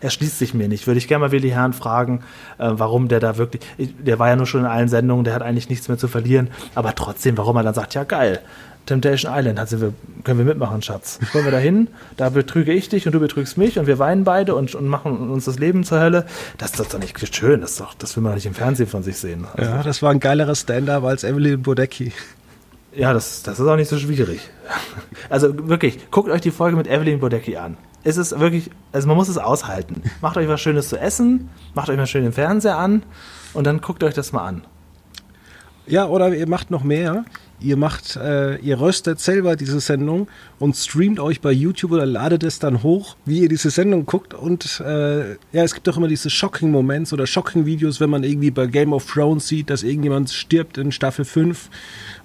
erschließt 0.00 0.38
sich 0.38 0.54
mir 0.54 0.68
nicht. 0.68 0.86
Würde 0.86 0.98
ich 0.98 1.08
gerne 1.08 1.26
mal 1.26 1.32
Willi 1.32 1.50
Herrn 1.50 1.72
fragen, 1.72 2.20
äh, 2.58 2.68
warum 2.70 3.08
der 3.08 3.20
da 3.20 3.36
wirklich, 3.36 3.62
der 3.78 4.18
war 4.18 4.28
ja 4.28 4.36
nur 4.36 4.46
schon 4.46 4.60
in 4.60 4.66
allen 4.66 4.88
Sendungen, 4.88 5.24
der 5.24 5.34
hat 5.34 5.42
eigentlich 5.42 5.68
nichts 5.68 5.88
mehr 5.88 5.98
zu 5.98 6.08
verlieren, 6.08 6.48
aber 6.74 6.94
trotzdem, 6.94 7.36
warum 7.36 7.56
er 7.56 7.62
dann 7.62 7.74
sagt, 7.74 7.94
ja 7.94 8.04
geil, 8.04 8.40
Temptation 8.86 9.32
Island, 9.34 9.58
hat 9.58 9.72
wir, 9.72 9.92
können 10.22 10.38
wir 10.38 10.46
mitmachen, 10.46 10.80
Schatz. 10.80 11.18
Wollen 11.32 11.44
wir 11.44 11.52
da 11.52 11.58
hin? 11.58 11.88
Da 12.16 12.30
betrüge 12.30 12.72
ich 12.72 12.88
dich 12.88 13.04
und 13.06 13.12
du 13.12 13.20
betrügst 13.20 13.58
mich 13.58 13.78
und 13.78 13.86
wir 13.86 13.98
weinen 13.98 14.24
beide 14.24 14.54
und, 14.54 14.74
und 14.74 14.86
machen 14.86 15.28
uns 15.28 15.44
das 15.44 15.58
Leben 15.58 15.84
zur 15.84 16.00
Hölle. 16.00 16.24
Das 16.56 16.78
ist 16.78 16.94
doch 16.94 16.98
nicht 16.98 17.34
schön. 17.34 17.60
Das, 17.60 17.76
doch, 17.76 17.94
das 17.94 18.16
will 18.16 18.22
man 18.22 18.34
nicht 18.34 18.46
im 18.46 18.54
Fernsehen 18.54 18.86
von 18.86 19.02
sich 19.02 19.16
sehen. 19.18 19.44
Also, 19.54 19.70
ja, 19.70 19.82
das 19.82 20.02
war 20.02 20.12
ein 20.12 20.20
geileres 20.20 20.60
Stand-up 20.60 21.04
als 21.04 21.24
Evelyn 21.24 21.62
Bodecki. 21.62 22.12
Ja, 22.94 23.12
das, 23.12 23.42
das 23.42 23.58
ist 23.58 23.66
auch 23.66 23.76
nicht 23.76 23.88
so 23.88 23.98
schwierig. 23.98 24.40
Also 25.28 25.68
wirklich, 25.68 26.10
guckt 26.10 26.30
euch 26.30 26.40
die 26.40 26.50
Folge 26.50 26.76
mit 26.76 26.86
Evelyn 26.86 27.18
Bodecki 27.20 27.56
an. 27.56 27.76
Es 28.06 28.38
wirklich, 28.38 28.70
also 28.92 29.08
man 29.08 29.16
muss 29.16 29.28
es 29.28 29.36
aushalten. 29.36 30.00
Macht 30.20 30.36
euch 30.36 30.46
was 30.46 30.60
Schönes 30.60 30.88
zu 30.88 30.96
essen, 30.96 31.48
macht 31.74 31.90
euch 31.90 31.96
mal 31.96 32.06
schön 32.06 32.22
den 32.22 32.32
Fernseher 32.32 32.78
an 32.78 33.02
und 33.52 33.66
dann 33.66 33.80
guckt 33.80 34.04
euch 34.04 34.14
das 34.14 34.32
mal 34.32 34.46
an. 34.46 34.64
Ja, 35.88 36.06
oder 36.06 36.32
ihr 36.32 36.48
macht 36.48 36.70
noch 36.70 36.84
mehr 36.84 37.24
ihr 37.60 37.76
macht, 37.76 38.16
äh, 38.16 38.56
ihr 38.58 38.80
röstet 38.80 39.20
selber 39.20 39.56
diese 39.56 39.80
Sendung 39.80 40.28
und 40.58 40.76
streamt 40.76 41.20
euch 41.20 41.40
bei 41.40 41.52
YouTube 41.52 41.92
oder 41.92 42.06
ladet 42.06 42.42
es 42.42 42.58
dann 42.58 42.82
hoch, 42.82 43.16
wie 43.24 43.40
ihr 43.40 43.48
diese 43.48 43.70
Sendung 43.70 44.06
guckt 44.06 44.34
und 44.34 44.80
äh, 44.80 45.32
ja, 45.32 45.36
es 45.52 45.74
gibt 45.74 45.88
auch 45.88 45.96
immer 45.96 46.08
diese 46.08 46.30
shocking 46.30 46.70
Moments 46.70 47.12
oder 47.12 47.26
shocking 47.26 47.66
Videos, 47.66 48.00
wenn 48.00 48.10
man 48.10 48.24
irgendwie 48.24 48.50
bei 48.50 48.66
Game 48.66 48.92
of 48.92 49.06
Thrones 49.06 49.48
sieht, 49.48 49.70
dass 49.70 49.82
irgendjemand 49.82 50.30
stirbt 50.30 50.78
in 50.78 50.92
Staffel 50.92 51.24
5, 51.24 51.70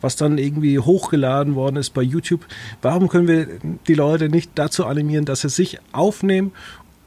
was 0.02 0.16
dann 0.16 0.38
irgendwie 0.38 0.80
hochgeladen 0.80 1.56
worden 1.56 1.78
ist 1.78 1.92
bei 1.92 2.02
YouTube. 2.02 2.46
Warum 2.82 3.08
können 3.08 3.28
wir 3.28 3.48
die 3.88 3.94
Leute 3.94 4.30
nicht 4.30 4.52
dazu 4.56 4.86
animieren, 4.86 5.26
dass 5.26 5.42
sie 5.42 5.50
sich 5.50 5.80
aufnehmen 5.92 6.52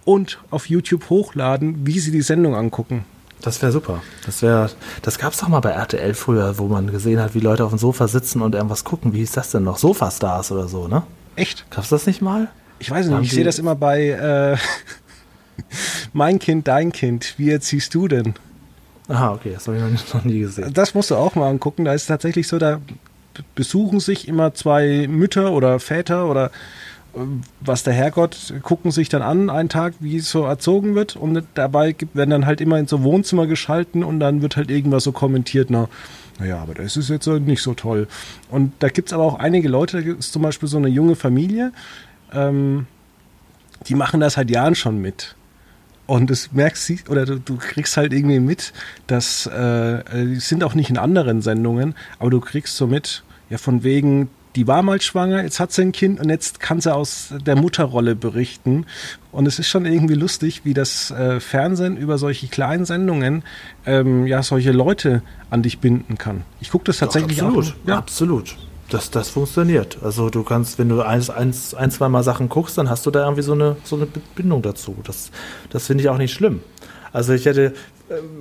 und 0.05 0.39
auf 0.51 0.69
YouTube 0.69 1.11
hochladen, 1.11 1.87
wie 1.87 1.99
sie 1.99 2.11
die 2.11 2.23
Sendung 2.23 2.55
angucken? 2.55 3.05
Das 3.45 3.61
wäre 3.61 3.73
super. 3.73 4.03
Das 4.25 4.41
wäre, 4.41 4.71
das 5.03 5.19
gab 5.19 5.35
es 5.35 5.39
doch 5.39 5.49
mal 5.49 5.61
bei 5.61 5.71
RTL 5.71 6.15
früher, 6.15 6.59
wo 6.59 6.67
man 6.67 6.91
gesehen 6.91 7.21
hat, 7.21 7.35
wie 7.35 7.41
Leute 7.41 7.65
auf 7.65 7.71
dem 7.71 7.79
Sofa 7.79 8.09
sitzen 8.09 8.41
und 8.41 8.55
irgendwas 8.55 8.85
gucken. 8.85 9.13
Wie 9.13 9.19
hieß 9.19 9.33
das 9.33 9.51
denn 9.51 9.65
noch? 9.65 9.77
Sofastars 9.77 10.51
oder 10.51 10.67
so, 10.67 10.89
ne? 10.89 11.03
Echt? 11.37 11.71
Gab's 11.71 11.91
das 11.91 12.07
nicht 12.07 12.23
mal? 12.23 12.49
Ich 12.79 12.91
weiß 12.91 13.07
nicht, 13.07 13.15
Haben 13.15 13.23
ich 13.25 13.33
sehe 13.33 13.45
das 13.45 13.59
immer 13.59 13.75
bei 13.75 14.09
äh, 14.09 14.57
Mein 16.15 16.39
Kind, 16.39 16.69
dein 16.69 16.93
Kind. 16.93 17.35
Wie 17.37 17.51
erziehst 17.51 17.95
du 17.95 18.09
denn? 18.09 18.35
Aha, 19.09 19.33
okay, 19.33 19.51
das 19.53 19.67
habe 19.69 19.77
ich 19.77 20.15
noch 20.15 20.25
nie 20.25 20.41
gesehen. 20.41 20.73
Das 20.73 20.95
musst 20.95 21.11
du 21.11 21.17
auch 21.17 21.35
mal 21.35 21.51
angucken. 21.51 21.85
Da 21.85 21.93
ist 21.93 22.07
tatsächlich 22.07 22.49
so, 22.49 22.59
da 22.59 22.81
besuchen 23.55 24.01
sich 24.01 24.27
immer 24.27 24.55
zwei 24.55 25.07
Mütter 25.09 25.53
oder 25.53 25.79
Väter 25.81 26.31
oder 26.31 26.51
was 27.61 27.83
der 27.83 27.92
Herrgott 27.92 28.55
gucken 28.62 28.90
sich 28.90 29.09
dann 29.09 29.22
an, 29.22 29.50
einen 29.50 29.68
Tag, 29.68 29.94
wie 30.00 30.16
es 30.16 30.31
so 30.31 30.44
erzogen 30.44 30.94
wird. 30.94 31.16
Und 31.16 31.44
dabei 31.55 31.94
werden 32.12 32.31
dann 32.31 32.46
halt 32.46 32.61
immer 32.61 32.79
in 32.79 32.87
so 32.87 33.03
Wohnzimmer 33.03 33.46
geschalten 33.46 34.03
und 34.05 34.20
dann 34.20 34.42
wird 34.42 34.57
halt 34.57 34.70
irgendwas 34.70 35.05
so 35.05 35.12
kommentiert, 35.12 35.70
na, 35.70 35.88
naja, 36.38 36.59
aber 36.61 36.74
das 36.74 36.96
ist 36.96 37.11
jetzt 37.11 37.27
nicht 37.27 37.62
so 37.62 37.74
toll. 37.74 38.09
Und 38.50 38.72
da 38.81 38.88
gibt 38.88 39.09
es 39.09 39.12
aber 39.12 39.22
auch 39.22 39.38
einige 39.38 39.68
Leute, 39.68 39.98
da 39.98 40.03
gibt 40.03 40.20
es 40.20 40.33
zum 40.33 40.42
Beispiel 40.42 40.68
so 40.68 40.77
eine 40.77 40.88
junge 40.88 41.14
Familie, 41.14 41.72
ähm, 42.33 42.87
die 43.87 43.94
machen 43.94 44.20
das 44.20 44.35
seit 44.35 44.50
Jahren 44.50 44.74
schon 44.74 45.00
mit. 45.00 45.37
Und 46.07 46.31
das 46.31 46.53
merkst 46.53 46.88
du, 46.88 46.94
oder 47.09 47.24
du, 47.24 47.38
du, 47.38 47.57
kriegst 47.57 47.96
halt 47.96 48.12
irgendwie 48.12 48.40
mit, 48.40 48.72
dass 49.07 49.46
äh, 49.46 50.03
die 50.12 50.37
sind 50.37 50.64
auch 50.64 50.74
nicht 50.74 50.90
in 50.90 50.98
anderen 50.98 51.40
Sendungen, 51.40 51.94
aber 52.18 52.31
du 52.31 52.40
kriegst 52.40 52.77
so 52.77 52.87
mit, 52.87 53.22
ja, 53.48 53.57
von 53.57 53.85
wegen, 53.85 54.29
die 54.57 54.67
war 54.67 54.83
mal 54.83 55.01
schwanger, 55.01 55.43
jetzt 55.43 55.61
hat 55.61 55.73
sie 55.73 55.83
ein 55.83 55.93
Kind 55.93 56.21
und 56.21 56.29
jetzt 56.29 56.61
kann 56.61 56.81
sie 56.81 56.95
aus 56.95 57.35
der 57.45 57.57
Mutterrolle 57.57 58.14
berichten. 58.14 58.87
Und 59.33 59.47
es 59.47 59.59
ist 59.59 59.69
schon 59.69 59.85
irgendwie 59.85 60.14
lustig, 60.14 60.64
wie 60.64 60.75
das 60.75 61.11
äh, 61.11 61.40
Fernsehen 61.40 61.97
über 61.97 62.19
solche 62.19 62.47
kleinen 62.47 62.85
Sendungen 62.85 63.43
ähm, 63.85 64.27
ja 64.27 64.43
solche 64.43 64.73
Leute 64.73 65.23
an 65.51 65.62
dich 65.62 65.81
binden 65.81 66.19
kann. 66.19 66.43
Ich 66.61 66.71
gucke 66.71 66.85
das 66.85 66.99
tatsächlich 66.99 67.38
Doch, 67.38 67.47
absolut, 67.49 67.75
auch. 67.85 67.88
Ja, 67.88 67.99
absolut. 67.99 68.57
Das, 68.90 69.11
das 69.11 69.31
funktioniert. 69.31 69.99
Also 70.03 70.31
du 70.31 70.43
kannst, 70.43 70.79
wenn 70.79 70.88
du 70.88 71.03
eins, 71.03 71.31
eins, 71.31 71.75
ein, 71.75 71.90
zwei 71.90 72.09
Mal 72.09 72.23
Sachen 72.23 72.49
guckst, 72.49 72.79
dann 72.79 72.90
hast 72.90 73.07
du 73.07 73.11
da 73.11 73.25
irgendwie 73.25 73.43
so 73.43 73.53
eine, 73.53 73.77
so 73.83 73.97
eine 73.97 74.07
Bindung 74.37 74.62
dazu. 74.62 74.95
Das, 75.05 75.31
das 75.71 75.87
finde 75.87 76.05
ich 76.05 76.11
auch 76.11 76.19
nicht 76.19 76.33
schlimm. 76.33 76.61
Also 77.12 77.33
ich 77.33 77.47
hätte 77.47 77.75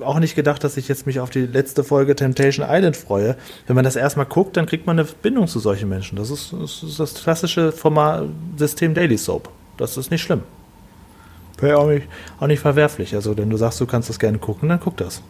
auch 0.00 0.18
nicht 0.18 0.34
gedacht, 0.34 0.62
dass 0.62 0.76
ich 0.76 0.88
jetzt 0.88 1.06
mich 1.06 1.20
auf 1.20 1.30
die 1.30 1.46
letzte 1.46 1.84
Folge 1.84 2.14
Temptation 2.14 2.66
Island 2.68 2.96
freue. 2.96 3.36
Wenn 3.66 3.76
man 3.76 3.84
das 3.84 3.96
erstmal 3.96 4.26
guckt, 4.26 4.56
dann 4.56 4.66
kriegt 4.66 4.86
man 4.86 4.98
eine 4.98 5.08
Bindung 5.22 5.46
zu 5.46 5.58
solchen 5.58 5.88
Menschen. 5.88 6.16
Das 6.16 6.30
ist 6.30 6.52
das, 6.52 6.82
ist 6.82 7.00
das 7.00 7.14
klassische 7.14 7.72
Format 7.72 8.28
System 8.56 8.94
Daily 8.94 9.16
Soap. 9.16 9.48
Das 9.76 9.96
ist 9.96 10.10
nicht 10.10 10.22
schlimm. 10.22 10.42
Wäre 11.58 11.78
auch 11.78 11.88
nicht, 11.88 12.06
auch 12.40 12.46
nicht 12.46 12.60
verwerflich. 12.60 13.14
Also, 13.14 13.36
wenn 13.36 13.50
du 13.50 13.56
sagst, 13.56 13.80
du 13.80 13.86
kannst 13.86 14.08
das 14.08 14.18
gerne 14.18 14.38
gucken, 14.38 14.68
dann 14.68 14.80
guck 14.80 14.96
das. 14.96 15.22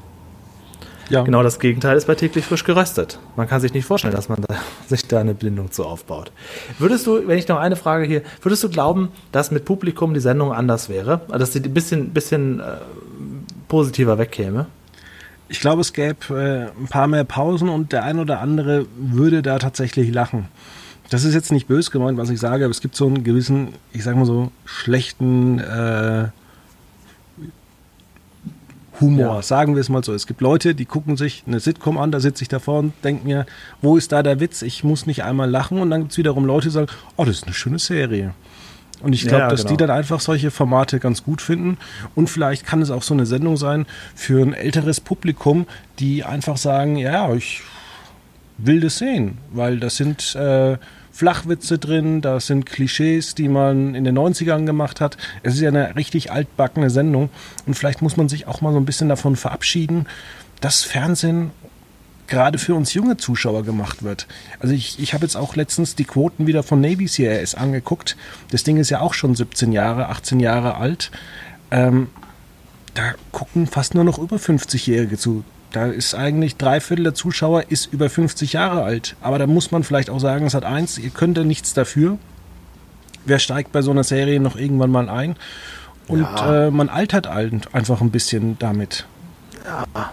Ja. 1.11 1.23
Genau 1.23 1.43
das 1.43 1.59
Gegenteil 1.59 1.97
ist 1.97 2.07
bei 2.07 2.15
täglich 2.15 2.47
frisch 2.47 2.65
geröstet. 2.65 3.19
Man 3.37 3.47
kann 3.47 3.61
sich 3.61 3.75
nicht 3.75 3.85
vorstellen, 3.85 4.15
dass 4.15 4.29
man 4.29 4.41
da, 4.41 4.57
sich 4.89 5.07
da 5.07 5.21
eine 5.21 5.35
Bindung 5.35 5.71
zu 5.71 5.85
aufbaut. 5.85 6.33
Würdest 6.79 7.07
du, 7.07 7.29
wenn 7.29 7.39
ich 7.39 7.47
noch 7.47 7.59
eine 7.59 7.77
Frage 7.77 8.07
hier, 8.07 8.23
würdest 8.43 8.65
du 8.65 8.71
glauben, 8.71 9.11
dass 9.31 9.51
mit 9.51 9.65
Publikum 9.65 10.15
die 10.15 10.21
Sendung 10.21 10.53
anders 10.53 10.89
wäre? 10.89 11.21
Also, 11.29 11.39
dass 11.39 11.53
sie 11.53 11.61
ein 11.61 11.75
bisschen, 11.75 12.11
bisschen 12.11 12.61
äh, 12.61 12.77
positiver 13.75 14.19
wegkäme? 14.19 14.67
Ich 15.49 15.59
glaube, 15.59 15.81
es 15.81 15.93
gäbe 15.93 16.17
äh, 16.31 16.81
ein 16.81 16.87
paar 16.87 17.09
mehr 17.09 17.25
Pausen 17.25 17.69
und 17.69 17.91
der 17.91 18.05
ein 18.05 18.21
oder 18.21 18.39
andere 18.39 18.87
würde 18.97 19.43
da 19.43 19.59
tatsächlich 19.59 20.15
lachen. 20.15 20.47
Das 21.11 21.25
ist 21.25 21.35
jetzt 21.35 21.51
nicht 21.51 21.67
böse 21.67 21.91
gemeint, 21.91 22.17
was 22.17 22.31
ich 22.31 22.39
sage, 22.39 22.67
aber 22.67 22.71
es 22.71 22.81
gibt 22.81 22.95
so 22.95 23.09
einen 23.09 23.25
gewissen, 23.25 23.71
ich 23.93 24.05
sag 24.05 24.15
mal 24.15 24.27
so, 24.27 24.53
schlechten 24.65 25.59
äh, 25.59 26.29
Humor, 29.01 29.35
ja. 29.35 29.43
sagen 29.43 29.75
wir 29.75 29.81
es 29.81 29.89
mal 29.89 30.05
so. 30.05 30.15
Es 30.15 30.29
gibt 30.29 30.41
Leute, 30.41 30.77
die 30.77 30.85
gucken 30.85 31.17
sich 31.17 31.43
eine 31.45 31.59
Sitcom 31.59 31.99
an, 31.99 32.13
da 32.13 32.21
sitze 32.21 32.43
ich 32.43 32.49
davor 32.49 32.79
und 32.79 32.93
denke 33.03 33.27
mir, 33.27 33.45
wo 33.83 33.97
ist 33.97 34.13
da 34.13 34.23
der 34.23 34.39
Witz? 34.39 34.63
Ich 34.63 34.85
muss 34.85 35.05
nicht 35.07 35.25
einmal 35.25 35.51
lachen 35.51 35.81
und 35.81 35.91
dann 35.91 36.03
gibt 36.03 36.13
es 36.13 36.19
wiederum 36.19 36.45
Leute, 36.45 36.69
die 36.69 36.75
sagen, 36.75 36.87
oh, 37.17 37.25
das 37.25 37.39
ist 37.39 37.45
eine 37.45 37.55
schöne 37.55 37.81
Serie. 37.81 38.35
Und 39.03 39.13
ich 39.13 39.23
glaube, 39.23 39.45
ja, 39.45 39.49
dass 39.49 39.63
genau. 39.63 39.71
die 39.71 39.77
dann 39.79 39.91
einfach 39.91 40.21
solche 40.21 40.51
Formate 40.51 40.99
ganz 40.99 41.25
gut 41.25 41.43
finden. 41.43 41.79
Und 42.15 42.31
vielleicht 42.31 42.65
kann 42.67 42.81
es 42.81 42.91
auch 42.91 43.03
so 43.03 43.15
eine 43.15 43.27
Sendung 43.27 43.57
sein 43.57 43.87
für 44.15 44.43
ein 44.43 44.55
älteres 44.55 45.01
Publikum, 45.01 45.67
die 45.99 46.25
einfach 46.25 46.57
sagen, 46.57 46.97
ja, 46.97 47.33
ich 47.35 47.63
will 48.57 48.81
das 48.81 48.99
sehen, 48.99 49.39
weil 49.53 49.81
das 49.81 49.97
sind 49.97 50.35
äh, 50.37 50.79
Flachwitze 51.15 51.79
drin, 51.79 52.21
da 52.21 52.41
sind 52.41 52.67
Klischees, 52.67 53.35
die 53.35 53.49
man 53.49 53.95
in 53.95 54.05
den 54.05 54.19
90ern 54.19 54.65
gemacht 54.67 55.01
hat. 55.01 55.17
Es 55.43 55.55
ist 55.55 55.61
ja 55.61 55.69
eine 55.69 55.95
richtig 55.97 56.33
altbackene 56.33 56.91
Sendung 56.91 57.31
und 57.67 57.75
vielleicht 57.75 58.03
muss 58.03 58.17
man 58.17 58.29
sich 58.29 58.47
auch 58.47 58.61
mal 58.61 58.73
so 58.73 58.79
ein 58.79 58.85
bisschen 58.85 59.09
davon 59.09 59.37
verabschieden, 59.37 60.07
dass 60.61 60.83
Fernsehen 60.83 61.51
gerade 62.27 62.59
für 62.59 62.75
uns 62.75 62.95
junge 62.95 63.17
Zuschauer 63.17 63.65
gemacht 63.65 64.03
wird. 64.03 64.27
Also 64.61 64.75
ich, 64.75 64.99
ich 64.99 65.15
habe 65.15 65.25
jetzt 65.25 65.37
auch 65.37 65.57
letztens 65.57 65.95
die 65.95 66.05
Quoten 66.05 66.47
wieder 66.47 66.63
von 66.63 66.81
Navy 66.81 67.07
CRS 67.07 67.55
angeguckt. 67.55 68.17
Das 68.51 68.65
Ding 68.65 68.77
ist 68.79 68.91
ja 68.91 69.01
auch 69.01 69.15
schon 69.15 69.35
17 69.35 69.73
Jahre, 69.73 70.09
18 70.09 70.41
Jahre 70.41 70.77
alt. 70.77 71.11
Ähm, 71.71 72.09
da 72.95 73.15
gucken 73.33 73.67
fast 73.67 73.95
nur 73.95 74.05
noch 74.05 74.19
über 74.19 74.37
50-Jährige 74.37 75.19
zu. 75.19 75.45
Da 75.73 75.87
ist 75.87 76.15
eigentlich 76.15 76.57
drei 76.57 76.81
Viertel 76.81 77.03
der 77.03 77.15
Zuschauer 77.15 77.65
ist 77.69 77.93
über 77.93 78.09
50 78.09 78.53
Jahre 78.53 78.85
alt. 78.85 79.17
Aber 79.21 79.39
da 79.39 79.47
muss 79.47 79.73
man 79.73 79.83
vielleicht 79.83 80.09
auch 80.09 80.21
sagen, 80.21 80.47
es 80.47 80.55
hat 80.55 80.65
eins, 80.65 80.99
ihr 80.99 81.11
könnt 81.11 81.37
ja 81.37 81.45
nichts 81.45 81.75
dafür. 81.75 82.19
Wer 83.27 83.39
steigt 83.39 83.73
bei 83.73 83.83
so 83.83 83.91
einer 83.91 84.05
Serie 84.05 84.39
noch 84.39 84.57
irgendwann 84.57 84.91
mal 84.91 85.09
ein? 85.09 85.37
Und 86.07 86.21
ja. 86.21 86.67
äh, 86.67 86.71
man 86.71 86.89
altert 86.89 87.27
einfach 87.27 88.01
ein 88.01 88.11
bisschen 88.11 88.59
damit. 88.59 89.07
Ja. 89.65 90.13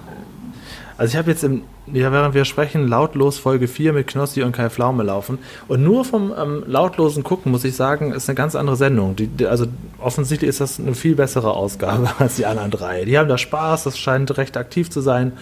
Also 0.97 1.11
ich 1.11 1.17
habe 1.17 1.29
jetzt 1.31 1.43
im 1.43 1.63
ja, 1.87 2.11
während 2.11 2.35
wir 2.35 2.45
sprechen, 2.45 2.87
lautlos 2.87 3.37
Folge 3.39 3.67
4 3.67 3.93
mit 3.93 4.07
Knossi 4.07 4.43
und 4.43 4.51
Kai 4.51 4.69
Pflaume 4.69 5.03
laufen. 5.03 5.39
Und 5.67 5.83
nur 5.83 6.05
vom 6.05 6.33
ähm, 6.37 6.63
lautlosen 6.67 7.23
Gucken, 7.23 7.51
muss 7.51 7.63
ich 7.63 7.75
sagen, 7.75 8.13
ist 8.13 8.29
eine 8.29 8.35
ganz 8.35 8.55
andere 8.55 8.75
Sendung. 8.75 9.15
Die, 9.15 9.27
die, 9.27 9.47
also 9.47 9.65
offensichtlich 9.99 10.49
ist 10.49 10.61
das 10.61 10.79
eine 10.79 10.93
viel 10.93 11.15
bessere 11.15 11.51
Ausgabe 11.51 12.09
als 12.19 12.35
die 12.35 12.45
anderen 12.45 12.71
drei. 12.71 13.05
Die 13.05 13.17
haben 13.17 13.27
da 13.27 13.37
Spaß, 13.37 13.83
das 13.83 13.97
scheint 13.97 14.37
recht 14.37 14.57
aktiv 14.57 14.89
zu 14.89 15.01
sein. 15.01 15.33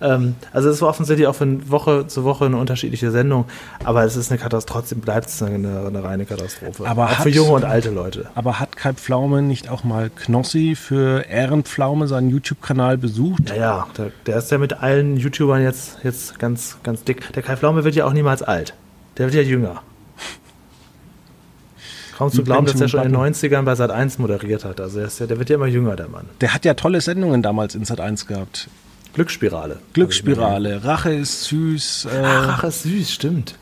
Ähm, 0.00 0.34
also 0.52 0.68
es 0.68 0.82
war 0.82 0.90
offensichtlich 0.90 1.26
auch 1.26 1.34
von 1.34 1.70
Woche 1.70 2.06
zu 2.06 2.24
Woche 2.24 2.44
eine 2.46 2.56
unterschiedliche 2.58 3.10
Sendung, 3.10 3.46
aber 3.82 4.04
es 4.04 4.16
ist 4.16 4.30
eine 4.30 4.38
Katastrophe, 4.38 4.66
trotzdem 4.66 5.00
bleibt 5.00 5.28
es 5.28 5.42
eine, 5.42 5.86
eine, 5.86 6.04
reine 6.04 6.26
Katastrophe. 6.26 6.86
Aber 6.86 7.06
auch 7.06 7.10
hat, 7.10 7.22
für 7.22 7.30
junge 7.30 7.52
und 7.52 7.64
alte 7.64 7.90
Leute. 7.90 8.26
Aber 8.34 8.60
hat 8.60 8.76
Kai 8.76 8.92
Pflaume 8.92 9.40
nicht 9.40 9.70
auch 9.70 9.84
mal 9.84 10.10
Knossi 10.10 10.74
für 10.74 11.22
Ehrenpflaume 11.22 12.08
seinen 12.08 12.28
YouTube-Kanal 12.30 12.98
besucht? 12.98 13.50
Ja, 13.50 13.56
ja, 13.56 13.86
der, 13.96 14.10
der, 14.26 14.36
ist 14.36 14.50
ja 14.50 14.58
mit 14.58 14.74
allen 14.82 15.16
YouTubern 15.16 15.62
jetzt, 15.62 15.85
jetzt 16.02 16.38
ganz, 16.38 16.76
ganz 16.82 17.04
dick. 17.04 17.32
Der 17.32 17.42
Kai 17.42 17.56
Pflaume 17.56 17.84
wird 17.84 17.94
ja 17.94 18.04
auch 18.06 18.12
niemals 18.12 18.42
alt. 18.42 18.74
Der 19.18 19.26
wird 19.26 19.34
ja 19.34 19.42
jünger. 19.42 19.82
Kaum 22.16 22.30
zu 22.30 22.42
glauben, 22.42 22.66
dass 22.66 22.80
er 22.80 22.88
schon 22.88 23.02
in 23.02 23.12
den 23.12 23.20
90ern 23.20 23.62
bei 23.62 23.74
Sat 23.74 23.90
1 23.90 24.18
moderiert 24.18 24.64
hat. 24.64 24.80
Also 24.80 25.00
der, 25.00 25.08
ja, 25.08 25.26
der 25.26 25.38
wird 25.38 25.50
ja 25.50 25.56
immer 25.56 25.66
jünger, 25.66 25.96
der 25.96 26.08
Mann. 26.08 26.26
Der 26.40 26.54
hat 26.54 26.64
ja 26.64 26.72
tolle 26.72 27.02
Sendungen 27.02 27.42
damals 27.42 27.74
in 27.74 27.84
Sat 27.84 28.00
1 28.00 28.26
gehabt. 28.26 28.68
Glücksspirale. 29.12 29.78
Glücksspirale, 29.92 30.84
Rache 30.84 31.12
ist 31.12 31.44
süß. 31.44 32.08
Äh 32.12 32.22
Ach, 32.24 32.48
Rache 32.48 32.66
ist 32.68 32.82
süß, 32.84 33.12
stimmt. 33.12 33.54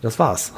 Das 0.00 0.18
war's. 0.18 0.52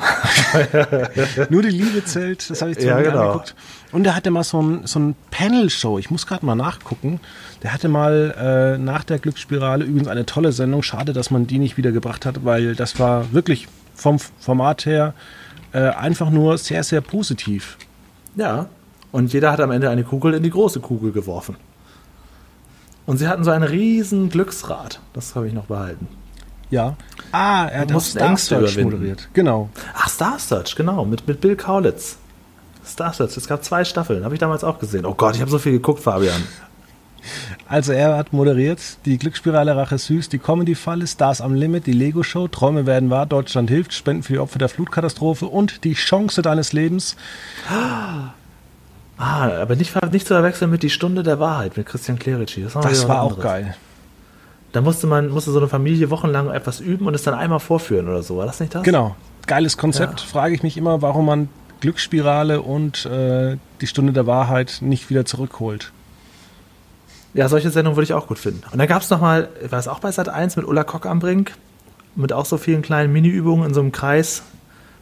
Nur 1.50 1.62
die 1.62 1.70
Liebe 1.70 2.04
zählt, 2.04 2.50
das 2.50 2.60
habe 2.60 2.72
ich 2.72 2.78
zu 2.78 2.86
ja, 2.86 3.00
genau. 3.00 3.20
angeguckt. 3.20 3.54
Und 3.90 4.06
er 4.06 4.14
hatte 4.14 4.30
mal 4.30 4.44
so 4.44 4.60
ein, 4.60 4.86
so 4.86 4.98
ein 4.98 5.14
Panel-Show, 5.30 5.98
ich 5.98 6.10
muss 6.10 6.26
gerade 6.26 6.44
mal 6.44 6.54
nachgucken. 6.54 7.20
Der 7.62 7.72
hatte 7.72 7.88
mal 7.88 8.34
äh, 8.76 8.78
nach 8.78 9.02
der 9.02 9.18
Glücksspirale 9.18 9.84
übrigens 9.84 10.08
eine 10.08 10.26
tolle 10.26 10.52
Sendung. 10.52 10.82
Schade, 10.82 11.14
dass 11.14 11.30
man 11.30 11.46
die 11.46 11.58
nicht 11.58 11.78
wieder 11.78 11.90
gebracht 11.90 12.26
hat, 12.26 12.44
weil 12.44 12.74
das 12.74 12.98
war 12.98 13.32
wirklich 13.32 13.66
vom 13.94 14.18
Format 14.18 14.84
her 14.84 15.14
äh, 15.72 15.88
einfach 15.88 16.28
nur 16.28 16.58
sehr, 16.58 16.84
sehr 16.84 17.00
positiv. 17.00 17.78
Ja, 18.36 18.68
und 19.12 19.32
jeder 19.32 19.52
hat 19.52 19.60
am 19.60 19.70
Ende 19.70 19.88
eine 19.88 20.04
Kugel 20.04 20.34
in 20.34 20.42
die 20.42 20.50
große 20.50 20.80
Kugel 20.80 21.12
geworfen. 21.12 21.56
Und 23.06 23.16
sie 23.16 23.26
hatten 23.26 23.42
so 23.42 23.50
ein 23.50 23.62
riesen 23.62 24.28
Glücksrad. 24.28 25.00
Das 25.14 25.34
habe 25.34 25.48
ich 25.48 25.54
noch 25.54 25.64
behalten. 25.64 26.06
Ja. 26.70 26.96
Ah, 27.32 27.66
er 27.66 27.80
hat 27.80 27.92
auch 27.92 28.00
Star 28.00 28.36
Search 28.36 28.78
moderiert. 28.78 29.28
Genau. 29.32 29.70
Ach, 29.94 30.08
Star 30.08 30.38
Search, 30.38 30.74
genau, 30.76 31.04
mit, 31.04 31.26
mit 31.26 31.40
Bill 31.40 31.56
Kaulitz. 31.56 32.16
Star 32.86 33.12
Search, 33.12 33.36
es 33.36 33.46
gab 33.46 33.64
zwei 33.64 33.84
Staffeln, 33.84 34.24
habe 34.24 34.34
ich 34.34 34.40
damals 34.40 34.64
auch 34.64 34.78
gesehen. 34.78 35.04
Oh 35.04 35.14
Gott, 35.14 35.34
ich 35.34 35.40
habe 35.40 35.50
so 35.50 35.58
viel 35.58 35.72
geguckt, 35.72 36.00
Fabian. 36.00 36.42
Also 37.68 37.92
er 37.92 38.16
hat 38.16 38.32
moderiert 38.32 38.80
die 39.04 39.18
Glücksspirale 39.18 39.76
Rache 39.76 39.98
Süß, 39.98 40.28
die 40.28 40.38
Comedy-Falle, 40.38 41.06
Stars 41.06 41.40
am 41.40 41.54
Limit, 41.54 41.86
die 41.86 41.92
Lego-Show, 41.92 42.48
Träume 42.48 42.86
werden 42.86 43.10
wahr, 43.10 43.26
Deutschland 43.26 43.68
hilft, 43.70 43.92
Spenden 43.92 44.22
für 44.22 44.32
die 44.32 44.38
Opfer 44.38 44.58
der 44.58 44.68
Flutkatastrophe 44.68 45.46
und 45.46 45.84
die 45.84 45.94
Chance 45.94 46.42
deines 46.42 46.72
Lebens. 46.72 47.16
Ah, 47.68 48.30
aber 49.18 49.76
nicht, 49.76 49.94
nicht 50.12 50.26
zu 50.26 50.34
verwechseln 50.34 50.70
mit 50.70 50.82
die 50.82 50.90
Stunde 50.90 51.22
der 51.22 51.38
Wahrheit 51.38 51.76
mit 51.76 51.86
Christian 51.86 52.18
Clerici. 52.18 52.62
Das, 52.62 52.72
das 52.72 53.06
war 53.06 53.22
auch 53.22 53.38
geil. 53.38 53.76
Da 54.72 54.80
musste 54.80 55.06
man 55.06 55.30
musste 55.30 55.50
so 55.50 55.58
eine 55.58 55.68
Familie 55.68 56.10
wochenlang 56.10 56.50
etwas 56.50 56.80
üben 56.80 57.06
und 57.06 57.14
es 57.14 57.22
dann 57.22 57.34
einmal 57.34 57.60
vorführen 57.60 58.08
oder 58.08 58.22
so. 58.22 58.36
War 58.36 58.46
das 58.46 58.60
nicht 58.60 58.74
das? 58.74 58.82
Genau. 58.82 59.16
Geiles 59.46 59.76
Konzept. 59.76 60.20
Ja. 60.20 60.26
Frage 60.26 60.54
ich 60.54 60.62
mich 60.62 60.76
immer, 60.76 61.02
warum 61.02 61.26
man 61.26 61.48
Glücksspirale 61.80 62.62
und 62.62 63.06
äh, 63.06 63.56
die 63.80 63.86
Stunde 63.86 64.12
der 64.12 64.26
Wahrheit 64.26 64.78
nicht 64.80 65.10
wieder 65.10 65.24
zurückholt. 65.24 65.92
Ja, 67.32 67.48
solche 67.48 67.70
Sendungen 67.70 67.96
würde 67.96 68.04
ich 68.04 68.12
auch 68.12 68.26
gut 68.26 68.38
finden. 68.38 68.62
Und 68.70 68.78
dann 68.78 68.88
gab 68.88 69.02
es 69.02 69.10
nochmal, 69.10 69.48
war 69.68 69.78
es 69.78 69.88
auch 69.88 70.00
bei 70.00 70.10
Sat 70.12 70.28
1 70.28 70.56
mit 70.56 70.66
Ulla 70.66 70.84
Kock 70.84 71.06
am 71.06 71.20
Brink, 71.20 71.52
mit 72.16 72.32
auch 72.32 72.44
so 72.44 72.58
vielen 72.58 72.82
kleinen 72.82 73.12
Mini-Übungen 73.12 73.68
in 73.68 73.74
so 73.74 73.80
einem 73.80 73.92
Kreis, 73.92 74.42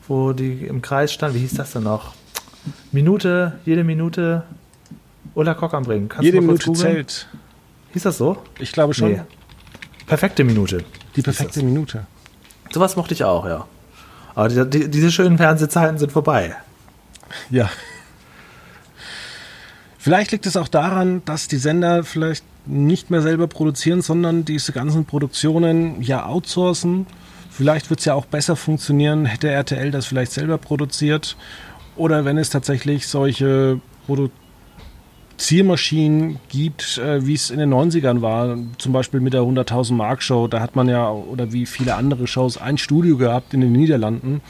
wo 0.06 0.32
die 0.32 0.66
im 0.66 0.82
Kreis 0.82 1.12
stand. 1.12 1.34
Wie 1.34 1.40
hieß 1.40 1.54
das 1.54 1.72
denn 1.72 1.84
noch? 1.84 2.14
Minute, 2.92 3.58
jede 3.64 3.82
Minute 3.82 4.44
Ulla 5.34 5.54
Kock 5.54 5.74
am 5.74 5.84
Brink. 5.84 6.12
Kannst 6.12 6.24
jede 6.24 6.40
Minute 6.40 6.72
zählt. 6.74 7.28
Hieß 7.92 8.02
das 8.02 8.18
so? 8.18 8.36
Ich 8.58 8.72
glaube 8.72 8.92
schon. 8.92 9.12
Nee. 9.12 9.20
Perfekte 10.09 10.42
Minute. 10.42 10.84
Die 11.16 11.22
perfekte 11.22 11.62
Minute. 11.62 12.06
Sowas 12.70 12.96
mochte 12.96 13.14
ich 13.14 13.24
auch, 13.24 13.46
ja. 13.46 13.66
Aber 14.34 14.48
die, 14.48 14.68
die, 14.68 14.90
diese 14.90 15.12
schönen 15.12 15.36
Fernsehzeiten 15.36 15.98
sind 15.98 16.12
vorbei. 16.12 16.56
Ja. 17.50 17.68
Vielleicht 19.98 20.32
liegt 20.32 20.46
es 20.46 20.56
auch 20.56 20.68
daran, 20.68 21.22
dass 21.24 21.48
die 21.48 21.59
Sender 21.59 22.04
vielleicht 22.04 22.44
nicht 22.64 23.11
mehr 23.11 23.20
selber 23.20 23.48
produzieren, 23.48 24.00
sondern 24.00 24.44
diese 24.44 24.72
ganzen 24.72 25.04
Produktionen 25.04 26.00
ja 26.02 26.26
outsourcen. 26.26 27.06
Vielleicht 27.50 27.90
wird 27.90 28.00
es 28.00 28.06
ja 28.06 28.14
auch 28.14 28.26
besser 28.26 28.56
funktionieren, 28.56 29.26
hätte 29.26 29.50
RTL 29.50 29.90
das 29.90 30.06
vielleicht 30.06 30.32
selber 30.32 30.56
produziert. 30.56 31.36
Oder 31.96 32.24
wenn 32.24 32.38
es 32.38 32.48
tatsächlich 32.48 33.09
solche 33.09 33.80
Produktionen 34.06 34.47
Zielmaschinen 35.39 36.39
gibt, 36.49 36.99
äh, 36.99 37.24
wie 37.24 37.34
es 37.34 37.51
in 37.51 37.59
den 37.59 37.72
90ern 37.72 38.22
war, 38.22 38.59
zum 38.76 38.93
Beispiel 38.93 39.20
mit 39.20 39.32
der 39.34 39.43
100.000 39.43 39.95
Mark 39.95 40.22
Show, 40.22 40.49
da 40.49 40.61
hat 40.61 40.74
man 40.74 40.89
ja, 40.89 41.11
oder 41.11 41.53
wie 41.53 41.64
viele 41.64 41.95
andere 41.95 42.26
Shows, 42.26 42.59
ein 42.59 42.76
Studio 42.76 43.16
gehabt 43.16 43.55
in 43.55 43.61
den 43.61 43.72
Niederlanden 43.72 44.41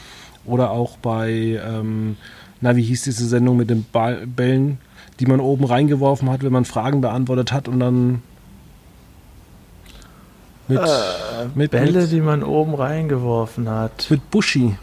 oder 0.45 0.71
auch 0.71 0.97
bei, 0.97 1.61
ähm, 1.63 2.17
na, 2.59 2.75
wie 2.75 2.81
hieß 2.81 3.03
diese 3.03 3.27
Sendung 3.27 3.57
mit 3.57 3.69
den 3.69 3.85
Ball 3.91 4.25
Bällen, 4.25 4.79
die 5.19 5.27
man 5.27 5.39
oben 5.39 5.65
reingeworfen 5.65 6.29
hat, 6.29 6.43
wenn 6.43 6.51
man 6.51 6.65
Fragen 6.65 7.01
beantwortet 7.01 7.51
hat 7.51 7.67
und 7.67 7.79
dann 7.79 8.23
mit, 10.67 10.79
äh, 10.79 10.85
mit 11.53 11.71
Bälle, 11.71 12.01
mit, 12.01 12.11
die 12.11 12.21
man 12.21 12.41
oben 12.41 12.73
reingeworfen 12.73 13.69
hat. 13.69 14.07
Mit 14.09 14.31
Buschi. 14.31 14.75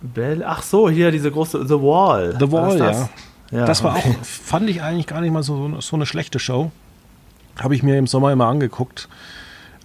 Bälle, 0.00 0.46
ach 0.46 0.62
so, 0.62 0.88
hier 0.88 1.10
diese 1.10 1.30
große 1.30 1.66
The 1.66 1.74
Wall. 1.74 2.36
The 2.38 2.50
Wall, 2.50 2.78
ja. 2.78 3.08
Ja, 3.50 3.64
das 3.64 3.82
war 3.82 3.96
okay. 3.96 4.16
auch, 4.20 4.24
fand 4.24 4.68
ich 4.68 4.82
eigentlich 4.82 5.06
gar 5.06 5.20
nicht 5.20 5.32
mal 5.32 5.42
so, 5.42 5.80
so 5.80 5.96
eine 5.96 6.06
schlechte 6.06 6.38
Show. 6.38 6.70
Habe 7.58 7.74
ich 7.74 7.82
mir 7.82 7.96
im 7.98 8.06
Sommer 8.06 8.32
immer 8.32 8.46
angeguckt. 8.46 9.08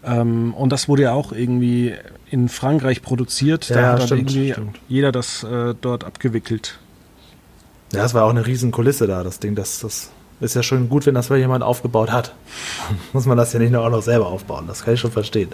Ähm, 0.04 0.54
und 0.54 0.72
das 0.72 0.88
wurde 0.90 1.04
ja 1.04 1.14
auch 1.14 1.32
irgendwie 1.32 1.94
in 2.30 2.50
Frankreich 2.50 3.02
produziert. 3.02 3.70
Ja, 3.70 3.76
da 3.76 3.92
hat 3.94 4.04
stimmt, 4.04 4.32
irgendwie 4.32 4.52
stimmt. 4.54 4.80
jeder 4.88 5.12
das 5.12 5.44
äh, 5.44 5.76
dort 5.80 6.04
abgewickelt. 6.04 6.80
Ja, 7.94 8.06
es 8.06 8.14
war 8.14 8.24
auch 8.24 8.30
eine 8.30 8.46
riesen 8.46 8.72
Kulisse 8.72 9.06
da, 9.06 9.24
das 9.24 9.40
Ding. 9.40 9.54
Das, 9.54 9.80
das 9.80 10.12
ist 10.40 10.56
ja 10.56 10.64
schon 10.64 10.90
gut, 10.90 11.06
wenn 11.06 11.14
das 11.14 11.30
mal 11.30 11.38
jemand 11.38 11.64
aufgebaut 11.64 12.12
hat. 12.12 12.34
Muss 13.14 13.26
man 13.26 13.38
das 13.38 13.54
ja 13.54 13.60
nicht 13.60 13.72
nur 13.72 13.86
auch 13.86 13.90
noch 13.90 14.02
selber 14.02 14.28
aufbauen. 14.28 14.66
Das 14.68 14.84
kann 14.84 14.96
ich 14.96 15.00
schon 15.00 15.12
verstehen. 15.12 15.50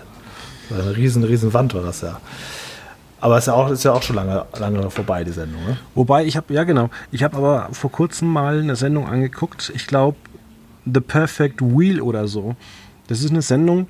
Eine 0.70 0.96
riesen, 0.96 1.24
riesen 1.24 1.54
Wand 1.54 1.74
war 1.74 1.82
das 1.82 2.02
ja. 2.02 2.20
Aber 3.20 3.38
ist 3.38 3.48
ja 3.48 3.54
auch, 3.54 3.70
ist 3.70 3.84
ja 3.84 3.94
auch 3.94 4.04
schon 4.04 4.16
lange, 4.16 4.46
lange 4.58 4.90
vorbei, 4.92 5.24
die 5.24 5.32
Sendung. 5.32 5.64
Ne? 5.66 5.78
Wobei, 5.96 6.26
ich 6.26 6.38
habe, 6.38 6.54
ja 6.54 6.64
genau, 6.64 6.90
ich 7.12 7.24
habe 7.24 7.38
aber 7.38 7.70
vor 7.72 7.92
kurzem 7.92 8.28
mal 8.28 8.60
eine 8.60 8.76
Sendung 8.76 9.08
angeguckt, 9.08 9.72
ich 9.76 9.88
glaube 9.88 10.18
The 10.86 11.02
Perfect 11.02 11.62
Wheel 11.62 12.00
oder 12.00 12.28
so. 12.28 12.56
Das 13.08 13.22
ist 13.22 13.32
eine 13.32 13.42
Sendung, 13.42 13.88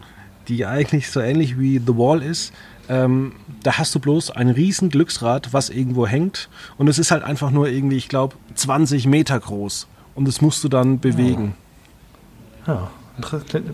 die 0.47 0.65
eigentlich 0.65 1.11
so 1.11 1.19
ähnlich 1.19 1.59
wie 1.59 1.79
The 1.79 1.97
Wall 1.97 2.21
ist. 2.21 2.53
Ähm, 2.89 3.33
da 3.63 3.77
hast 3.77 3.93
du 3.95 3.99
bloß 3.99 4.31
ein 4.31 4.49
riesen 4.49 4.89
Glücksrad, 4.89 5.51
was 5.51 5.69
irgendwo 5.69 6.07
hängt 6.07 6.47
und 6.77 6.87
es 6.87 6.99
ist 6.99 7.11
halt 7.11 7.23
einfach 7.23 7.51
nur 7.51 7.67
irgendwie, 7.67 7.97
ich 7.97 8.07
glaube, 8.07 8.35
20 8.55 9.07
Meter 9.07 9.37
groß 9.37 9.87
und 10.15 10.25
das 10.25 10.39
musst 10.39 10.63
du 10.63 10.69
dann 10.69 10.99
bewegen. 10.99 11.55
Ja, 12.65 12.73
ja 12.73 12.91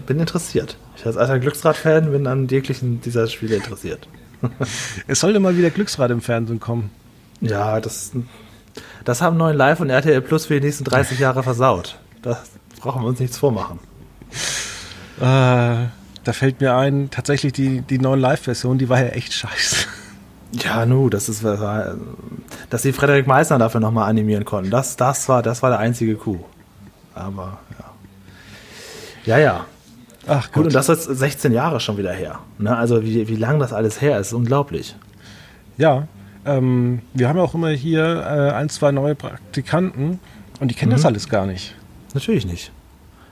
bin 0.07 0.19
interessiert. 0.19 0.77
Ich 0.97 1.05
als 1.05 1.17
alter 1.17 1.37
Glücksrad-Fan 1.37 2.11
bin 2.11 2.25
an 2.27 2.47
jeglichen 2.47 3.01
dieser 3.01 3.27
Spiele 3.27 3.55
interessiert. 3.55 4.07
es 5.07 5.19
sollte 5.19 5.39
mal 5.39 5.57
wieder 5.57 5.69
Glücksrad 5.69 6.11
im 6.11 6.21
Fernsehen 6.21 6.59
kommen. 6.59 6.89
Ja, 7.41 7.79
das, 7.81 8.11
das 9.03 9.21
haben 9.21 9.37
neuen 9.37 9.57
Live 9.57 9.79
und 9.79 9.89
RTL 9.89 10.21
Plus 10.21 10.45
für 10.45 10.59
die 10.59 10.65
nächsten 10.65 10.83
30 10.83 11.19
Jahre 11.19 11.43
versaut. 11.43 11.97
Da 12.21 12.41
brauchen 12.79 13.01
wir 13.01 13.07
uns 13.07 13.19
nichts 13.19 13.37
vormachen. 13.37 13.79
Äh, 15.19 15.21
da 15.21 16.31
fällt 16.31 16.61
mir 16.61 16.75
ein, 16.75 17.09
tatsächlich 17.09 17.53
die, 17.53 17.81
die 17.81 17.99
neuen 17.99 18.19
Live-Version, 18.19 18.77
die 18.77 18.89
war 18.89 18.99
ja 19.01 19.09
echt 19.09 19.33
scheiße. 19.33 19.87
Ja, 20.53 20.85
nu, 20.85 21.09
das 21.09 21.29
ist, 21.29 21.43
dass 21.43 22.81
sie 22.81 22.93
Frederik 22.93 23.25
Meissner 23.25 23.57
dafür 23.57 23.79
nochmal 23.79 24.09
animieren 24.09 24.45
konnten. 24.45 24.69
Das, 24.69 24.95
das, 24.95 25.27
war, 25.27 25.41
das 25.41 25.63
war 25.63 25.71
der 25.71 25.79
einzige 25.79 26.15
Coup. 26.15 26.45
Aber, 27.15 27.59
ja. 27.79 29.37
Ja, 29.37 29.37
ja. 29.39 29.65
Ach 30.27 30.51
gut. 30.51 30.65
und 30.65 30.75
das 30.75 30.89
ist 30.89 31.03
16 31.03 31.51
Jahre 31.51 31.79
schon 31.79 31.97
wieder 31.97 32.13
her. 32.13 32.39
Ne? 32.57 32.75
Also 32.75 33.03
wie, 33.03 33.27
wie 33.27 33.35
lang 33.35 33.59
das 33.59 33.73
alles 33.73 34.01
her 34.01 34.19
ist, 34.19 34.27
ist 34.27 34.33
unglaublich. 34.33 34.95
Ja, 35.77 36.07
ähm, 36.45 37.01
wir 37.13 37.29
haben 37.29 37.37
ja 37.37 37.43
auch 37.43 37.53
immer 37.53 37.69
hier 37.69 38.03
äh, 38.03 38.53
ein, 38.53 38.69
zwei 38.69 38.91
neue 38.91 39.15
Praktikanten 39.15 40.19
und 40.59 40.69
die 40.69 40.75
kennen 40.75 40.91
mhm. 40.91 40.95
das 40.95 41.05
alles 41.05 41.29
gar 41.29 41.45
nicht. 41.45 41.75
Natürlich 42.13 42.45
nicht. 42.45 42.71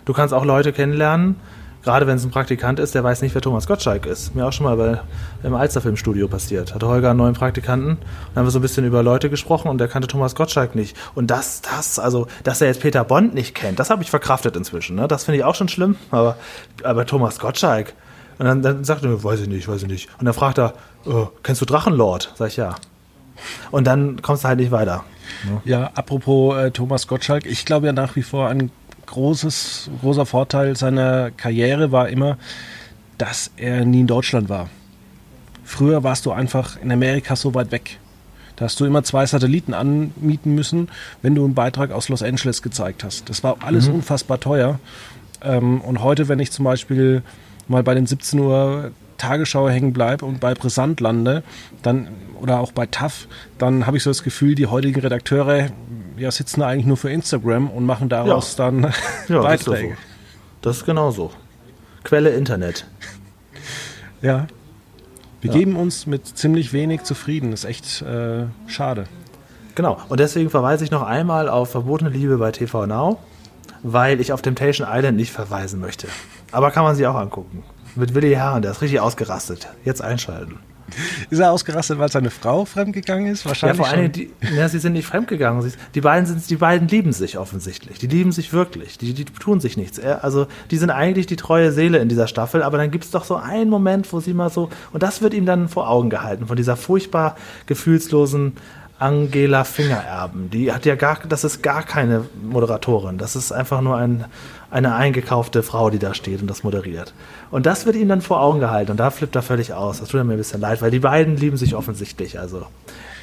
Du 0.06 0.14
kannst 0.14 0.34
auch 0.34 0.46
Leute 0.46 0.74
kennenlernen, 0.74 1.36
gerade 1.84 2.08
wenn 2.08 2.18
es 2.18 2.24
ein 2.24 2.32
Praktikant 2.32 2.80
ist, 2.80 2.96
der 2.96 3.04
weiß 3.04 3.22
nicht, 3.22 3.34
wer 3.34 3.42
Thomas 3.42 3.68
Gottschalk 3.68 4.06
ist. 4.06 4.36
Mir 4.36 4.46
auch 4.46 4.54
schon 4.54 4.66
mal 4.66 4.78
bei, 4.78 5.02
im 5.44 5.56
Alsterfilmstudio 5.56 6.28
passiert. 6.28 6.74
Hatte 6.74 6.88
Holger 6.88 7.12
einen 7.12 7.18
neuen 7.18 7.34
Praktikanten 7.34 7.92
und 7.92 8.36
haben 8.36 8.46
wir 8.46 8.52
so 8.52 8.60
ein 8.60 8.62
bisschen 8.62 8.86
über 8.86 9.04
Leute 9.04 9.30
gesprochen 9.30 9.68
und 9.70 9.78
der 9.78 9.88
kannte 9.88 10.08
Thomas 10.08 10.36
Gottschalk 10.36 10.76
nicht. 10.76 10.96
Und 11.16 11.28
das, 11.28 11.62
das, 11.62 12.00
also, 12.00 12.28
dass 12.44 12.62
er 12.62 12.68
jetzt 12.68 12.82
Peter 12.82 13.04
Bond 13.04 13.34
nicht 13.34 13.56
kennt, 13.56 13.80
das 13.80 13.90
habe 13.90 14.04
ich 14.04 14.10
verkraftet 14.10 14.56
inzwischen. 14.56 14.96
Ne? 14.96 15.08
Das 15.08 15.24
finde 15.24 15.40
ich 15.40 15.44
auch 15.44 15.56
schon 15.56 15.68
schlimm, 15.68 15.96
aber, 16.12 16.36
aber 16.84 17.06
Thomas 17.06 17.40
Gottschalk. 17.40 17.94
Und 18.38 18.46
dann, 18.46 18.62
dann 18.62 18.84
sagt 18.84 19.04
er, 19.04 19.24
weiß 19.24 19.42
ich 19.42 19.48
nicht, 19.48 19.68
weiß 19.68 19.84
ich 19.84 19.88
nicht. 19.88 20.10
Und 20.20 20.26
dann 20.26 20.34
fragt 20.34 20.58
er, 20.58 20.74
oh, 21.06 21.28
kennst 21.44 21.62
du 21.62 21.66
Drachenlord? 21.66 22.34
Sag 22.36 22.48
ich 22.48 22.58
ja. 22.58 22.76
Und 23.72 23.86
dann 23.88 24.22
kommst 24.22 24.44
du 24.44 24.48
halt 24.48 24.60
nicht 24.60 24.72
weiter. 24.72 25.04
Ne? 25.48 25.62
Ja, 25.66 25.92
apropos 25.96 26.58
äh, 26.58 26.72
Thomas 26.72 27.08
Gottschalk, 27.08 27.46
ich 27.46 27.66
glaube 27.66 27.88
ja 27.88 27.94
nach 27.94 28.16
wie 28.16 28.24
vor 28.24 28.50
an 28.50 28.72
großes, 29.12 29.90
großer 30.02 30.26
Vorteil 30.26 30.76
seiner 30.76 31.32
Karriere 31.32 31.92
war 31.92 32.10
immer, 32.10 32.38
dass 33.18 33.52
er 33.58 33.86
nie 33.86 34.02
in 34.02 34.08
Deutschland 34.08 34.50
war. 34.50 34.70
Früher 35.64 36.04
warst 36.04 36.26
du 36.26 36.32
einfach 36.32 36.78
in 36.82 36.92
Amerika 36.92 37.36
so 37.36 37.54
weit 37.54 37.72
weg. 37.72 38.00
Da 38.56 38.66
hast 38.66 38.80
du 38.80 38.86
immer 38.86 39.04
zwei 39.04 39.26
Satelliten 39.26 39.74
anmieten 39.74 40.54
müssen, 40.54 40.90
wenn 41.22 41.36
du 41.36 41.46
einen 41.46 41.54
Beitrag 41.54 41.92
aus 41.92 42.10
Los 42.10 42.24
Angeles 42.24 42.62
gezeigt 42.62 43.04
hast. 43.04 43.30
Das 43.30 43.44
war 43.44 43.58
alles 43.62 43.88
mhm. 43.88 43.96
unfassbar 43.96 44.40
teuer. 44.40 44.80
Ähm, 45.44 45.82
und 45.82 46.04
heute, 46.04 46.28
wenn 46.28 46.40
ich 46.40 46.52
zum 46.52 46.66
Beispiel 46.66 47.24
mal 47.68 47.84
bei 47.84 47.94
den 47.94 48.06
17 48.06 48.40
Uhr 48.40 48.92
Tagesschau 49.18 49.70
hängen 49.70 49.94
bleibe 49.94 50.26
und 50.26 50.40
bei 50.40 50.54
Brisant 50.54 51.00
lande, 51.00 51.44
dann 51.84 52.10
oder 52.42 52.60
auch 52.60 52.72
bei 52.72 52.88
TAF, 52.88 53.28
dann 53.58 53.86
habe 53.86 53.98
ich 53.98 54.04
so 54.04 54.10
das 54.10 54.24
Gefühl, 54.24 54.56
die 54.56 54.68
heutigen 54.68 55.00
Redakteure 55.00 55.70
ja, 56.18 56.32
sitzen 56.32 56.62
da 56.62 56.68
eigentlich 56.68 56.86
nur 56.86 56.98
für 56.98 57.10
Instagram 57.10 57.70
und 57.70 57.86
machen 57.86 58.10
daraus 58.10 58.58
ja. 58.58 58.66
dann 58.66 58.94
ja, 59.28 59.42
Beiträge. 59.42 59.98
Das 60.62 60.76
ist, 60.76 60.78
so. 60.78 60.78
das 60.78 60.78
ist 60.78 60.86
genau 60.86 61.12
so. 61.12 61.32
Quelle 62.04 62.32
Internet. 62.32 62.86
Ja. 64.24 64.46
Wir 65.42 65.50
ja. 65.50 65.58
geben 65.58 65.78
uns 65.78 66.06
mit 66.06 66.28
ziemlich 66.28 66.74
wenig 66.74 67.02
zufrieden. 67.02 67.50
Das 67.50 67.64
ist 67.64 67.70
echt 67.72 68.04
äh, 68.04 68.44
schade. 68.68 69.06
Genau. 69.74 69.98
Und 70.10 70.20
deswegen 70.20 70.52
verweise 70.52 70.84
ich 70.84 70.92
noch 70.92 71.02
einmal 71.02 71.50
auf 71.50 71.72
Verbotene 71.72 72.12
Liebe 72.12 72.38
bei 72.38 72.52
TV 72.52 72.86
Now, 72.86 73.18
weil 73.82 74.22
ich 74.22 74.32
auf 74.32 74.44
Temptation 74.44 74.88
Island 74.88 75.18
nicht 75.18 75.32
verweisen 75.32 75.80
möchte. 75.80 76.08
Aber 76.52 76.70
kann 76.70 76.84
man 76.84 76.96
sich 76.96 77.08
auch 77.08 77.16
angucken. 77.16 77.64
Mit 77.96 78.14
Willi 78.14 78.32
Herren, 78.34 78.62
der 78.62 78.70
ist 78.70 78.82
richtig 78.84 79.00
ausgerastet. 79.00 79.70
Jetzt 79.84 80.04
einschalten. 80.04 80.60
Ist 81.30 81.40
er 81.40 81.52
ausgerastet, 81.52 82.00
weil 82.00 82.12
seine 82.12 82.30
Frau 82.30 82.66
fremdgegangen 82.66 83.32
ist? 83.32 83.46
Wahrscheinlich. 83.46 83.80
Ja, 83.80 83.84
vor 83.84 83.94
allem, 83.94 84.12
die, 84.12 84.32
ja, 84.56 84.68
sie 84.68 84.80
sind 84.80 84.94
nicht 84.94 85.06
fremdgegangen. 85.06 85.72
Die 85.94 86.02
beiden, 86.02 86.26
sind, 86.26 86.50
die 86.50 86.56
beiden 86.56 86.88
lieben 86.88 87.14
sich 87.14 87.38
offensichtlich. 87.38 88.00
Die 88.00 88.08
lieben 88.08 88.32
sich 88.32 88.54
wirklich. 88.54 88.98
Die, 88.98 89.14
die 89.14 89.26
tun 89.26 89.60
sich 89.60 89.78
nichts. 89.78 90.00
Also, 90.00 90.48
die 90.70 90.78
sind 90.78 90.90
eigentlich 90.90 91.28
die 91.28 91.36
treue 91.36 91.72
Seele 91.72 92.00
in 92.00 92.10
dieser 92.10 92.28
Staffel, 92.28 92.64
aber 92.64 92.78
dann 92.78 92.92
gibt 92.92 93.06
es 93.06 93.12
doch 93.12 93.24
so 93.24 93.36
einen 93.36 93.70
Moment, 93.70 94.12
wo 94.12 94.20
sie 94.20 94.34
mal 94.34 94.50
so. 94.50 94.70
Und 94.92 95.04
das 95.04 95.22
wird 95.22 95.34
ihm 95.34 95.46
dann 95.46 95.70
vor 95.70 95.90
Augen 95.90 96.10
gehalten, 96.10 96.48
von 96.48 96.58
dieser 96.58 96.76
furchtbar 96.76 97.36
gefühlslosen 97.66 98.54
Angela 99.02 99.64
Fingererben. 99.64 100.50
Die 100.52 100.72
hat 100.72 100.86
ja 100.86 100.96
gar, 100.96 101.20
das 101.28 101.44
ist 101.44 101.64
gar 101.64 101.84
keine 101.84 102.26
Moderatorin. 102.44 103.18
Das 103.18 103.36
ist 103.36 103.52
einfach 103.52 103.82
nur 103.82 103.98
ein, 103.98 104.26
eine 104.70 104.94
eingekaufte 104.94 105.64
Frau, 105.64 105.90
die 105.90 105.98
da 105.98 106.14
steht 106.14 106.42
und 106.42 106.48
das 106.48 106.64
moderiert. 106.64 107.14
Und 107.50 107.66
das 107.66 107.86
wird 107.86 107.96
ihm 107.96 108.08
dann 108.08 108.22
vor 108.22 108.42
Augen 108.42 108.60
gehalten 108.60 108.92
und 108.92 108.98
da 108.98 109.10
flippt 109.10 109.36
er 109.36 109.42
völlig 109.42 109.74
aus. 109.74 110.00
Das 110.00 110.10
tut 110.10 110.24
mir 110.24 110.34
ein 110.34 110.38
bisschen 110.38 110.62
leid, 110.62 110.82
weil 110.82 110.92
die 110.92 111.00
beiden 111.00 111.36
lieben 111.36 111.58
sich 111.58 111.76
offensichtlich. 111.76 112.40
Also 112.40 112.68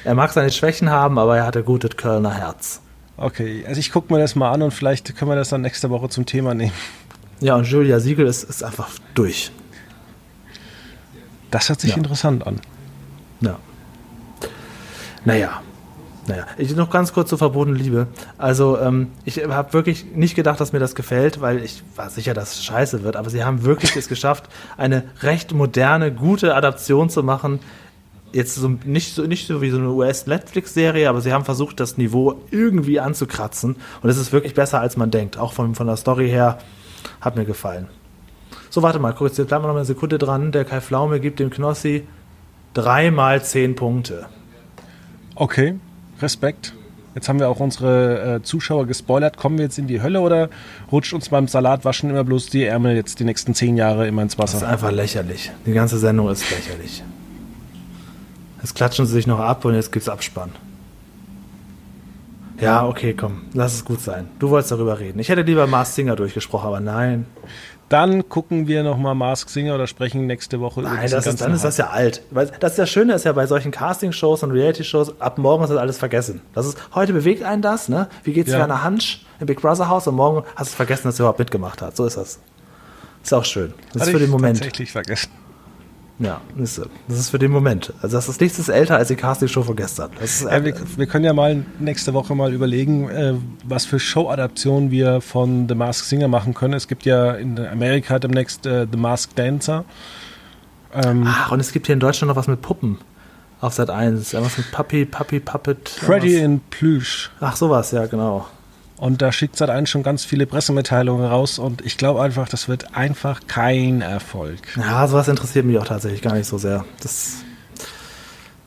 er 0.03 0.15
mag 0.15 0.31
seine 0.31 0.51
Schwächen 0.51 0.89
haben, 0.89 1.17
aber 1.17 1.37
er 1.37 1.45
hat 1.45 1.55
ein 1.55 1.65
gutes 1.65 1.95
Kölner 1.95 2.33
Herz. 2.33 2.81
Okay, 3.15 3.63
also 3.67 3.79
ich 3.79 3.91
gucke 3.91 4.13
mir 4.13 4.19
das 4.19 4.35
mal 4.35 4.51
an 4.51 4.61
und 4.61 4.71
vielleicht 4.71 5.15
können 5.15 5.31
wir 5.31 5.35
das 5.35 5.49
dann 5.49 5.61
nächste 5.61 5.89
Woche 5.89 6.09
zum 6.09 6.25
Thema 6.25 6.53
nehmen. 6.53 6.73
Ja, 7.39 7.55
und 7.55 7.65
Julia 7.65 8.01
Siegel 8.01 8.27
ist, 8.27 8.43
ist 8.43 8.63
einfach 8.63 8.89
durch. 9.13 9.51
Das 11.51 11.69
hört 11.69 11.79
sich 11.79 11.91
ja. 11.91 11.97
interessant 11.97 12.45
an. 12.45 12.59
Ja. 13.41 13.57
Naja, 15.25 15.61
naja, 16.29 16.45
ich 16.59 16.75
noch 16.75 16.91
ganz 16.91 17.11
kurz 17.11 17.29
zur 17.29 17.39
verbotenen 17.39 17.79
Liebe. 17.79 18.05
Also, 18.37 18.77
ähm, 18.77 19.07
ich 19.25 19.43
habe 19.43 19.73
wirklich 19.73 20.05
nicht 20.13 20.35
gedacht, 20.35 20.59
dass 20.61 20.71
mir 20.73 20.79
das 20.79 20.93
gefällt, 20.93 21.41
weil 21.41 21.63
ich 21.63 21.81
war 21.95 22.11
sicher, 22.11 22.35
dass 22.35 22.53
es 22.53 22.63
scheiße 22.63 23.03
wird, 23.03 23.15
aber 23.15 23.31
sie 23.31 23.43
haben 23.43 23.65
wirklich 23.65 23.95
es 23.95 24.07
geschafft, 24.07 24.43
eine 24.77 25.03
recht 25.21 25.53
moderne, 25.53 26.13
gute 26.13 26.55
Adaption 26.55 27.09
zu 27.09 27.23
machen. 27.23 27.59
Jetzt 28.31 28.53
so, 28.53 28.69
nicht, 28.85 29.15
so, 29.15 29.23
nicht 29.23 29.47
so 29.47 29.59
wie 29.63 29.71
so 29.71 29.79
eine 29.79 29.89
US-Netflix-Serie, 29.89 31.09
aber 31.09 31.19
sie 31.21 31.33
haben 31.33 31.45
versucht, 31.45 31.79
das 31.79 31.97
Niveau 31.97 32.39
irgendwie 32.51 32.99
anzukratzen. 32.99 33.77
Und 34.03 34.09
es 34.09 34.17
ist 34.17 34.31
wirklich 34.31 34.53
besser, 34.53 34.79
als 34.79 34.97
man 34.97 35.09
denkt. 35.09 35.39
Auch 35.39 35.53
von, 35.53 35.73
von 35.73 35.87
der 35.87 35.97
Story 35.97 36.29
her 36.29 36.59
hat 37.21 37.37
mir 37.37 37.45
gefallen. 37.45 37.87
So, 38.69 38.83
warte 38.83 38.99
mal, 38.99 39.15
kurz, 39.15 39.37
jetzt 39.37 39.47
bleiben 39.47 39.63
wir 39.63 39.69
noch 39.69 39.75
eine 39.75 39.85
Sekunde 39.85 40.19
dran. 40.19 40.51
Der 40.51 40.63
Kai 40.63 40.79
Flaume 40.79 41.19
gibt 41.19 41.39
dem 41.39 41.49
Knossi 41.49 42.07
dreimal 42.75 43.43
zehn 43.43 43.73
Punkte. 43.73 44.27
Okay. 45.33 45.79
Respekt. 46.21 46.73
Jetzt 47.15 47.27
haben 47.27 47.39
wir 47.39 47.49
auch 47.49 47.59
unsere 47.59 48.35
äh, 48.35 48.41
Zuschauer 48.43 48.85
gespoilert. 48.85 49.37
Kommen 49.37 49.57
wir 49.57 49.65
jetzt 49.65 49.79
in 49.79 49.87
die 49.87 50.01
Hölle 50.01 50.21
oder 50.21 50.49
rutscht 50.91 51.13
uns 51.13 51.29
beim 51.29 51.47
Salatwaschen 51.47 52.09
immer 52.09 52.23
bloß 52.23 52.47
die 52.47 52.63
Ärmel 52.63 52.95
jetzt 52.95 53.19
die 53.19 53.23
nächsten 53.23 53.55
zehn 53.55 53.77
Jahre 53.77 54.07
immer 54.07 54.21
ins 54.21 54.37
Wasser? 54.37 54.59
Das 54.59 54.63
ist 54.63 54.69
einfach 54.69 54.91
lächerlich. 54.91 55.51
Die 55.65 55.73
ganze 55.73 55.97
Sendung 55.97 56.29
ist 56.29 56.49
lächerlich. 56.51 57.03
Jetzt 58.61 58.75
klatschen 58.75 59.05
sie 59.05 59.13
sich 59.13 59.27
noch 59.27 59.39
ab 59.39 59.65
und 59.65 59.73
jetzt 59.73 59.91
gibt's 59.91 60.09
Abspann. 60.09 60.51
Ja, 62.61 62.85
okay, 62.85 63.13
komm, 63.13 63.43
lass 63.53 63.73
es 63.73 63.85
gut 63.85 64.01
sein. 64.01 64.27
Du 64.37 64.49
wolltest 64.49 64.71
darüber 64.71 64.99
reden. 64.99 65.19
Ich 65.19 65.29
hätte 65.29 65.43
lieber 65.43 65.65
Mars 65.65 65.95
Singer 65.95 66.17
durchgesprochen, 66.17 66.67
aber 66.67 66.81
nein. 66.81 67.25
Dann 67.89 68.29
gucken 68.29 68.67
wir 68.67 68.83
nochmal 68.83 69.15
Mask 69.15 69.49
Singer 69.49 69.73
oder 69.75 69.87
sprechen 69.87 70.27
nächste 70.27 70.59
Woche 70.59 70.81
Nein, 70.81 70.93
über 70.93 71.01
Nein, 71.01 71.05
ist, 71.05 71.41
dann 71.41 71.53
ist 71.53 71.63
das 71.63 71.77
ja 71.77 71.89
alt. 71.89 72.21
Das 72.31 72.71
ist 72.71 72.79
das 72.79 72.89
Schöne 72.89 73.13
ist 73.13 73.25
ja 73.25 73.33
bei 73.33 73.47
solchen 73.47 73.71
Casting-Shows 73.71 74.43
und 74.43 74.51
Reality-Shows, 74.51 75.19
ab 75.19 75.39
morgen 75.39 75.63
ist 75.63 75.71
das 75.71 75.79
alles 75.79 75.97
vergessen. 75.97 76.41
Das 76.53 76.67
ist, 76.67 76.77
heute 76.93 77.13
bewegt 77.13 77.41
einen 77.41 77.63
das, 77.63 77.89
ne? 77.89 78.07
Wie 78.23 78.33
geht's 78.33 78.51
ja. 78.51 78.59
Werner 78.59 78.83
Hansch 78.83 79.25
im 79.39 79.47
Big 79.47 79.59
Brother 79.61 79.89
Haus 79.89 80.07
und 80.07 80.15
morgen 80.15 80.43
hast 80.55 80.71
du 80.71 80.75
vergessen, 80.75 81.07
dass 81.07 81.15
er 81.15 81.23
überhaupt 81.23 81.39
mitgemacht 81.39 81.81
hat. 81.81 81.95
So 81.95 82.05
ist 82.05 82.17
das. 82.17 82.39
Ist 83.23 83.33
auch 83.33 83.45
schön. 83.45 83.73
Das 83.93 84.01
Hatte 84.01 84.11
ist 84.11 84.17
für 84.17 84.23
den 84.23 84.29
Moment. 84.29 84.57
Tatsächlich 84.57 84.91
vergessen. 84.91 85.31
Ja, 86.19 86.41
das 86.57 86.77
ist 87.07 87.29
für 87.29 87.39
den 87.39 87.51
Moment. 87.51 87.93
Also 88.01 88.17
das 88.17 88.27
ist 88.27 88.41
nichts 88.41 88.67
älter 88.67 88.97
als 88.97 89.07
die 89.07 89.15
Castingshow 89.15 89.63
von 89.63 89.77
gestern. 89.77 90.11
Ist, 90.21 90.43
äh, 90.43 90.65
wir, 90.65 90.75
wir, 90.97 91.07
können 91.07 91.23
ja 91.23 91.31
mal 91.31 91.63
nächste 91.79 92.13
Woche 92.13 92.35
mal 92.35 92.53
überlegen, 92.53 93.09
äh, 93.09 93.35
was 93.63 93.85
für 93.85 93.99
Show-Adaptionen 93.99 94.91
wir 94.91 95.21
von 95.21 95.69
The 95.69 95.75
Masked 95.75 96.09
Singer 96.09 96.27
machen 96.27 96.53
können. 96.53 96.73
Es 96.73 96.89
gibt 96.89 97.05
ja 97.05 97.31
in 97.31 97.57
Amerika 97.57 98.19
demnächst 98.19 98.65
äh, 98.65 98.85
The 98.91 98.97
Masked 98.97 99.39
Dancer. 99.39 99.85
Ähm, 100.93 101.23
Ach, 101.25 101.51
und 101.51 101.61
es 101.61 101.71
gibt 101.71 101.85
hier 101.85 101.93
in 101.93 102.01
Deutschland 102.01 102.27
noch 102.27 102.35
was 102.35 102.47
mit 102.47 102.61
Puppen. 102.61 102.97
Auf 103.61 103.73
Sat 103.73 103.89
1. 103.89 104.33
Irgendwas 104.33 104.57
mit 104.57 104.71
Puppy, 104.71 105.05
Puppy, 105.05 105.39
Puppet. 105.39 105.87
Freddy 105.87 106.35
in 106.35 106.59
Plüsch. 106.69 107.31
Ach, 107.39 107.55
sowas, 107.55 107.91
ja, 107.91 108.07
genau. 108.07 108.45
Und 108.99 109.21
da 109.21 109.31
schickt 109.31 109.55
seit 109.55 109.87
schon 109.87 110.03
ganz 110.03 110.25
viele 110.25 110.45
Pressemitteilungen 110.45 111.25
raus 111.25 111.57
und 111.57 111.85
ich 111.85 111.95
glaube 111.95 112.21
einfach, 112.21 112.49
das 112.49 112.67
wird 112.67 112.97
einfach 112.97 113.41
kein 113.47 114.01
Erfolg. 114.01 114.59
Ja, 114.75 115.07
sowas 115.07 115.29
interessiert 115.29 115.65
mich 115.65 115.77
auch 115.77 115.87
tatsächlich 115.87 116.21
gar 116.21 116.33
nicht 116.33 116.47
so 116.47 116.57
sehr. 116.57 116.83
Das, 117.01 117.37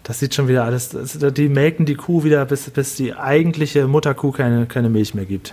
das 0.05 0.20
sieht 0.20 0.35
schon 0.35 0.49
wieder 0.49 0.64
alles. 0.64 0.89
Das, 0.89 1.18
die 1.35 1.49
melken 1.51 1.85
die 1.85 1.97
Kuh 1.97 2.24
wieder, 2.24 2.47
bis, 2.47 2.70
bis 2.70 2.95
die 2.95 3.14
eigentliche 3.14 3.87
Mutterkuh 3.87 4.33
keine, 4.33 4.64
keine 4.64 4.89
Milch 4.89 5.12
mehr 5.12 5.26
gibt. 5.26 5.53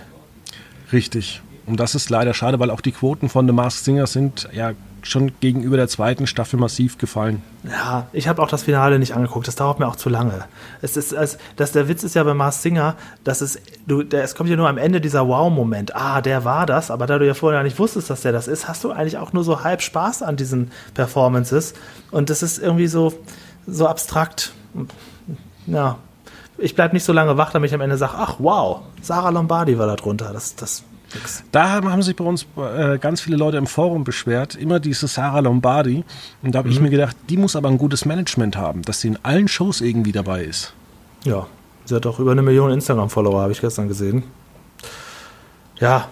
Richtig. 0.94 1.42
Und 1.70 1.78
das 1.78 1.94
ist 1.94 2.10
leider 2.10 2.34
schade, 2.34 2.58
weil 2.58 2.68
auch 2.70 2.80
die 2.80 2.90
Quoten 2.90 3.28
von 3.28 3.46
The 3.46 3.52
Masked 3.52 3.84
Singer 3.84 4.08
sind 4.08 4.48
ja 4.52 4.72
schon 5.02 5.30
gegenüber 5.38 5.76
der 5.76 5.86
zweiten 5.86 6.26
Staffel 6.26 6.58
massiv 6.58 6.98
gefallen. 6.98 7.42
Ja, 7.62 8.08
ich 8.12 8.26
habe 8.26 8.42
auch 8.42 8.48
das 8.48 8.64
Finale 8.64 8.98
nicht 8.98 9.14
angeguckt. 9.14 9.46
Das 9.46 9.54
dauert 9.54 9.78
mir 9.78 9.86
auch 9.86 9.94
zu 9.94 10.08
lange. 10.08 10.44
Es 10.82 10.96
ist, 10.96 11.12
es, 11.12 11.38
das, 11.54 11.70
der 11.70 11.86
Witz 11.86 12.02
ist 12.02 12.16
ja 12.16 12.24
bei 12.24 12.34
Mars 12.34 12.62
Singer, 12.62 12.96
dass 13.22 13.40
es, 13.40 13.60
du, 13.86 14.02
der, 14.02 14.24
es 14.24 14.34
kommt 14.34 14.50
ja 14.50 14.56
nur 14.56 14.68
am 14.68 14.78
Ende 14.78 15.00
dieser 15.00 15.28
Wow-Moment. 15.28 15.94
Ah, 15.94 16.20
der 16.20 16.44
war 16.44 16.66
das, 16.66 16.90
aber 16.90 17.06
da 17.06 17.18
du 17.18 17.26
ja 17.26 17.34
vorher 17.34 17.62
nicht 17.62 17.78
wusstest, 17.78 18.10
dass 18.10 18.22
der 18.22 18.32
das 18.32 18.48
ist, 18.48 18.66
hast 18.66 18.82
du 18.82 18.90
eigentlich 18.90 19.18
auch 19.18 19.32
nur 19.32 19.44
so 19.44 19.62
halb 19.62 19.80
Spaß 19.80 20.22
an 20.22 20.34
diesen 20.34 20.72
Performances. 20.94 21.74
Und 22.10 22.30
das 22.30 22.42
ist 22.42 22.58
irgendwie 22.58 22.88
so, 22.88 23.14
so 23.68 23.86
abstrakt. 23.86 24.52
Ja, 25.68 25.98
ich 26.58 26.74
bleibe 26.74 26.94
nicht 26.94 27.04
so 27.04 27.12
lange 27.12 27.36
wach, 27.36 27.52
damit 27.52 27.70
ich 27.70 27.74
am 27.74 27.80
Ende 27.80 27.96
sage, 27.96 28.14
ach 28.16 28.36
wow, 28.40 28.80
Sarah 29.02 29.30
Lombardi 29.30 29.78
war 29.78 29.86
da 29.86 29.94
drunter. 29.94 30.32
Das, 30.32 30.56
das 30.56 30.82
da 31.52 31.82
haben 31.82 32.02
sich 32.02 32.16
bei 32.16 32.24
uns 32.24 32.46
äh, 32.56 32.98
ganz 32.98 33.20
viele 33.20 33.36
Leute 33.36 33.56
im 33.56 33.66
Forum 33.66 34.04
beschwert, 34.04 34.54
immer 34.54 34.80
diese 34.80 35.08
Sarah 35.08 35.40
Lombardi. 35.40 36.04
Und 36.42 36.54
da 36.54 36.58
habe 36.58 36.68
mhm. 36.68 36.74
ich 36.74 36.80
mir 36.80 36.90
gedacht, 36.90 37.16
die 37.28 37.36
muss 37.36 37.56
aber 37.56 37.68
ein 37.68 37.78
gutes 37.78 38.04
Management 38.04 38.56
haben, 38.56 38.82
dass 38.82 39.00
sie 39.00 39.08
in 39.08 39.18
allen 39.22 39.48
Shows 39.48 39.80
irgendwie 39.80 40.12
dabei 40.12 40.44
ist. 40.44 40.72
Ja, 41.24 41.46
sie 41.84 41.94
hat 41.94 42.06
auch 42.06 42.18
über 42.20 42.32
eine 42.32 42.42
Million 42.42 42.70
Instagram-Follower, 42.70 43.40
habe 43.42 43.52
ich 43.52 43.60
gestern 43.60 43.88
gesehen. 43.88 44.22
Ja, 45.78 46.08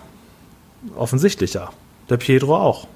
offensichtlich 0.97 1.55
ja. 1.55 1.71
Der 2.11 2.17
Pietro 2.17 2.57
auch. 2.57 2.87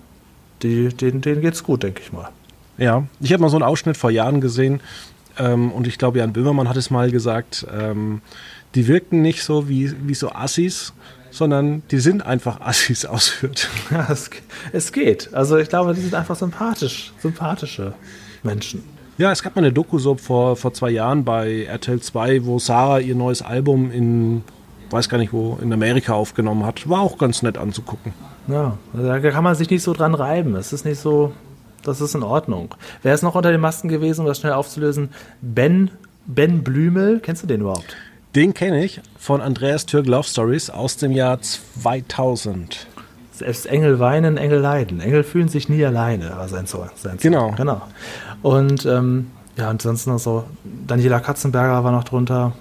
Die, 0.63 0.89
denen, 0.89 1.21
denen 1.21 1.41
geht's 1.41 1.63
gut, 1.63 1.83
denke 1.83 2.03
ich 2.03 2.13
mal. 2.13 2.31
Ja, 2.79 3.05
ich 3.21 3.33
habe 3.33 3.43
mal 3.43 3.51
so 3.51 3.57
einen 3.57 3.65
Ausschnitt 3.65 3.97
vor 3.97 4.11
Jahren 4.11 4.41
gesehen 4.41 4.81
ähm, 5.39 5.71
und 5.73 5.87
ich 5.87 5.99
glaube, 5.99 6.19
Jan 6.19 6.33
Böhmermann 6.33 6.69
hat 6.69 6.77
es 6.77 6.91
mal 6.91 7.11
gesagt, 7.11 7.67
ähm, 7.73 8.23
die 8.75 8.89
wirken 8.89 9.23
nicht 9.23 9.43
so 9.43 9.69
wie, 9.69 9.93
wie 10.07 10.15
so 10.15 10.33
Assis, 10.33 10.93
sondern 11.33 11.83
die 11.91 11.99
sind 11.99 12.25
einfach 12.25 12.61
Assis 12.65 13.05
ausführt. 13.05 13.69
Ja, 13.91 14.07
es, 14.09 14.31
es 14.73 14.93
geht. 14.93 15.35
Also 15.35 15.57
ich 15.57 15.69
glaube, 15.69 15.95
die 15.95 16.01
sind 16.01 16.15
einfach 16.15 16.37
sympathisch, 16.37 17.13
sympathische 17.21 17.95
Menschen. 18.45 18.85
Ja, 19.19 19.33
es 19.33 19.43
gab 19.43 19.57
mal 19.57 19.63
eine 19.63 19.73
Doku 19.73 19.99
so 19.99 20.15
vor, 20.15 20.57
vor 20.57 20.73
zwei 20.73 20.91
Jahren 20.91 21.25
bei 21.25 21.65
RTL 21.65 22.01
2, 22.01 22.45
wo 22.45 22.59
Sarah 22.59 22.99
ihr 22.99 23.15
neues 23.15 23.43
Album 23.43 23.91
in, 23.91 24.43
weiß 24.91 25.09
gar 25.09 25.19
nicht 25.19 25.33
wo, 25.33 25.59
in 25.61 25.73
Amerika 25.73 26.15
aufgenommen 26.15 26.65
hat. 26.65 26.89
War 26.89 27.01
auch 27.01 27.19
ganz 27.19 27.43
nett 27.43 27.59
anzugucken. 27.59 28.13
Ja, 28.49 28.79
da 28.93 29.21
kann 29.21 29.45
man 29.45 29.55
sich 29.55 29.71
nicht 29.71 29.83
so 29.83 29.93
dran 29.93 30.15
reiben. 30.15 30.57
Es 30.57 30.73
ist 30.73 30.85
nicht 30.85 30.99
so, 30.99 31.33
das 31.83 32.01
ist 32.01 32.15
in 32.15 32.23
Ordnung. 32.23 32.75
Wer 33.03 33.15
ist 33.15 33.23
noch 33.23 33.35
unter 33.35 33.53
den 33.53 33.61
Masken 33.61 33.89
gewesen, 33.89 34.23
um 34.23 34.27
das 34.27 34.41
schnell 34.41 34.53
aufzulösen? 34.53 35.11
Ben, 35.41 35.91
Ben 36.27 36.65
Blümel, 36.65 37.21
kennst 37.21 37.43
du 37.43 37.47
den 37.47 37.61
überhaupt? 37.61 37.97
Den 38.35 38.55
kenne 38.55 38.83
ich 38.83 39.03
von 39.19 39.43
Andreas 39.43 39.85
Türk 39.85 40.07
Love 40.07 40.27
Stories 40.27 40.71
aus 40.71 40.97
dem 40.97 41.13
Jahr 41.13 41.39
2000. 41.43 42.87
Selbst 43.31 43.67
Engel 43.67 43.99
weinen, 43.99 44.39
Engel 44.39 44.61
leiden. 44.61 45.01
Engel 45.01 45.23
fühlen 45.23 45.49
sich 45.49 45.69
nie 45.69 45.85
alleine, 45.85 46.31
war 46.31 46.49
sein 46.49 46.67
Song. 46.67 46.89
Sein 46.95 47.19
genau. 47.21 47.53
genau. 47.53 47.83
Und 48.41 48.87
ähm, 48.87 49.31
ja, 49.59 49.69
ansonsten 49.69 50.13
noch 50.13 50.19
so, 50.19 50.45
Daniela 50.65 51.21
Katzenberger 51.21 51.85
war 51.85 51.93
noch 51.93 52.05
drunter. 52.05 52.55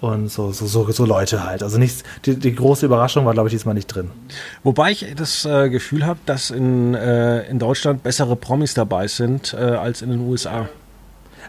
und 0.00 0.30
so, 0.30 0.50
so, 0.52 0.66
so, 0.66 0.90
so 0.90 1.04
Leute 1.04 1.44
halt. 1.44 1.62
Also 1.62 1.76
nichts, 1.76 2.04
die, 2.24 2.36
die 2.36 2.54
große 2.54 2.86
Überraschung 2.86 3.26
war, 3.26 3.34
glaube 3.34 3.50
ich, 3.50 3.54
diesmal 3.54 3.74
nicht 3.74 3.88
drin. 3.88 4.10
Wobei 4.62 4.92
ich 4.92 5.14
das 5.14 5.44
äh, 5.44 5.68
Gefühl 5.68 6.06
habe, 6.06 6.20
dass 6.24 6.50
in, 6.50 6.94
äh, 6.94 7.42
in 7.48 7.58
Deutschland 7.58 8.02
bessere 8.02 8.34
Promis 8.34 8.72
dabei 8.72 9.08
sind 9.08 9.52
äh, 9.52 9.58
als 9.58 10.00
in 10.00 10.08
den 10.08 10.20
USA. 10.20 10.70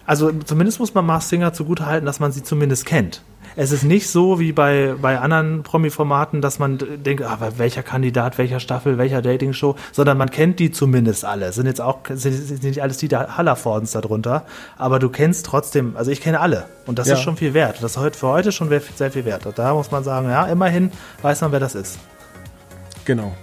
Also 0.06 0.32
zumindest 0.32 0.80
muss 0.80 0.94
man 0.94 1.06
Mars 1.06 1.30
Singer 1.30 1.54
zugutehalten, 1.54 2.06
dass 2.06 2.20
man 2.20 2.32
sie 2.32 2.44
zumindest 2.44 2.86
kennt. 2.86 3.22
Es 3.58 3.72
ist 3.72 3.84
nicht 3.84 4.10
so 4.10 4.40
wie 4.40 4.52
bei, 4.52 4.96
bei 5.02 5.18
anderen 5.20 5.64
Promi-Formaten, 5.64 6.42
dass 6.42 6.60
man 6.60 6.78
denkt, 6.78 7.24
ah, 7.24 7.38
welcher 7.56 7.84
Kandidat, 7.84 8.38
welcher 8.38 8.60
Staffel, 8.60 8.98
welcher 8.98 9.22
Dating-Show, 9.22 9.76
sondern 9.94 10.18
man 10.18 10.30
kennt 10.30 10.60
die 10.60 10.72
zumindest 10.72 11.24
alle. 11.24 11.54
Sind 11.54 11.66
jetzt 11.66 11.80
auch 11.80 12.00
sind, 12.10 12.64
nicht 12.64 12.82
alles 12.82 12.98
die 12.98 13.08
Hallerfordens 13.08 13.92
darunter, 13.92 14.46
aber 14.78 15.00
du 15.00 15.10
kennst 15.10 15.46
trotzdem, 15.46 15.96
also 15.96 16.12
ich 16.12 16.20
kenne 16.20 16.42
alle 16.42 16.66
und 16.86 17.00
das 17.00 17.08
ja. 17.08 17.14
ist 17.14 17.22
schon 17.22 17.38
viel 17.38 17.54
wert. 17.54 17.78
Das 17.82 17.96
ist 17.96 18.16
für 18.16 18.28
heute 18.28 18.52
schon 18.52 18.70
sehr 18.96 19.12
viel 19.12 19.24
wert. 19.24 19.48
Da 19.56 19.74
muss 19.74 19.90
man 19.90 20.04
sagen, 20.04 20.30
ja, 20.30 20.46
immerhin 20.48 20.92
weiß 21.22 21.42
man, 21.42 21.54
wer 21.54 21.62
das 21.62 21.76
ist. 21.76 21.98
Genau. 23.06 23.34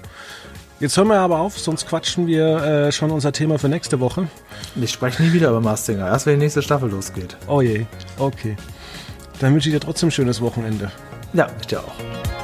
Jetzt 0.83 0.97
hören 0.97 1.07
wir 1.07 1.21
aber 1.21 1.39
auf, 1.39 1.61
sonst 1.61 1.87
quatschen 1.87 2.27
wir 2.27 2.57
äh, 2.57 2.91
schon 2.91 3.13
unser 3.13 3.31
Thema 3.31 3.57
für 3.57 3.69
nächste 3.69 4.01
Woche. 4.01 4.27
Ich 4.75 4.91
spreche 4.91 5.23
nie 5.23 5.33
wieder 5.33 5.51
über 5.51 5.61
Mastinger, 5.61 6.09
erst 6.09 6.27
wenn 6.27 6.41
die 6.41 6.45
nächste 6.47 6.61
Staffel 6.61 6.91
losgeht. 6.91 7.37
Oh 7.47 7.61
je, 7.61 7.87
okay. 8.19 8.57
Dann 9.39 9.55
wünsche 9.55 9.69
ich 9.69 9.75
dir 9.77 9.79
trotzdem 9.79 10.09
ein 10.09 10.11
schönes 10.11 10.41
Wochenende. 10.41 10.91
Ja, 11.35 11.47
ich 11.61 11.69
dir 11.69 11.79
auch. 11.79 12.42